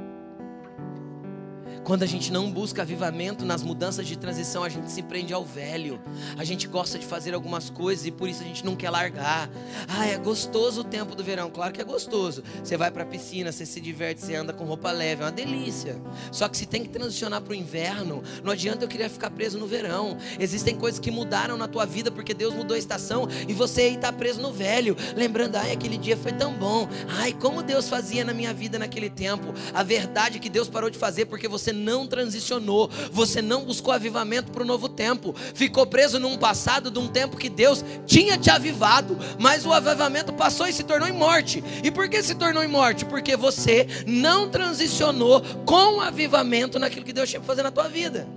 Quando 1.92 2.04
a 2.04 2.08
gente 2.08 2.32
não 2.32 2.50
busca 2.50 2.84
avivamento 2.84 3.44
nas 3.44 3.64
mudanças 3.64 4.08
de 4.08 4.18
transição, 4.18 4.64
a 4.64 4.70
gente 4.70 4.89
se 4.89 5.04
prende 5.04 5.34
ao 5.34 5.44
velho. 5.44 6.00
A 6.38 6.44
gente 6.46 6.66
gosta 6.66 6.98
de 6.98 7.06
fazer 7.06 7.34
algumas 7.34 7.70
coisas 7.70 8.06
e 8.06 8.12
por 8.12 8.30
isso 8.30 8.42
a 8.42 8.46
gente 8.46 8.64
não 8.64 8.78
quer 8.78 8.89
largar. 8.89 9.50
Ah, 9.89 10.08
é 10.08 10.18
gostoso 10.18 10.80
o 10.80 10.84
tempo 10.86 11.14
do 11.16 11.22
verão. 11.22 11.50
Claro 11.50 11.74
que 11.74 11.82
é 11.82 11.84
gostoso. 11.84 12.46
Você 12.64 12.78
vai 12.78 12.89
para 12.92 13.04
a 13.04 13.06
piscina, 13.06 13.52
você 13.52 13.66
se 13.66 13.82
diverte, 13.82 14.22
você 14.22 14.36
anda 14.36 14.54
com 14.54 14.64
roupa 14.64 14.89
leve, 14.89 15.22
é 15.22 15.26
uma 15.26 15.34
delícia. 15.34 16.02
Só 16.32 16.48
que 16.48 16.56
se 16.56 16.66
tem 16.66 16.82
que 16.82 16.88
transicionar 16.88 17.42
para 17.42 17.52
o 17.52 17.56
inverno, 17.56 18.24
não 18.42 18.54
adianta 18.54 18.86
eu 18.86 18.88
querer 18.88 19.10
ficar 19.10 19.30
preso 19.30 19.60
no 19.60 19.68
verão. 19.68 20.18
Existem 20.39 20.78
coisas 20.78 20.98
que 20.98 21.12
mudaram 21.12 21.58
na 21.58 21.68
tua 21.68 21.86
vida 21.86 22.10
porque 22.10 22.34
Deus 22.34 22.54
mudou 22.54 22.76
a 22.76 22.80
estação 22.80 23.28
e 23.50 23.54
você 23.54 23.82
aí 23.82 23.96
está 23.96 24.14
preso 24.14 24.42
no 24.42 24.54
velho, 24.54 24.96
lembrando, 25.14 25.58
ai, 25.58 25.74
aquele 25.74 25.98
dia 25.98 26.16
foi 26.16 26.32
tão 26.32 26.54
bom. 26.54 26.88
Ai, 27.20 27.34
como 27.34 27.62
Deus 27.62 27.89
fazia 27.89 28.24
na 28.24 28.34
minha 28.34 28.54
vida 28.54 28.80
naquele 28.80 29.10
tempo. 29.10 29.54
A 29.74 29.84
verdade 29.84 30.38
é 30.38 30.39
que 30.39 30.50
Deus 30.50 30.70
parou 30.70 30.89
de 30.89 30.98
fazer 30.98 31.26
porque 31.26 31.50
você 31.50 31.81
não 31.82 32.08
transicionou, 32.08 32.90
você 33.12 33.42
não 33.42 33.66
buscou 33.66 33.94
avivamento 33.94 34.52
para 34.52 34.64
o 34.64 34.66
novo 34.66 34.88
tempo, 34.88 35.34
ficou 35.54 35.86
preso 35.86 36.20
num 36.20 36.38
passado 36.38 36.92
de 36.92 37.00
um 37.00 37.08
tempo 37.08 37.38
que 37.38 37.50
Deus 37.50 37.84
tinha 38.06 38.38
te 38.38 38.50
avivado, 38.50 39.18
mas 39.40 39.66
o 39.66 39.74
avivamento 39.74 40.32
passou 40.34 40.68
e 40.68 40.74
se 40.74 40.84
tornou 40.84 41.08
em 41.08 41.14
morte. 41.14 41.64
E 41.84 41.92
por 41.92 42.08
que 42.08 42.22
se 42.22 42.36
tornou 42.36 42.64
em 42.64 42.68
morte? 42.68 43.06
Porque 43.06 43.36
você 43.36 43.88
não 44.06 44.50
transicionou 44.50 45.42
com 45.66 46.00
avivamento 46.00 46.80
naquilo 46.80 47.06
que 47.06 47.14
Deus 47.14 47.30
tinha 47.30 47.40
para 47.40 47.48
fazer 47.48 47.64
na 47.64 47.72
tua 47.72 47.88
vida. 47.88 48.28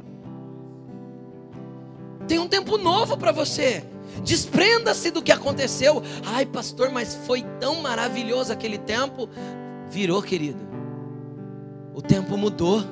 Tem 2.26 2.38
um 2.38 2.48
tempo 2.48 2.78
novo 2.78 3.16
para 3.16 3.32
você. 3.32 3.84
Desprenda-se 4.22 5.10
do 5.10 5.22
que 5.22 5.32
aconteceu. 5.32 6.02
Ai, 6.24 6.46
pastor, 6.46 6.90
mas 6.90 7.14
foi 7.26 7.42
tão 7.60 7.82
maravilhoso 7.82 8.52
aquele 8.52 8.78
tempo. 8.78 9.28
Virou, 9.90 10.22
querido. 10.22 10.58
O 11.92 12.00
tempo 12.00 12.36
mudou. 12.36 12.82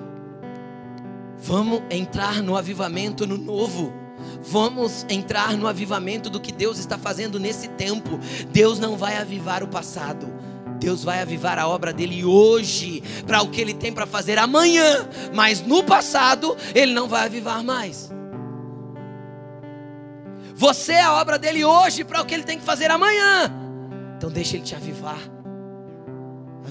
Vamos 1.43 1.83
entrar 1.91 2.41
no 2.41 2.57
avivamento 2.57 3.27
no 3.27 3.37
novo. 3.37 3.93
Vamos 4.41 5.05
entrar 5.09 5.57
no 5.57 5.67
avivamento 5.67 6.31
do 6.31 6.41
que 6.41 6.53
Deus 6.53 6.79
está 6.79 6.97
fazendo 6.97 7.41
nesse 7.41 7.69
tempo. 7.69 8.19
Deus 8.51 8.79
não 8.79 8.97
vai 8.97 9.17
avivar 9.17 9.63
o 9.63 9.69
passado. 9.69 10.33
Deus 10.79 11.03
vai 11.03 11.21
avivar 11.21 11.59
a 11.59 11.67
obra 11.67 11.93
dele 11.93 12.25
hoje, 12.25 13.03
para 13.27 13.43
o 13.43 13.49
que 13.49 13.61
ele 13.61 13.75
tem 13.75 13.93
para 13.93 14.07
fazer 14.07 14.37
amanhã, 14.37 15.09
mas 15.33 15.61
no 15.61 15.85
passado 15.85 16.57
ele 16.75 16.93
não 16.93 17.07
vai 17.09 17.27
avivar 17.27 17.63
mais. 17.63 18.11
Você 20.55 20.93
é 20.93 21.03
a 21.03 21.15
obra 21.15 21.39
dele 21.39 21.65
hoje 21.65 22.05
para 22.05 22.21
o 22.21 22.25
que 22.25 22.35
ele 22.35 22.43
tem 22.45 22.59
que 22.59 22.65
fazer 22.65 22.91
amanhã. 22.91 23.53
Então 24.17 24.31
deixa 24.31 24.57
ele 24.57 24.65
te 24.65 24.75
avivar. 24.75 25.19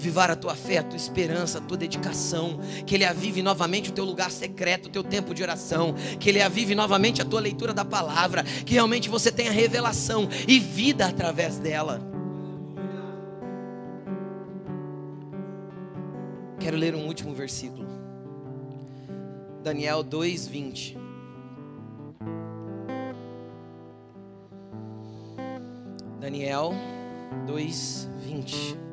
Avivar 0.01 0.31
a 0.31 0.35
tua 0.35 0.55
fé, 0.55 0.79
a 0.79 0.83
tua 0.83 0.97
esperança, 0.97 1.59
a 1.59 1.61
tua 1.61 1.77
dedicação. 1.77 2.59
Que 2.87 2.95
ele 2.95 3.05
avive 3.05 3.43
novamente 3.43 3.91
o 3.91 3.93
teu 3.93 4.03
lugar 4.03 4.31
secreto, 4.31 4.87
o 4.87 4.89
teu 4.89 5.03
tempo 5.03 5.31
de 5.31 5.43
oração. 5.43 5.93
Que 6.19 6.29
ele 6.29 6.41
avive 6.41 6.73
novamente 6.73 7.21
a 7.21 7.25
tua 7.25 7.39
leitura 7.39 7.71
da 7.71 7.85
palavra. 7.85 8.43
Que 8.43 8.73
realmente 8.73 9.07
você 9.07 9.31
tenha 9.31 9.51
revelação 9.51 10.27
e 10.47 10.57
vida 10.57 11.05
através 11.05 11.59
dela. 11.59 12.01
Quero 16.59 16.77
ler 16.77 16.95
um 16.95 17.05
último 17.05 17.35
versículo. 17.35 17.87
Daniel 19.61 20.03
2:20. 20.03 20.97
Daniel 26.19 26.73
2:20. 27.45 28.90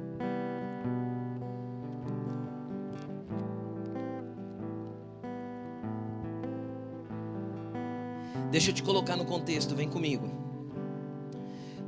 Deixa 8.51 8.71
eu 8.71 8.75
te 8.75 8.83
colocar 8.83 9.17
no 9.17 9.25
contexto, 9.25 9.75
vem 9.75 9.89
comigo. 9.89 10.29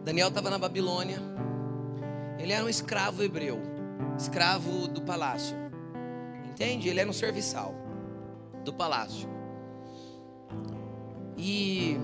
Daniel 0.05 0.29
estava 0.29 0.51
na 0.51 0.59
Babilônia. 0.59 1.19
Ele 2.39 2.53
era 2.53 2.65
um 2.65 2.69
escravo 2.69 3.23
hebreu, 3.23 3.61
escravo 4.19 4.89
do 4.89 5.03
palácio. 5.03 5.57
Entende? 6.49 6.89
Ele 6.89 7.01
era 7.01 7.09
um 7.09 7.13
serviçal 7.13 7.75
do 8.65 8.73
palácio. 8.73 9.29
E 11.37 11.99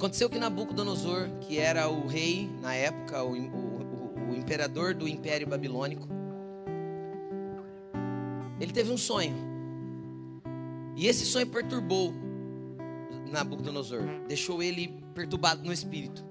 Aconteceu 0.00 0.30
que 0.30 0.38
Nabucodonosor, 0.38 1.28
que 1.42 1.58
era 1.58 1.86
o 1.90 2.06
rei 2.06 2.50
na 2.62 2.74
época, 2.74 3.22
o, 3.22 3.32
o, 3.32 4.30
o, 4.30 4.34
imperador 4.34 4.94
do 4.94 5.06
Império 5.06 5.46
Babilônico, 5.46 6.08
ele 8.58 8.72
teve 8.72 8.90
um 8.90 8.96
sonho. 8.96 9.49
E 10.96 11.06
esse 11.06 11.24
sonho 11.24 11.46
perturbou 11.46 12.14
Nabucodonosor, 13.30 14.02
deixou 14.26 14.62
ele 14.62 14.88
perturbado 15.14 15.64
no 15.64 15.72
espírito. 15.72 16.24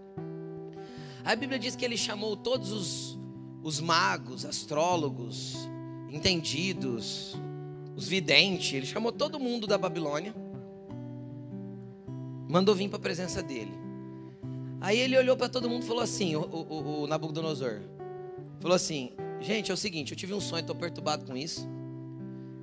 A 1.23 1.35
Bíblia 1.35 1.57
diz 1.57 1.75
que 1.75 1.85
ele 1.85 1.97
chamou 1.97 2.35
todos 2.35 2.71
os, 2.71 3.19
os 3.63 3.79
magos, 3.79 4.45
astrólogos, 4.45 5.55
entendidos, 6.09 7.35
os 7.95 8.07
videntes, 8.07 8.73
ele 8.73 8.85
chamou 8.85 9.11
todo 9.11 9.39
mundo 9.39 9.65
da 9.65 9.77
Babilônia 9.77 10.33
mandou 12.49 12.73
vir 12.73 12.89
para 12.89 12.97
a 12.97 13.01
presença 13.01 13.43
dele. 13.43 13.71
Aí 14.81 14.99
ele 14.99 15.15
olhou 15.15 15.37
para 15.37 15.47
todo 15.47 15.69
mundo 15.69 15.83
e 15.83 15.85
falou 15.85 16.01
assim: 16.01 16.35
o, 16.35 16.41
o, 16.41 17.03
o, 17.03 17.07
Nabucodonosor 17.07 17.81
falou 18.59 18.75
assim: 18.75 19.11
Gente, 19.39 19.69
é 19.69 19.73
o 19.73 19.77
seguinte, 19.77 20.11
eu 20.11 20.17
tive 20.17 20.33
um 20.33 20.41
sonho, 20.41 20.61
estou 20.61 20.75
perturbado 20.75 21.25
com 21.25 21.37
isso. 21.37 21.69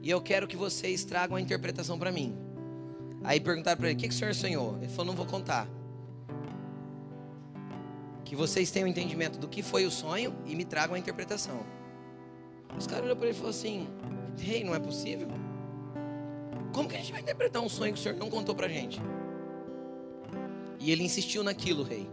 E 0.06 0.10
eu 0.10 0.20
quero 0.20 0.46
que 0.46 0.56
vocês 0.56 1.04
tragam 1.04 1.36
a 1.36 1.40
interpretação 1.40 1.98
para 1.98 2.12
mim. 2.12 2.32
Aí 3.24 3.40
perguntaram 3.40 3.76
para 3.76 3.88
ele: 3.88 3.96
O 3.96 3.98
que, 3.98 4.06
que 4.06 4.14
o 4.14 4.16
senhor 4.16 4.32
sonhou? 4.36 4.76
Ele 4.76 4.86
falou: 4.86 5.06
Não 5.06 5.16
vou 5.16 5.26
contar. 5.26 5.68
Que 8.24 8.36
vocês 8.36 8.70
tenham 8.70 8.86
entendimento 8.86 9.36
do 9.36 9.48
que 9.48 9.64
foi 9.64 9.84
o 9.84 9.90
sonho 9.90 10.32
e 10.46 10.54
me 10.54 10.64
tragam 10.64 10.94
a 10.94 10.98
interpretação. 11.00 11.58
Os 12.78 12.86
caras 12.86 13.02
olharam 13.02 13.18
para 13.18 13.26
ele 13.26 13.36
e 13.36 13.40
falaram 13.40 13.58
assim: 13.58 13.88
Rei, 14.38 14.58
hey, 14.58 14.64
não 14.64 14.76
é 14.76 14.78
possível. 14.78 15.26
Como 16.72 16.88
que 16.88 16.94
a 16.94 16.98
gente 16.98 17.10
vai 17.10 17.20
interpretar 17.20 17.60
um 17.60 17.68
sonho 17.68 17.92
que 17.92 17.98
o 17.98 18.02
senhor 18.04 18.16
não 18.16 18.30
contou 18.30 18.54
para 18.54 18.68
gente? 18.68 19.00
E 20.78 20.92
ele 20.92 21.02
insistiu 21.02 21.42
naquilo, 21.42 21.82
rei. 21.82 22.08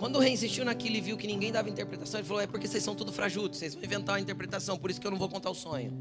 Quando 0.00 0.16
o 0.16 0.18
rei 0.18 0.32
insistiu 0.32 0.64
naquilo 0.64 0.96
e 0.96 1.00
viu 1.02 1.14
que 1.14 1.26
ninguém 1.26 1.52
dava 1.52 1.68
interpretação, 1.68 2.18
ele 2.18 2.26
falou: 2.26 2.42
É 2.42 2.46
porque 2.46 2.66
vocês 2.66 2.82
são 2.82 2.94
tudo 2.94 3.12
frajutos, 3.12 3.58
vocês 3.58 3.74
vão 3.74 3.84
inventar 3.84 4.14
uma 4.14 4.20
interpretação, 4.20 4.78
por 4.78 4.90
isso 4.90 4.98
que 4.98 5.06
eu 5.06 5.10
não 5.10 5.18
vou 5.18 5.28
contar 5.28 5.50
o 5.50 5.54
sonho. 5.54 5.92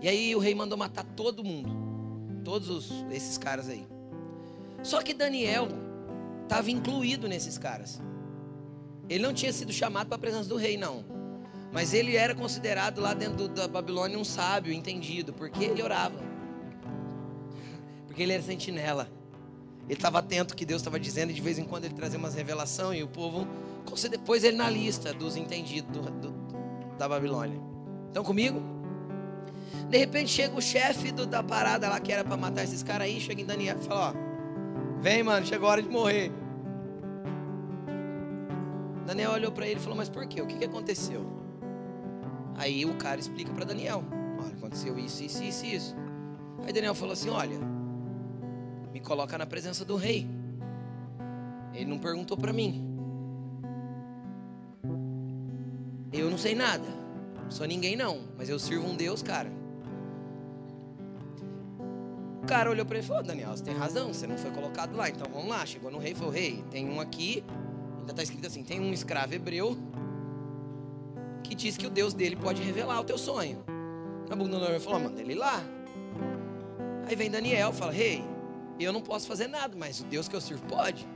E 0.00 0.08
aí 0.08 0.36
o 0.36 0.38
rei 0.38 0.54
mandou 0.54 0.78
matar 0.78 1.02
todo 1.02 1.42
mundo, 1.42 1.68
todos 2.44 2.70
os, 2.70 2.92
esses 3.10 3.36
caras 3.36 3.68
aí. 3.68 3.88
Só 4.84 5.02
que 5.02 5.12
Daniel 5.12 5.66
estava 6.44 6.70
incluído 6.70 7.26
nesses 7.26 7.58
caras. 7.58 8.00
Ele 9.08 9.24
não 9.24 9.34
tinha 9.34 9.52
sido 9.52 9.72
chamado 9.72 10.06
para 10.06 10.14
a 10.14 10.20
presença 10.20 10.48
do 10.48 10.56
rei, 10.56 10.76
não. 10.76 11.04
Mas 11.72 11.92
ele 11.92 12.14
era 12.14 12.36
considerado 12.36 13.00
lá 13.00 13.14
dentro 13.14 13.48
da 13.48 13.66
Babilônia 13.66 14.16
um 14.16 14.24
sábio, 14.24 14.72
entendido, 14.72 15.32
porque 15.32 15.64
ele 15.64 15.82
orava. 15.82 16.20
Porque 18.06 18.22
ele 18.22 18.32
era 18.32 18.42
sentinela. 18.44 19.15
Ele 19.88 19.94
estava 19.94 20.18
atento 20.18 20.52
ao 20.52 20.56
que 20.56 20.66
Deus 20.66 20.80
estava 20.80 20.98
dizendo 20.98 21.30
e 21.30 21.34
de 21.34 21.40
vez 21.40 21.58
em 21.58 21.64
quando 21.64 21.84
ele 21.84 21.94
trazia 21.94 22.18
umas 22.18 22.34
revelações 22.34 23.00
e 23.00 23.02
o 23.02 23.08
povo 23.08 23.46
depois 24.10 24.44
ele 24.44 24.56
na 24.56 24.68
lista 24.68 25.14
dos 25.14 25.36
entendidos 25.36 25.90
do, 25.90 26.10
do, 26.10 26.34
da 26.98 27.08
Babilônia. 27.08 27.58
Estão 28.08 28.24
comigo? 28.24 28.60
De 29.88 29.96
repente 29.96 30.28
chega 30.28 30.56
o 30.56 30.60
chefe 30.60 31.12
da 31.12 31.42
parada 31.42 31.88
lá 31.88 32.00
que 32.00 32.12
era 32.12 32.24
para 32.24 32.36
matar 32.36 32.64
esses 32.64 32.82
caras 32.82 33.06
aí, 33.06 33.20
chega 33.20 33.40
em 33.40 33.46
Daniel 33.46 33.76
e 33.80 33.84
fala: 33.84 34.10
Ó, 34.10 35.00
vem 35.00 35.22
mano, 35.22 35.46
chegou 35.46 35.68
a 35.68 35.72
hora 35.72 35.82
de 35.82 35.88
morrer. 35.88 36.32
Daniel 39.06 39.30
olhou 39.30 39.52
para 39.52 39.66
ele 39.66 39.78
e 39.78 39.82
falou: 39.82 39.96
Mas 39.96 40.08
por 40.08 40.26
quê? 40.26 40.42
O 40.42 40.46
que, 40.46 40.58
que 40.58 40.64
aconteceu? 40.64 41.24
Aí 42.56 42.84
o 42.84 42.94
cara 42.96 43.20
explica 43.20 43.52
para 43.52 43.64
Daniel: 43.64 44.02
Olha, 44.38 44.54
aconteceu 44.54 44.98
isso, 44.98 45.22
isso, 45.22 45.42
isso, 45.42 45.64
isso. 45.64 45.96
Aí 46.64 46.72
Daniel 46.72 46.94
falou 46.94 47.12
assim: 47.12 47.28
Olha, 47.30 47.58
me 48.96 49.00
coloca 49.00 49.36
na 49.36 49.44
presença 49.44 49.84
do 49.84 49.94
rei. 49.94 50.26
Ele 51.74 51.84
não 51.84 51.98
perguntou 51.98 52.34
para 52.34 52.50
mim. 52.50 52.82
Eu 56.10 56.30
não 56.30 56.38
sei 56.38 56.54
nada. 56.54 56.88
Sou 57.50 57.66
ninguém 57.66 57.94
não, 57.94 58.22
mas 58.38 58.48
eu 58.48 58.58
sirvo 58.58 58.88
um 58.88 58.96
Deus, 58.96 59.22
cara. 59.22 59.52
O 62.42 62.46
cara 62.46 62.70
olhou 62.70 62.86
para 62.86 62.96
ele 62.96 63.04
e 63.04 63.06
falou: 63.06 63.22
Daniel, 63.22 63.50
você 63.50 63.62
tem 63.62 63.74
razão, 63.74 64.14
você 64.14 64.26
não 64.26 64.38
foi 64.38 64.50
colocado 64.50 64.96
lá, 64.96 65.10
então 65.10 65.30
vamos 65.30 65.48
lá. 65.48 65.66
Chegou 65.66 65.90
no 65.90 65.98
rei 65.98 66.12
e 66.12 66.14
falou: 66.14 66.32
Rei, 66.32 66.64
tem 66.70 66.88
um 66.88 66.98
aqui, 66.98 67.44
ainda 67.98 68.12
está 68.12 68.22
escrito 68.22 68.46
assim: 68.46 68.64
tem 68.64 68.80
um 68.80 68.94
escravo 68.94 69.34
hebreu 69.34 69.76
que 71.42 71.54
diz 71.54 71.76
que 71.76 71.86
o 71.86 71.90
Deus 71.90 72.14
dele 72.14 72.36
pode 72.36 72.62
revelar 72.62 72.98
o 72.98 73.04
teu 73.04 73.18
sonho. 73.18 73.62
Nabucodonosor 74.26 74.80
falou: 74.80 75.00
Manda 75.00 75.20
ele 75.20 75.34
lá. 75.34 75.62
Aí 77.06 77.14
vem 77.14 77.30
Daniel, 77.30 77.74
fala: 77.74 77.92
Rei, 77.92 78.24
eu 78.84 78.92
não 78.92 79.00
posso 79.00 79.26
fazer 79.26 79.46
nada, 79.46 79.74
mas 79.76 80.00
o 80.00 80.04
Deus 80.04 80.28
que 80.28 80.36
eu 80.36 80.40
sirvo 80.40 80.64
pode. 80.66 81.06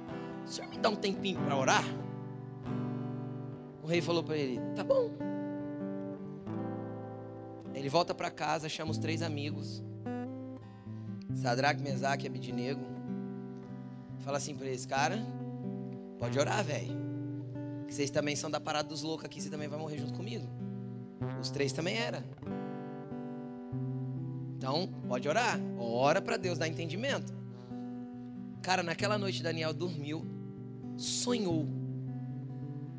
O 0.44 0.48
senhor 0.48 0.68
me 0.68 0.78
dá 0.78 0.88
um 0.88 0.96
tempinho 0.96 1.40
para 1.44 1.56
orar? 1.56 1.84
O 3.82 3.86
rei 3.86 4.00
falou 4.00 4.22
para 4.22 4.36
ele: 4.36 4.60
Tá 4.74 4.82
bom. 4.82 5.10
Ele 7.74 7.88
volta 7.88 8.14
para 8.14 8.30
casa, 8.30 8.68
chama 8.68 8.90
os 8.90 8.98
três 8.98 9.22
amigos, 9.22 9.82
Sadraque, 11.34 11.82
Mesaque 11.82 12.26
e 12.26 12.28
Abidinego. 12.28 12.84
Fala 14.20 14.38
assim 14.38 14.54
para 14.54 14.66
eles: 14.66 14.86
Cara, 14.86 15.18
pode 16.18 16.38
orar, 16.38 16.64
velho. 16.64 16.98
Que 17.86 17.94
vocês 17.94 18.10
também 18.10 18.36
são 18.36 18.50
da 18.50 18.60
parada 18.60 18.88
dos 18.88 19.02
loucos 19.02 19.24
aqui, 19.24 19.40
você 19.40 19.50
também 19.50 19.68
vai 19.68 19.78
morrer 19.78 19.98
junto 19.98 20.14
comigo. 20.14 20.46
Os 21.40 21.50
três 21.50 21.72
também 21.72 21.96
eram. 21.96 22.22
Então, 24.56 24.88
pode 25.08 25.26
orar. 25.28 25.58
Ora 25.78 26.20
para 26.20 26.36
Deus 26.36 26.58
dar 26.58 26.68
entendimento. 26.68 27.39
Cara, 28.62 28.82
naquela 28.82 29.16
noite 29.16 29.42
Daniel 29.42 29.72
dormiu, 29.72 30.26
sonhou 30.96 31.66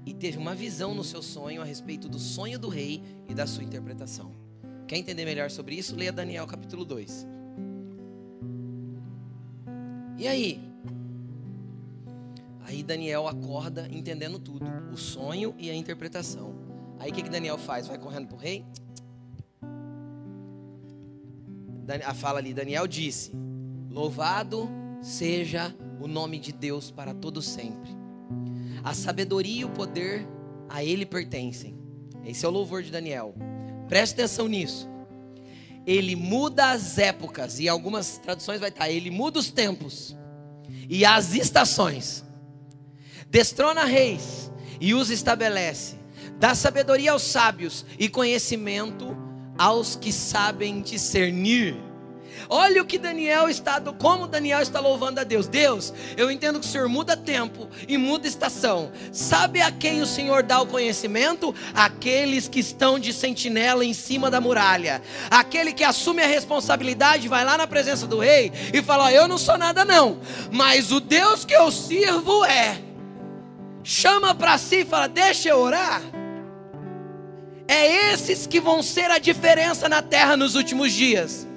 e 0.05 0.13
teve 0.13 0.37
uma 0.37 0.55
visão 0.55 0.95
no 0.95 1.03
seu 1.03 1.21
sonho 1.21 1.61
a 1.61 1.65
respeito 1.65 2.09
do 2.09 2.17
sonho 2.17 2.57
do 2.57 2.67
rei 2.67 3.03
e 3.29 3.33
da 3.33 3.45
sua 3.45 3.63
interpretação. 3.63 4.31
Quer 4.87 4.97
entender 4.97 5.23
melhor 5.23 5.51
sobre 5.51 5.75
isso? 5.75 5.95
Leia 5.95 6.11
Daniel 6.11 6.47
capítulo 6.47 6.83
2. 6.83 7.27
E 10.17 10.27
aí? 10.27 10.59
Aí 12.61 12.81
Daniel 12.81 13.27
acorda 13.27 13.87
entendendo 13.91 14.39
tudo, 14.39 14.65
o 14.91 14.97
sonho 14.97 15.53
e 15.59 15.69
a 15.69 15.75
interpretação. 15.75 16.55
Aí 16.99 17.11
o 17.11 17.13
que, 17.13 17.21
que 17.21 17.29
Daniel 17.29 17.57
faz? 17.57 17.87
Vai 17.87 17.97
correndo 17.97 18.27
para 18.27 18.37
o 18.37 18.39
rei? 18.39 18.65
A 22.05 22.13
fala 22.13 22.39
ali, 22.39 22.53
Daniel 22.53 22.87
disse: 22.87 23.31
Louvado 23.89 24.80
seja 25.01 25.75
o 25.99 26.07
nome 26.07 26.39
de 26.39 26.51
Deus 26.51 26.91
para 26.91 27.13
todo 27.13 27.41
sempre. 27.41 27.89
A 28.83 28.93
sabedoria 28.93 29.61
e 29.61 29.65
o 29.65 29.69
poder 29.69 30.27
a 30.69 30.83
ele 30.83 31.05
pertencem. 31.05 31.77
Esse 32.25 32.45
é 32.45 32.47
o 32.47 32.51
louvor 32.51 32.83
de 32.83 32.91
Daniel. 32.91 33.35
Preste 33.87 34.13
atenção 34.13 34.47
nisso. 34.47 34.89
Ele 35.85 36.15
muda 36.15 36.71
as 36.71 36.97
épocas, 36.97 37.59
e 37.59 37.67
algumas 37.67 38.17
traduções 38.19 38.59
vai 38.59 38.69
estar, 38.69 38.89
ele 38.89 39.09
muda 39.09 39.39
os 39.39 39.49
tempos 39.49 40.15
e 40.87 41.03
as 41.03 41.33
estações. 41.33 42.23
Destrona 43.29 43.85
reis 43.85 44.51
e 44.79 44.93
os 44.93 45.09
estabelece. 45.09 45.95
Dá 46.39 46.53
sabedoria 46.53 47.11
aos 47.11 47.23
sábios 47.23 47.85
e 47.97 48.07
conhecimento 48.09 49.15
aos 49.57 49.95
que 49.95 50.11
sabem 50.11 50.81
discernir. 50.81 51.75
Olha 52.53 52.81
o 52.81 52.85
que 52.85 52.97
Daniel 52.97 53.47
está, 53.47 53.79
como 53.79 54.27
Daniel 54.27 54.59
está 54.59 54.81
louvando 54.81 55.21
a 55.21 55.23
Deus. 55.23 55.47
Deus, 55.47 55.93
eu 56.17 56.29
entendo 56.29 56.59
que 56.59 56.65
o 56.65 56.69
Senhor 56.69 56.89
muda 56.89 57.15
tempo 57.15 57.69
e 57.87 57.97
muda 57.97 58.27
estação. 58.27 58.91
Sabe 59.09 59.61
a 59.61 59.71
quem 59.71 60.01
o 60.01 60.05
Senhor 60.05 60.43
dá 60.43 60.59
o 60.59 60.67
conhecimento? 60.67 61.55
Aqueles 61.73 62.49
que 62.49 62.59
estão 62.59 62.99
de 62.99 63.13
sentinela 63.13 63.85
em 63.85 63.93
cima 63.93 64.29
da 64.29 64.41
muralha. 64.41 65.01
Aquele 65.29 65.71
que 65.71 65.81
assume 65.81 66.21
a 66.23 66.27
responsabilidade, 66.27 67.29
vai 67.29 67.45
lá 67.45 67.57
na 67.57 67.65
presença 67.65 68.05
do 68.05 68.19
rei 68.19 68.51
e 68.73 68.81
fala: 68.81 69.13
Eu 69.13 69.29
não 69.29 69.37
sou 69.37 69.57
nada, 69.57 69.85
não, 69.85 70.19
mas 70.51 70.91
o 70.91 70.99
Deus 70.99 71.45
que 71.45 71.53
eu 71.53 71.71
sirvo 71.71 72.43
é. 72.43 72.77
Chama 73.81 74.35
para 74.35 74.57
si 74.57 74.81
e 74.81 74.85
fala: 74.85 75.07
Deixa 75.07 75.47
eu 75.47 75.57
orar. 75.57 76.01
É 77.65 78.11
esses 78.11 78.45
que 78.45 78.59
vão 78.59 78.83
ser 78.83 79.09
a 79.09 79.19
diferença 79.19 79.87
na 79.87 80.01
terra 80.01 80.35
nos 80.35 80.55
últimos 80.55 80.91
dias 80.91 81.49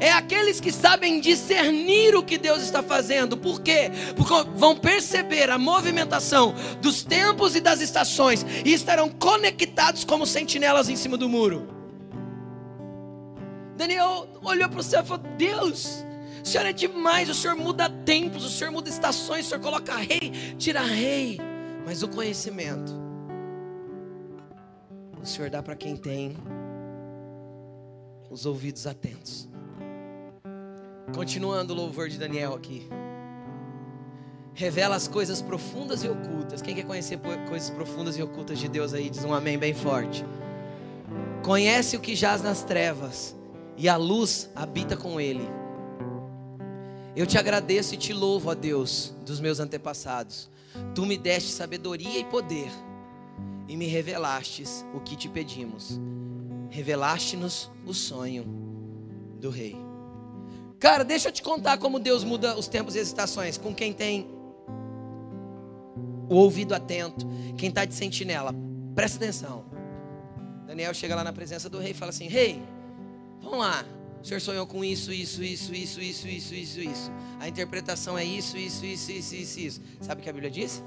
é 0.00 0.10
aqueles 0.10 0.58
que 0.58 0.72
sabem 0.72 1.20
discernir 1.20 2.16
o 2.16 2.22
que 2.22 2.38
Deus 2.38 2.62
está 2.62 2.82
fazendo. 2.82 3.36
Por 3.36 3.60
quê? 3.60 3.90
Porque 4.16 4.32
vão 4.56 4.74
perceber 4.74 5.50
a 5.50 5.58
movimentação 5.58 6.54
dos 6.80 7.04
tempos 7.04 7.54
e 7.54 7.60
das 7.60 7.82
estações 7.82 8.44
e 8.64 8.72
estarão 8.72 9.10
conectados 9.10 10.02
como 10.02 10.26
sentinelas 10.26 10.88
em 10.88 10.96
cima 10.96 11.18
do 11.18 11.28
muro. 11.28 11.68
Daniel 13.76 14.26
olhou 14.42 14.68
para 14.68 14.80
o 14.80 14.82
céu 14.82 15.02
e 15.02 15.06
falou: 15.06 15.24
Deus, 15.36 16.04
o 16.42 16.48
Senhor 16.48 16.66
é 16.66 16.72
demais, 16.72 17.28
o 17.28 17.34
Senhor 17.34 17.56
muda 17.56 17.88
tempos, 17.88 18.44
o 18.44 18.50
Senhor 18.50 18.70
muda 18.70 18.88
estações, 18.88 19.46
o 19.46 19.48
Senhor 19.50 19.60
coloca 19.60 19.94
rei, 19.96 20.32
tira 20.58 20.80
rei, 20.80 21.38
mas 21.84 22.02
o 22.02 22.08
conhecimento, 22.08 22.92
o 25.22 25.26
Senhor 25.26 25.50
dá 25.50 25.62
para 25.62 25.76
quem 25.76 25.94
tem 25.94 26.36
os 28.30 28.46
ouvidos 28.46 28.86
atentos. 28.86 29.49
Continuando 31.14 31.72
o 31.72 31.76
louvor 31.76 32.08
de 32.08 32.18
Daniel 32.18 32.54
aqui. 32.54 32.88
Revela 34.54 34.96
as 34.96 35.08
coisas 35.08 35.40
profundas 35.42 36.04
e 36.04 36.08
ocultas. 36.08 36.62
Quem 36.62 36.74
quer 36.74 36.84
conhecer 36.84 37.18
coisas 37.48 37.70
profundas 37.70 38.16
e 38.16 38.22
ocultas 38.22 38.58
de 38.58 38.68
Deus 38.68 38.94
aí, 38.94 39.10
diz 39.10 39.24
um 39.24 39.34
amém 39.34 39.58
bem 39.58 39.74
forte. 39.74 40.24
Conhece 41.42 41.96
o 41.96 42.00
que 42.00 42.14
jaz 42.14 42.42
nas 42.42 42.62
trevas, 42.62 43.34
e 43.76 43.88
a 43.88 43.96
luz 43.96 44.50
habita 44.54 44.96
com 44.96 45.20
ele. 45.20 45.48
Eu 47.16 47.26
te 47.26 47.38
agradeço 47.38 47.94
e 47.94 47.96
te 47.96 48.12
louvo, 48.12 48.50
ó 48.50 48.54
Deus, 48.54 49.14
dos 49.24 49.40
meus 49.40 49.58
antepassados. 49.58 50.50
Tu 50.94 51.04
me 51.06 51.16
deste 51.16 51.50
sabedoria 51.50 52.18
e 52.18 52.24
poder, 52.24 52.70
e 53.66 53.76
me 53.76 53.86
revelastes 53.86 54.84
o 54.94 55.00
que 55.00 55.16
te 55.16 55.28
pedimos. 55.28 55.98
Revelaste-nos 56.68 57.70
o 57.84 57.92
sonho 57.92 58.44
do 59.40 59.50
rei. 59.50 59.89
Cara, 60.80 61.04
deixa 61.04 61.28
eu 61.28 61.32
te 61.32 61.42
contar 61.42 61.76
como 61.76 62.00
Deus 62.00 62.24
muda 62.24 62.58
os 62.58 62.66
tempos 62.66 62.96
e 62.96 62.98
as 62.98 63.06
estações. 63.06 63.58
Com 63.58 63.74
quem 63.74 63.92
tem 63.92 64.26
o 66.26 66.34
ouvido 66.34 66.74
atento, 66.74 67.26
quem 67.58 67.68
está 67.68 67.84
de 67.84 67.92
sentinela. 67.92 68.54
Presta 68.94 69.18
atenção. 69.18 69.66
Daniel 70.66 70.94
chega 70.94 71.14
lá 71.14 71.22
na 71.22 71.34
presença 71.34 71.68
do 71.68 71.78
rei 71.78 71.90
e 71.90 71.94
fala 71.94 72.08
assim: 72.08 72.28
Rei, 72.28 72.62
vamos 73.42 73.58
lá. 73.58 73.84
O 74.22 74.26
senhor 74.26 74.40
sonhou 74.40 74.66
com 74.66 74.82
isso, 74.82 75.12
isso, 75.12 75.42
isso, 75.42 75.74
isso, 75.74 76.00
isso, 76.00 76.26
isso, 76.26 76.54
isso, 76.54 76.80
isso. 76.80 77.12
A 77.38 77.46
interpretação 77.46 78.16
é 78.16 78.24
isso, 78.24 78.56
isso, 78.56 78.84
isso, 78.84 79.12
isso, 79.12 79.34
isso, 79.34 79.60
isso. 79.60 79.82
Sabe 80.00 80.20
o 80.20 80.24
que 80.24 80.30
a 80.30 80.32
Bíblia 80.32 80.50
diz? 80.50 80.82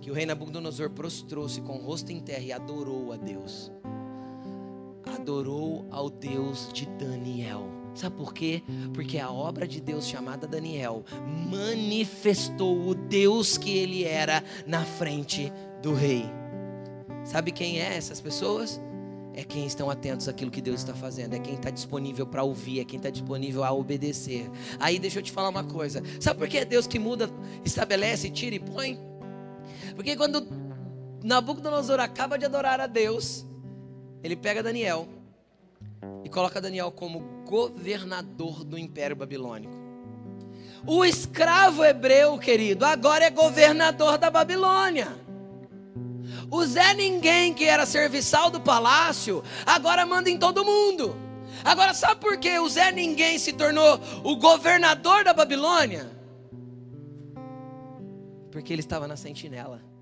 Que 0.00 0.10
o 0.10 0.14
rei 0.14 0.26
Nabucodonosor 0.26 0.90
prostrou-se 0.90 1.60
com 1.60 1.76
o 1.78 1.82
rosto 1.82 2.10
em 2.10 2.20
terra 2.20 2.42
e 2.42 2.52
adorou 2.52 3.12
a 3.12 3.16
Deus. 3.16 3.70
Adorou 5.04 5.86
ao 5.90 6.10
Deus 6.10 6.68
de 6.72 6.86
Daniel. 6.86 7.85
Sabe 7.96 8.14
por 8.14 8.34
quê? 8.34 8.62
Porque 8.92 9.18
a 9.18 9.30
obra 9.30 9.66
de 9.66 9.80
Deus 9.80 10.06
chamada 10.06 10.46
Daniel 10.46 11.02
manifestou 11.50 12.88
o 12.88 12.94
Deus 12.94 13.56
que 13.56 13.76
ele 13.76 14.04
era 14.04 14.44
na 14.66 14.84
frente 14.84 15.50
do 15.82 15.94
rei. 15.94 16.26
Sabe 17.24 17.50
quem 17.50 17.80
é 17.80 17.96
essas 17.96 18.20
pessoas? 18.20 18.78
É 19.34 19.42
quem 19.42 19.66
estão 19.66 19.90
atentos 19.90 20.28
àquilo 20.28 20.50
que 20.50 20.60
Deus 20.60 20.80
está 20.80 20.94
fazendo, 20.94 21.34
é 21.34 21.38
quem 21.38 21.54
está 21.54 21.70
disponível 21.70 22.26
para 22.26 22.42
ouvir, 22.42 22.80
é 22.80 22.84
quem 22.84 22.98
está 22.98 23.08
disponível 23.10 23.64
a 23.64 23.72
obedecer. 23.72 24.50
Aí 24.78 24.98
deixa 24.98 25.18
eu 25.18 25.22
te 25.22 25.32
falar 25.32 25.48
uma 25.48 25.64
coisa: 25.64 26.02
sabe 26.20 26.38
por 26.38 26.48
que 26.48 26.58
é 26.58 26.64
Deus 26.66 26.86
que 26.86 26.98
muda, 26.98 27.30
estabelece, 27.64 28.28
tira 28.30 28.56
e 28.56 28.60
põe? 28.60 28.98
Porque 29.94 30.16
quando 30.16 30.46
Nabucodonosor 31.24 31.98
acaba 31.98 32.38
de 32.38 32.44
adorar 32.44 32.78
a 32.78 32.86
Deus, 32.86 33.46
ele 34.22 34.36
pega 34.36 34.62
Daniel 34.62 35.08
e 36.24 36.28
coloca 36.28 36.60
Daniel 36.60 36.90
como 36.90 37.20
governador 37.44 38.64
do 38.64 38.78
Império 38.78 39.16
Babilônico. 39.16 39.74
O 40.86 41.04
escravo 41.04 41.84
hebreu, 41.84 42.38
querido, 42.38 42.84
agora 42.84 43.24
é 43.24 43.30
governador 43.30 44.18
da 44.18 44.30
Babilônia. 44.30 45.08
O 46.50 46.64
Zé 46.64 46.94
Ninguém, 46.94 47.52
que 47.52 47.64
era 47.64 47.84
serviçal 47.84 48.50
do 48.50 48.60
palácio, 48.60 49.42
agora 49.64 50.06
manda 50.06 50.30
em 50.30 50.38
todo 50.38 50.64
mundo. 50.64 51.16
Agora, 51.64 51.92
sabe 51.94 52.20
por 52.20 52.36
que 52.36 52.58
o 52.58 52.68
Zé 52.68 52.92
Ninguém 52.92 53.38
se 53.38 53.52
tornou 53.52 54.00
o 54.22 54.36
governador 54.36 55.24
da 55.24 55.32
Babilônia? 55.32 56.10
Porque 58.52 58.72
ele 58.72 58.80
estava 58.80 59.08
na 59.08 59.16
sentinela 59.16 59.95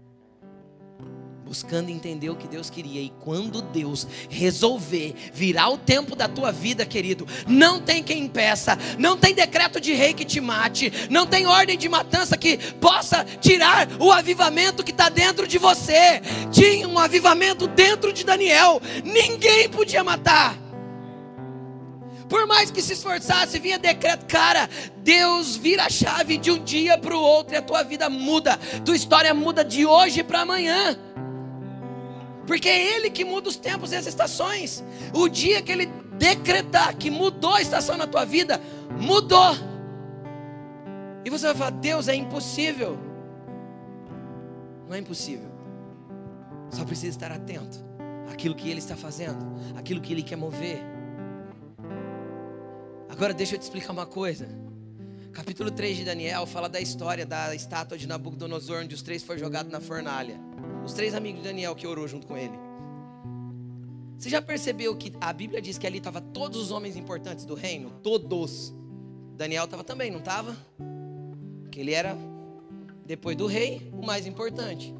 buscando 1.44 1.90
entender 1.90 2.30
o 2.30 2.36
que 2.36 2.48
Deus 2.48 2.70
queria. 2.70 3.00
E 3.00 3.12
quando 3.20 3.60
Deus 3.60 4.06
resolver 4.30 5.14
virar 5.32 5.68
o 5.68 5.78
tempo 5.78 6.16
da 6.16 6.26
tua 6.26 6.50
vida, 6.50 6.86
querido, 6.86 7.26
não 7.46 7.80
tem 7.80 8.02
quem 8.02 8.24
impeça, 8.24 8.78
não 8.98 9.16
tem 9.16 9.34
decreto 9.34 9.78
de 9.78 9.92
rei 9.92 10.14
que 10.14 10.24
te 10.24 10.40
mate, 10.40 10.90
não 11.10 11.26
tem 11.26 11.46
ordem 11.46 11.76
de 11.76 11.88
matança 11.88 12.36
que 12.36 12.56
possa 12.74 13.24
tirar 13.40 13.88
o 14.00 14.10
avivamento 14.10 14.82
que 14.82 14.90
está 14.90 15.08
dentro 15.08 15.46
de 15.46 15.58
você. 15.58 16.22
Tinha 16.50 16.88
um 16.88 16.98
avivamento 16.98 17.66
dentro 17.66 18.12
de 18.12 18.24
Daniel, 18.24 18.80
ninguém 19.04 19.68
podia 19.68 20.02
matar. 20.02 20.64
Por 22.28 22.46
mais 22.46 22.70
que 22.70 22.80
se 22.80 22.94
esforçasse, 22.94 23.58
vinha 23.58 23.78
decreto, 23.78 24.26
cara, 24.26 24.68
Deus 24.96 25.56
vira 25.56 25.84
a 25.84 25.90
chave 25.90 26.38
de 26.38 26.50
um 26.50 26.58
dia 26.64 26.96
para 26.96 27.14
o 27.14 27.20
outro 27.20 27.54
e 27.54 27.58
a 27.58 27.62
tua 27.62 27.82
vida 27.82 28.08
muda, 28.08 28.58
tua 28.84 28.96
história 28.96 29.34
muda 29.34 29.62
de 29.62 29.84
hoje 29.84 30.22
para 30.22 30.40
amanhã. 30.40 30.98
Porque 32.46 32.68
é 32.68 32.96
Ele 32.96 33.10
que 33.10 33.24
muda 33.24 33.48
os 33.48 33.56
tempos 33.56 33.92
e 33.92 33.96
as 33.96 34.06
estações. 34.06 34.84
O 35.12 35.28
dia 35.28 35.62
que 35.62 35.72
Ele 35.72 35.86
decretar 36.18 36.96
que 36.96 37.10
mudou 37.10 37.54
a 37.54 37.62
estação 37.62 37.96
na 37.96 38.06
tua 38.06 38.24
vida, 38.24 38.60
mudou. 39.00 39.54
E 41.24 41.30
você 41.30 41.46
vai 41.46 41.54
falar: 41.54 41.70
Deus, 41.70 42.08
é 42.08 42.14
impossível. 42.14 42.98
Não 44.86 44.94
é 44.94 44.98
impossível. 44.98 45.50
Só 46.70 46.84
precisa 46.84 47.08
estar 47.08 47.32
atento 47.32 47.78
àquilo 48.30 48.54
que 48.54 48.68
ele 48.68 48.80
está 48.80 48.96
fazendo, 48.96 49.44
àquilo 49.76 50.00
que 50.00 50.12
ele 50.12 50.22
quer 50.22 50.36
mover. 50.36 50.82
Agora 53.08 53.32
deixa 53.32 53.54
eu 53.54 53.58
te 53.58 53.62
explicar 53.62 53.92
uma 53.92 54.06
coisa. 54.06 54.48
Capítulo 55.32 55.70
3 55.70 55.98
de 55.98 56.04
Daniel 56.04 56.46
fala 56.46 56.68
da 56.68 56.80
história 56.80 57.24
da 57.24 57.54
estátua 57.54 57.96
de 57.96 58.06
Nabucodonosor, 58.06 58.82
onde 58.82 58.94
os 58.94 59.02
três 59.02 59.22
foram 59.22 59.38
jogados 59.38 59.70
na 59.70 59.80
fornalha. 59.80 60.38
Os 60.84 60.92
três 60.92 61.14
amigos 61.14 61.42
de 61.42 61.48
Daniel 61.48 61.74
que 61.74 61.86
orou 61.86 62.06
junto 62.06 62.26
com 62.26 62.36
ele. 62.36 62.52
Você 64.18 64.28
já 64.28 64.40
percebeu 64.40 64.94
que 64.96 65.12
a 65.20 65.32
Bíblia 65.32 65.60
diz 65.60 65.78
que 65.78 65.86
ali 65.86 65.98
estavam 65.98 66.20
todos 66.20 66.60
os 66.60 66.70
homens 66.70 66.96
importantes 66.96 67.44
do 67.44 67.54
reino? 67.54 67.90
Todos. 68.02 68.74
Daniel 69.36 69.64
estava 69.64 69.82
também, 69.82 70.10
não 70.10 70.18
estava? 70.18 70.56
Que 71.70 71.80
ele 71.80 71.92
era, 71.92 72.16
depois 73.04 73.36
do 73.36 73.46
rei, 73.46 73.90
o 73.92 74.04
mais 74.04 74.26
importante. 74.26 74.94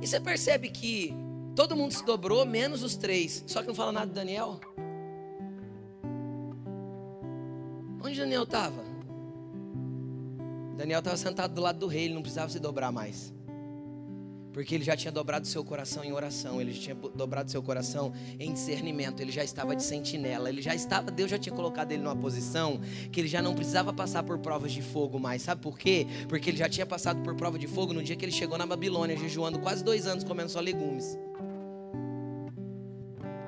E 0.00 0.06
você 0.06 0.20
percebe 0.20 0.70
que 0.70 1.14
todo 1.54 1.76
mundo 1.76 1.92
se 1.92 2.04
dobrou, 2.04 2.44
menos 2.44 2.82
os 2.82 2.96
três. 2.96 3.44
Só 3.46 3.60
que 3.60 3.68
não 3.68 3.74
fala 3.74 3.92
nada 3.92 4.06
de 4.06 4.14
Daniel. 4.14 4.60
Onde 8.02 8.18
Daniel 8.18 8.44
estava? 8.44 8.82
Daniel 10.76 11.00
estava 11.00 11.16
sentado 11.16 11.54
do 11.54 11.60
lado 11.60 11.78
do 11.78 11.86
rei, 11.86 12.04
ele 12.04 12.14
não 12.14 12.22
precisava 12.22 12.50
se 12.50 12.58
dobrar 12.58 12.90
mais. 12.90 13.32
Porque 14.52 14.74
ele 14.74 14.84
já 14.84 14.96
tinha 14.96 15.12
dobrado 15.12 15.46
seu 15.46 15.64
coração 15.64 16.02
em 16.02 16.12
oração, 16.12 16.60
ele 16.60 16.72
já 16.72 16.80
tinha 16.80 16.94
dobrado 17.14 17.50
seu 17.50 17.62
coração 17.62 18.12
em 18.38 18.52
discernimento, 18.52 19.20
ele 19.20 19.30
já 19.30 19.44
estava 19.44 19.76
de 19.76 19.82
sentinela, 19.82 20.48
ele 20.48 20.60
já 20.60 20.74
estava, 20.74 21.10
Deus 21.10 21.30
já 21.30 21.38
tinha 21.38 21.54
colocado 21.54 21.92
ele 21.92 22.02
numa 22.02 22.16
posição 22.16 22.80
que 23.12 23.20
ele 23.20 23.28
já 23.28 23.40
não 23.40 23.54
precisava 23.54 23.92
passar 23.92 24.22
por 24.22 24.38
provas 24.38 24.72
de 24.72 24.82
fogo 24.82 25.18
mais. 25.18 25.42
Sabe 25.42 25.60
por 25.60 25.78
quê? 25.78 26.06
Porque 26.28 26.50
ele 26.50 26.56
já 26.56 26.68
tinha 26.68 26.86
passado 26.86 27.22
por 27.22 27.34
prova 27.34 27.58
de 27.58 27.66
fogo 27.66 27.92
no 27.92 28.02
dia 28.02 28.16
que 28.16 28.24
ele 28.24 28.32
chegou 28.32 28.58
na 28.58 28.66
Babilônia, 28.66 29.16
jejuando 29.16 29.60
quase 29.60 29.84
dois 29.84 30.06
anos, 30.06 30.24
comendo 30.24 30.50
só 30.50 30.60
legumes. 30.60 31.16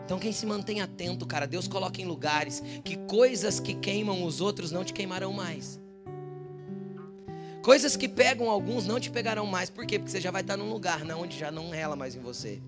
Então 0.05 0.19
quem 0.21 0.33
se 0.33 0.45
mantém 0.47 0.81
atento, 0.81 1.27
cara, 1.27 1.47
Deus 1.47 1.67
coloca 1.67 2.01
em 2.01 2.05
lugares 2.05 2.63
que 2.85 2.97
coisas 2.97 3.59
que 3.59 3.75
queimam 3.75 4.25
os 4.25 4.41
outros 4.41 4.71
não 4.71 4.85
te 4.85 4.93
queimarão 4.93 5.33
mais. 5.33 5.82
Coisas 7.63 7.97
que 7.97 8.09
pegam 8.09 8.51
alguns 8.51 8.87
não 8.87 8.99
te 8.99 9.09
pegarão 9.09 9.47
mais. 9.47 9.71
Por 9.71 9.87
quê? 9.87 9.97
Porque 9.97 10.11
você 10.11 10.21
já 10.21 10.33
vai 10.33 10.43
estar 10.43 10.57
num 10.57 10.69
lugar 10.69 11.05
não, 11.05 11.23
onde 11.23 11.39
já 11.39 11.53
não 11.53 11.71
rela 11.71 11.95
mais 11.95 12.17
em 12.17 12.19
você. 12.19 12.61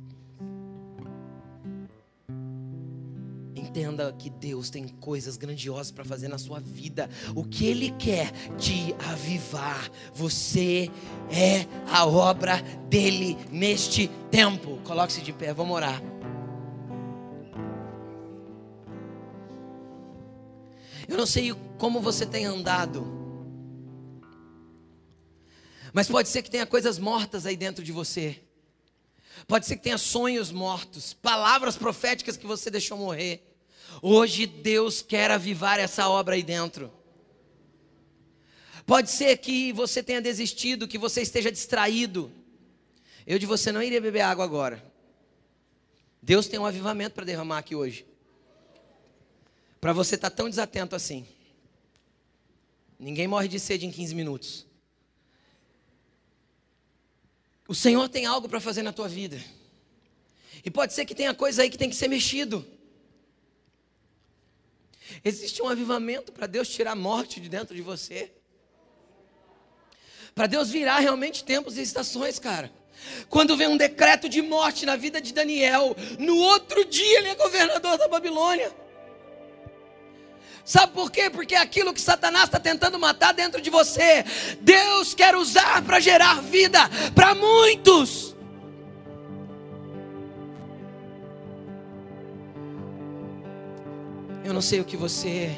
Entenda 3.57 4.12
que 4.16 4.30
Deus 4.30 4.70
tem 4.70 4.86
coisas 4.86 5.36
grandiosas 5.36 5.90
para 5.90 6.05
fazer 6.05 6.28
na 6.28 6.38
sua 6.38 6.61
vida. 6.61 7.11
O 7.34 7.42
que 7.42 7.66
Ele 7.66 7.90
quer 7.99 8.30
te 8.57 8.95
avivar. 9.11 9.90
Você 10.14 10.88
é 11.28 11.66
a 11.92 12.07
obra 12.07 12.62
dele 12.88 13.36
neste 13.51 14.07
tempo. 14.30 14.78
Coloque-se 14.84 15.22
de 15.22 15.32
pé, 15.32 15.53
vamos 15.53 15.74
orar. 15.74 16.01
Eu 21.09 21.16
não 21.16 21.26
sei 21.26 21.53
como 21.78 22.01
você 22.01 22.24
tem 22.24 22.47
andado. 22.47 23.24
Mas 25.95 26.09
pode 26.09 26.28
ser 26.28 26.42
que 26.42 26.51
tenha 26.51 26.66
coisas 26.66 26.99
mortas 26.99 27.47
aí 27.47 27.57
dentro 27.57 27.84
de 27.84 27.92
você. 27.92 28.40
Pode 29.47 29.64
ser 29.64 29.76
que 29.76 29.84
tenha 29.84 29.97
sonhos 29.97 30.51
mortos, 30.51 31.14
palavras 31.14 31.76
proféticas 31.76 32.36
que 32.36 32.49
você 32.49 32.68
deixou 32.68 32.99
morrer. 32.99 33.57
Hoje 34.03 34.45
Deus 34.45 35.01
quer 35.01 35.30
avivar 35.30 35.78
essa 35.78 36.09
obra 36.09 36.34
aí 36.34 36.42
dentro. 36.42 36.92
Pode 38.84 39.09
ser 39.09 39.36
que 39.36 39.72
você 39.72 40.03
tenha 40.03 40.20
desistido, 40.20 40.88
que 40.88 40.99
você 40.99 41.22
esteja 41.22 41.51
distraído. 41.53 42.30
Eu 43.24 43.38
de 43.38 43.47
você 43.47 43.70
não 43.70 43.80
iria 43.80 44.01
beber 44.01 44.22
água 44.22 44.45
agora. 44.45 44.84
Deus 46.20 46.49
tem 46.49 46.59
um 46.59 46.66
avivamento 46.66 47.14
para 47.14 47.24
derramar 47.24 47.59
aqui 47.59 47.76
hoje. 47.76 48.05
Para 49.80 49.92
você 49.92 50.16
estar 50.16 50.28
tá 50.28 50.36
tão 50.36 50.51
desatento 50.51 50.97
assim. 50.97 51.24
Ninguém 52.99 53.28
morre 53.28 53.47
de 53.47 53.61
sede 53.61 53.86
em 53.86 53.92
15 53.92 54.12
minutos. 54.12 54.74
O 57.67 57.75
Senhor 57.75 58.09
tem 58.09 58.27
algo 58.27 58.49
para 58.49 58.61
fazer 58.61 58.83
na 58.83 58.93
tua 58.93 59.09
vida. 59.09 59.43
E 60.65 60.71
pode 60.71 60.93
ser 60.93 61.05
que 61.05 61.15
tenha 61.15 61.35
coisa 61.35 61.62
aí 61.62 61.71
que 61.71 61.79
tem 61.79 61.89
que 61.89 61.97
ser 61.97 62.09
mexido. 62.09 62.67
Existe 65.25 65.62
um 65.62 65.69
avivamento 65.69 66.33
para 66.33 66.47
Deus 66.47 66.69
tirar 66.69 66.93
a 66.93 66.97
morte 66.97 67.41
de 67.41 67.49
dentro 67.49 67.75
de 67.75 67.83
você. 67.83 68.33
Para 70.35 70.47
Deus 70.47 70.71
virar 70.71 70.99
realmente 70.99 71.45
tempos 71.45 71.77
e 71.77 71.83
estações, 71.83 72.39
cara. 72.39 72.73
Quando 73.29 73.57
vem 73.57 73.69
um 73.69 73.77
decreto 73.77 74.29
de 74.29 74.43
morte 74.43 74.87
na 74.87 74.97
vida 74.97 75.21
de 75.21 75.33
Daniel, 75.33 75.95
no 76.19 76.37
outro 76.37 76.85
dia 76.85 77.19
ele 77.19 77.29
é 77.29 77.35
governador 77.35 77.99
da 77.99 78.09
Babilônia. 78.09 78.75
Sabe 80.65 80.93
por 80.93 81.11
quê? 81.11 81.29
Porque 81.29 81.55
é 81.55 81.59
aquilo 81.59 81.93
que 81.93 82.01
Satanás 82.01 82.45
está 82.45 82.59
tentando 82.59 82.99
matar 82.99 83.35
dentro 83.35 83.61
de 83.61 83.69
você, 83.69 84.25
Deus 84.61 85.15
quer 85.15 85.37
usar 85.37 85.83
para 85.83 86.01
gerar 86.01 86.41
vida 86.41 86.79
para 87.15 87.35
muitos. 87.35 88.35
Eu 94.43 94.53
não 94.55 94.62
sei 94.62 94.81
o 94.81 94.85
que 94.85 94.97
você 94.97 95.57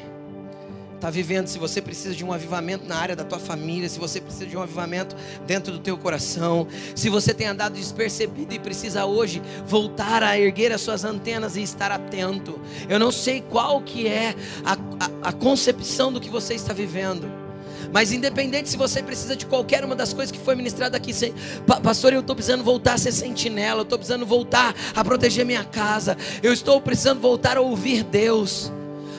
está 0.97 1.09
vivendo, 1.09 1.47
se 1.47 1.59
você 1.59 1.81
precisa 1.81 2.13
de 2.13 2.25
um 2.25 2.33
avivamento 2.33 2.85
na 2.85 2.97
área 2.97 3.15
da 3.15 3.23
tua 3.23 3.39
família, 3.39 3.87
se 3.87 3.99
você 3.99 4.19
precisa 4.19 4.45
de 4.47 4.57
um 4.57 4.61
avivamento 4.61 5.15
dentro 5.45 5.71
do 5.71 5.79
teu 5.79 5.97
coração, 5.97 6.67
se 6.95 7.07
você 7.07 7.33
tem 7.33 7.47
andado 7.47 7.73
despercebido 7.73 8.53
e 8.53 8.59
precisa 8.59 9.05
hoje 9.05 9.41
voltar 9.65 10.23
a 10.23 10.37
erguer 10.37 10.71
as 10.71 10.81
suas 10.81 11.05
antenas 11.05 11.55
e 11.55 11.61
estar 11.61 11.91
atento. 11.91 12.59
Eu 12.89 12.99
não 12.99 13.11
sei 13.11 13.41
qual 13.41 13.81
que 13.81 14.07
é 14.07 14.35
a, 14.65 14.73
a, 14.73 15.29
a 15.29 15.31
concepção 15.31 16.11
do 16.11 16.19
que 16.19 16.29
você 16.29 16.55
está 16.55 16.73
vivendo. 16.73 17.31
Mas 17.93 18.11
independente 18.11 18.67
se 18.67 18.75
você 18.75 19.01
precisa 19.01 19.35
de 19.35 19.45
qualquer 19.45 19.85
uma 19.85 19.95
das 19.95 20.13
coisas 20.13 20.31
que 20.31 20.43
foi 20.43 20.55
ministrada 20.55 20.97
aqui, 20.97 21.13
pastor, 21.83 22.11
eu 22.11 22.21
estou 22.21 22.35
precisando 22.35 22.63
voltar 22.63 22.93
a 22.93 22.97
ser 22.97 23.11
sentinela, 23.11 23.81
eu 23.81 23.83
estou 23.83 23.97
precisando 23.97 24.25
voltar 24.25 24.75
a 24.95 25.03
proteger 25.03 25.45
minha 25.45 25.63
casa, 25.63 26.17
eu 26.41 26.51
estou 26.51 26.81
precisando 26.81 27.21
voltar 27.21 27.55
a 27.55 27.61
ouvir 27.61 28.03
Deus. 28.03 28.71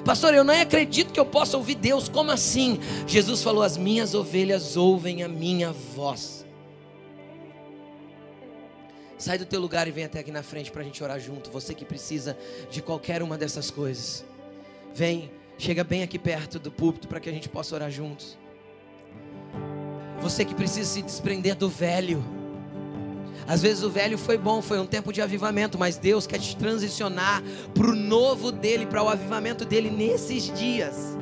Pastor, 0.08 0.32
eu 0.32 0.42
não 0.42 0.58
acredito 0.58 1.12
que 1.12 1.20
eu 1.20 1.26
possa 1.26 1.58
ouvir 1.58 1.74
Deus. 1.74 2.08
Como 2.08 2.30
assim? 2.30 2.80
Jesus 3.06 3.42
falou: 3.42 3.62
As 3.62 3.76
minhas 3.76 4.14
ovelhas 4.14 4.74
ouvem 4.74 5.22
a 5.22 5.28
minha 5.28 5.70
voz. 5.70 6.46
Sai 9.18 9.36
do 9.36 9.44
teu 9.44 9.60
lugar 9.60 9.86
e 9.86 9.90
vem 9.90 10.04
até 10.04 10.20
aqui 10.20 10.30
na 10.30 10.42
frente 10.42 10.72
para 10.72 10.80
a 10.80 10.84
gente 10.86 11.04
orar 11.04 11.20
junto. 11.20 11.50
Você 11.50 11.74
que 11.74 11.84
precisa 11.84 12.38
de 12.70 12.80
qualquer 12.80 13.22
uma 13.22 13.36
dessas 13.36 13.70
coisas. 13.70 14.24
Vem, 14.94 15.30
chega 15.58 15.84
bem 15.84 16.02
aqui 16.02 16.18
perto 16.18 16.58
do 16.58 16.72
púlpito 16.72 17.06
para 17.06 17.20
que 17.20 17.28
a 17.28 17.32
gente 17.32 17.50
possa 17.50 17.74
orar 17.74 17.90
juntos. 17.90 18.38
Você 20.22 20.42
que 20.42 20.54
precisa 20.54 20.88
se 20.88 21.02
desprender 21.02 21.54
do 21.54 21.68
velho. 21.68 22.37
Às 23.48 23.62
vezes 23.62 23.82
o 23.82 23.88
velho 23.88 24.18
foi 24.18 24.36
bom, 24.36 24.60
foi 24.60 24.78
um 24.78 24.84
tempo 24.84 25.10
de 25.10 25.22
avivamento, 25.22 25.78
mas 25.78 25.96
Deus 25.96 26.26
quer 26.26 26.38
te 26.38 26.54
transicionar 26.54 27.42
para 27.72 27.86
o 27.86 27.96
novo 27.96 28.52
dele, 28.52 28.84
para 28.84 29.02
o 29.02 29.08
avivamento 29.08 29.64
dele 29.64 29.88
nesses 29.88 30.52
dias. 30.52 31.16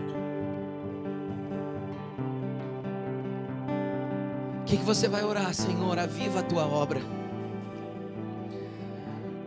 O 4.60 4.64
que, 4.64 4.76
que 4.76 4.82
você 4.82 5.06
vai 5.06 5.22
orar, 5.22 5.54
Senhor? 5.54 5.96
Aviva 5.96 6.40
a 6.40 6.42
tua 6.42 6.66
obra. 6.66 7.00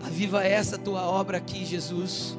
Aviva 0.02 0.46
essa 0.46 0.78
tua 0.78 1.02
obra 1.02 1.38
aqui, 1.38 1.66
Jesus. 1.66 2.38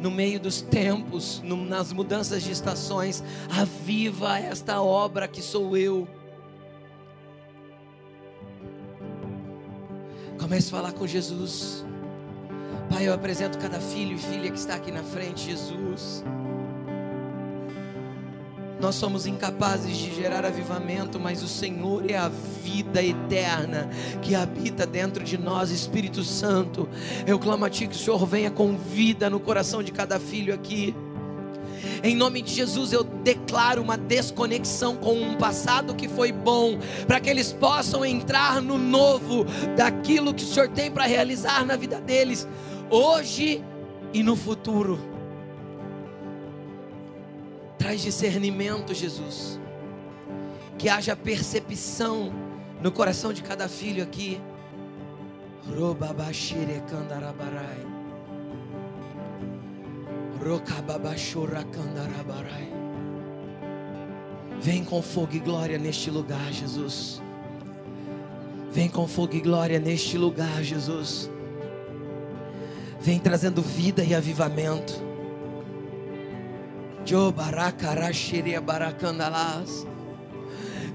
No 0.00 0.10
meio 0.10 0.40
dos 0.40 0.62
tempos, 0.62 1.42
nas 1.44 1.92
mudanças 1.92 2.42
de 2.42 2.52
estações, 2.52 3.22
aviva 3.50 4.38
esta 4.38 4.80
obra 4.80 5.28
que 5.28 5.42
sou 5.42 5.76
eu. 5.76 6.08
Comece 10.48 10.68
a 10.68 10.78
falar 10.78 10.92
com 10.92 11.06
Jesus. 11.06 11.84
Pai, 12.88 13.06
eu 13.06 13.12
apresento 13.12 13.58
cada 13.58 13.78
filho 13.78 14.14
e 14.14 14.18
filha 14.18 14.50
que 14.50 14.56
está 14.56 14.76
aqui 14.76 14.90
na 14.90 15.02
frente, 15.02 15.44
Jesus. 15.44 16.24
Nós 18.80 18.94
somos 18.94 19.26
incapazes 19.26 19.94
de 19.94 20.14
gerar 20.14 20.46
avivamento, 20.46 21.20
mas 21.20 21.42
o 21.42 21.48
Senhor 21.48 22.10
é 22.10 22.16
a 22.16 22.30
vida 22.30 23.02
eterna 23.02 23.90
que 24.22 24.34
habita 24.34 24.86
dentro 24.86 25.22
de 25.22 25.36
nós, 25.36 25.70
Espírito 25.70 26.24
Santo. 26.24 26.88
Eu 27.26 27.38
clamo 27.38 27.66
a 27.66 27.68
Ti 27.68 27.86
que 27.86 27.94
o 27.94 27.98
Senhor 27.98 28.24
venha 28.24 28.50
com 28.50 28.74
vida 28.74 29.28
no 29.28 29.38
coração 29.38 29.82
de 29.82 29.92
cada 29.92 30.18
filho 30.18 30.54
aqui. 30.54 30.96
Em 32.02 32.14
nome 32.14 32.42
de 32.42 32.52
Jesus, 32.52 32.92
eu 32.92 33.02
declaro 33.02 33.82
uma 33.82 33.96
desconexão 33.96 34.96
com 34.96 35.14
um 35.14 35.36
passado 35.36 35.94
que 35.94 36.08
foi 36.08 36.32
bom, 36.32 36.78
para 37.06 37.20
que 37.20 37.28
eles 37.28 37.52
possam 37.52 38.04
entrar 38.04 38.62
no 38.62 38.78
novo, 38.78 39.44
daquilo 39.76 40.34
que 40.34 40.44
o 40.44 40.46
Senhor 40.46 40.68
tem 40.68 40.90
para 40.90 41.04
realizar 41.04 41.64
na 41.64 41.76
vida 41.76 42.00
deles, 42.00 42.46
hoje 42.90 43.64
e 44.12 44.22
no 44.22 44.36
futuro. 44.36 44.98
Traz 47.78 48.02
discernimento, 48.02 48.92
Jesus, 48.92 49.58
que 50.76 50.88
haja 50.88 51.16
percepção 51.16 52.32
no 52.82 52.92
coração 52.92 53.32
de 53.32 53.42
cada 53.42 53.68
filho 53.68 54.02
aqui. 54.02 54.40
Kandarabarai. 56.88 57.87
Vem 64.60 64.84
com 64.84 65.02
fogo 65.02 65.34
e 65.34 65.38
glória 65.38 65.78
neste 65.78 66.10
lugar, 66.10 66.52
Jesus. 66.52 67.20
Vem 68.70 68.88
com 68.88 69.08
fogo 69.08 69.34
e 69.34 69.40
glória 69.40 69.80
neste 69.80 70.16
lugar, 70.16 70.62
Jesus. 70.62 71.30
Vem 73.00 73.18
trazendo 73.18 73.62
vida 73.62 74.04
e 74.04 74.14
avivamento. 74.14 74.92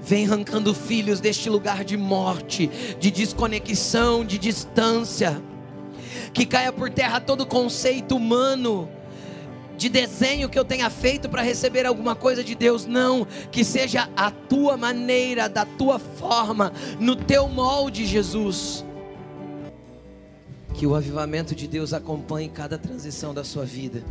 Vem 0.02 0.26
arrancando 0.26 0.74
filhos 0.74 1.20
deste 1.20 1.50
lugar 1.50 1.84
de 1.84 1.96
morte, 1.96 2.68
de 3.00 3.10
desconexão, 3.10 4.24
de 4.24 4.38
distância. 4.38 5.42
Que 6.32 6.46
caia 6.46 6.72
por 6.72 6.90
terra 6.90 7.20
todo 7.20 7.46
conceito 7.46 8.16
humano 8.16 8.88
de 9.76 9.88
desenho 9.88 10.48
que 10.48 10.58
eu 10.58 10.64
tenha 10.64 10.88
feito 10.88 11.28
para 11.28 11.42
receber 11.42 11.86
alguma 11.86 12.14
coisa 12.14 12.44
de 12.44 12.54
Deus, 12.54 12.86
não, 12.86 13.26
que 13.50 13.64
seja 13.64 14.08
a 14.16 14.30
tua 14.30 14.76
maneira, 14.76 15.48
da 15.48 15.64
tua 15.64 15.98
forma, 15.98 16.72
no 16.98 17.16
teu 17.16 17.48
molde, 17.48 18.06
Jesus. 18.06 18.84
Que 20.74 20.86
o 20.86 20.94
avivamento 20.94 21.54
de 21.54 21.68
Deus 21.68 21.92
acompanhe 21.92 22.48
cada 22.48 22.78
transição 22.78 23.32
da 23.32 23.44
sua 23.44 23.64
vida. 23.64 24.02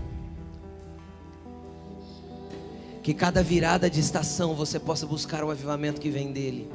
Que 3.01 3.13
cada 3.13 3.43
virada 3.43 3.89
de 3.89 3.99
estação 3.99 4.53
você 4.53 4.79
possa 4.79 5.05
buscar 5.05 5.43
o 5.43 5.51
avivamento 5.51 5.99
que 5.99 6.09
vem 6.09 6.31
dele. 6.31 6.69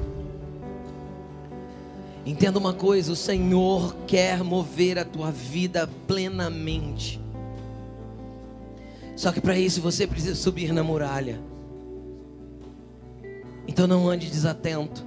Entenda 2.23 2.59
uma 2.59 2.73
coisa: 2.73 3.11
o 3.11 3.15
Senhor 3.15 3.95
quer 4.05 4.43
mover 4.43 4.99
a 4.99 5.05
tua 5.05 5.31
vida 5.31 5.89
plenamente. 6.05 7.19
Só 9.19 9.33
que 9.33 9.41
para 9.41 9.59
isso 9.59 9.81
você 9.81 10.07
precisa 10.07 10.33
subir 10.33 10.71
na 10.71 10.81
muralha. 10.81 11.41
Então 13.67 13.85
não 13.85 14.07
ande 14.07 14.31
desatento. 14.31 15.05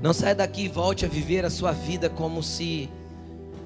Não 0.00 0.14
saia 0.14 0.34
daqui 0.34 0.62
e 0.62 0.68
volte 0.68 1.04
a 1.04 1.08
viver 1.08 1.44
a 1.44 1.50
sua 1.50 1.70
vida 1.70 2.08
como 2.08 2.42
se 2.42 2.88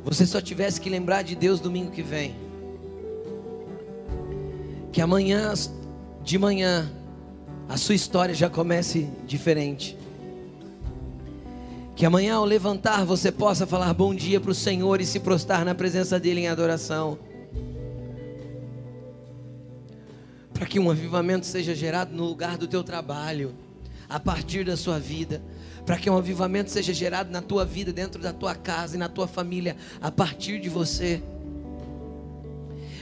você 0.04 0.26
só 0.26 0.40
tivesse 0.40 0.80
que 0.80 0.90
lembrar 0.90 1.22
de 1.22 1.36
Deus 1.36 1.60
domingo 1.60 1.92
que 1.92 2.02
vem. 2.02 2.34
Que 4.90 5.00
amanhã 5.00 5.54
de 6.24 6.36
manhã 6.36 6.90
a 7.68 7.76
sua 7.76 7.94
história 7.94 8.34
já 8.34 8.50
comece 8.50 9.08
diferente. 9.24 9.96
Que 11.94 12.04
amanhã 12.04 12.34
ao 12.34 12.44
levantar 12.44 13.04
você 13.04 13.30
possa 13.30 13.68
falar 13.68 13.94
bom 13.94 14.12
dia 14.12 14.40
para 14.40 14.50
o 14.50 14.54
Senhor 14.54 15.00
e 15.00 15.06
se 15.06 15.20
prostrar 15.20 15.64
na 15.64 15.76
presença 15.76 16.18
dEle 16.18 16.40
em 16.40 16.48
adoração. 16.48 17.29
Para 20.60 20.68
que 20.68 20.78
um 20.78 20.90
avivamento 20.90 21.46
seja 21.46 21.74
gerado 21.74 22.14
no 22.14 22.26
lugar 22.26 22.58
do 22.58 22.68
teu 22.68 22.84
trabalho, 22.84 23.54
a 24.06 24.20
partir 24.20 24.62
da 24.62 24.76
sua 24.76 24.98
vida. 24.98 25.42
Para 25.86 25.96
que 25.96 26.10
um 26.10 26.18
avivamento 26.18 26.70
seja 26.70 26.92
gerado 26.92 27.30
na 27.30 27.40
tua 27.40 27.64
vida, 27.64 27.94
dentro 27.94 28.20
da 28.20 28.30
tua 28.30 28.54
casa 28.54 28.94
e 28.94 28.98
na 28.98 29.08
tua 29.08 29.26
família, 29.26 29.74
a 30.02 30.10
partir 30.10 30.60
de 30.60 30.68
você 30.68 31.22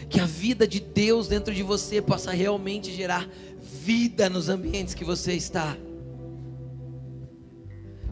que 0.08 0.20
a 0.20 0.24
vida 0.24 0.68
de 0.68 0.78
Deus 0.78 1.26
dentro 1.26 1.52
de 1.52 1.64
você 1.64 2.00
possa 2.00 2.30
realmente 2.30 2.92
gerar 2.92 3.28
vida 3.60 4.30
nos 4.30 4.48
ambientes 4.48 4.94
que 4.94 5.04
você 5.04 5.32
está. 5.32 5.76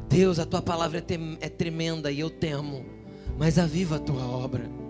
Deus, 0.09 0.40
a 0.40 0.44
tua 0.44 0.61
palavra 0.61 0.99
é, 0.99 1.47
é 1.47 1.49
tremenda 1.49 2.11
e 2.11 2.18
eu 2.18 2.30
temo, 2.30 2.84
mas 3.38 3.61
aviva 3.61 3.94
a 3.94 4.01
tua 4.01 4.26
obra. 4.26 4.86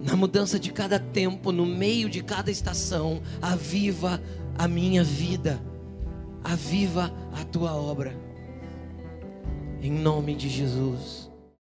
Na 0.00 0.16
mudança 0.16 0.58
de 0.58 0.72
cada 0.72 0.98
tempo, 0.98 1.52
no 1.52 1.66
meio 1.66 2.08
de 2.08 2.22
cada 2.22 2.50
estação, 2.50 3.20
aviva 3.40 4.20
a 4.56 4.66
minha 4.66 5.04
vida, 5.04 5.60
aviva 6.42 7.12
a 7.38 7.44
tua 7.44 7.74
obra. 7.74 8.14
Em 9.82 9.92
nome 9.92 10.34
de 10.34 10.48
Jesus. 10.48 11.29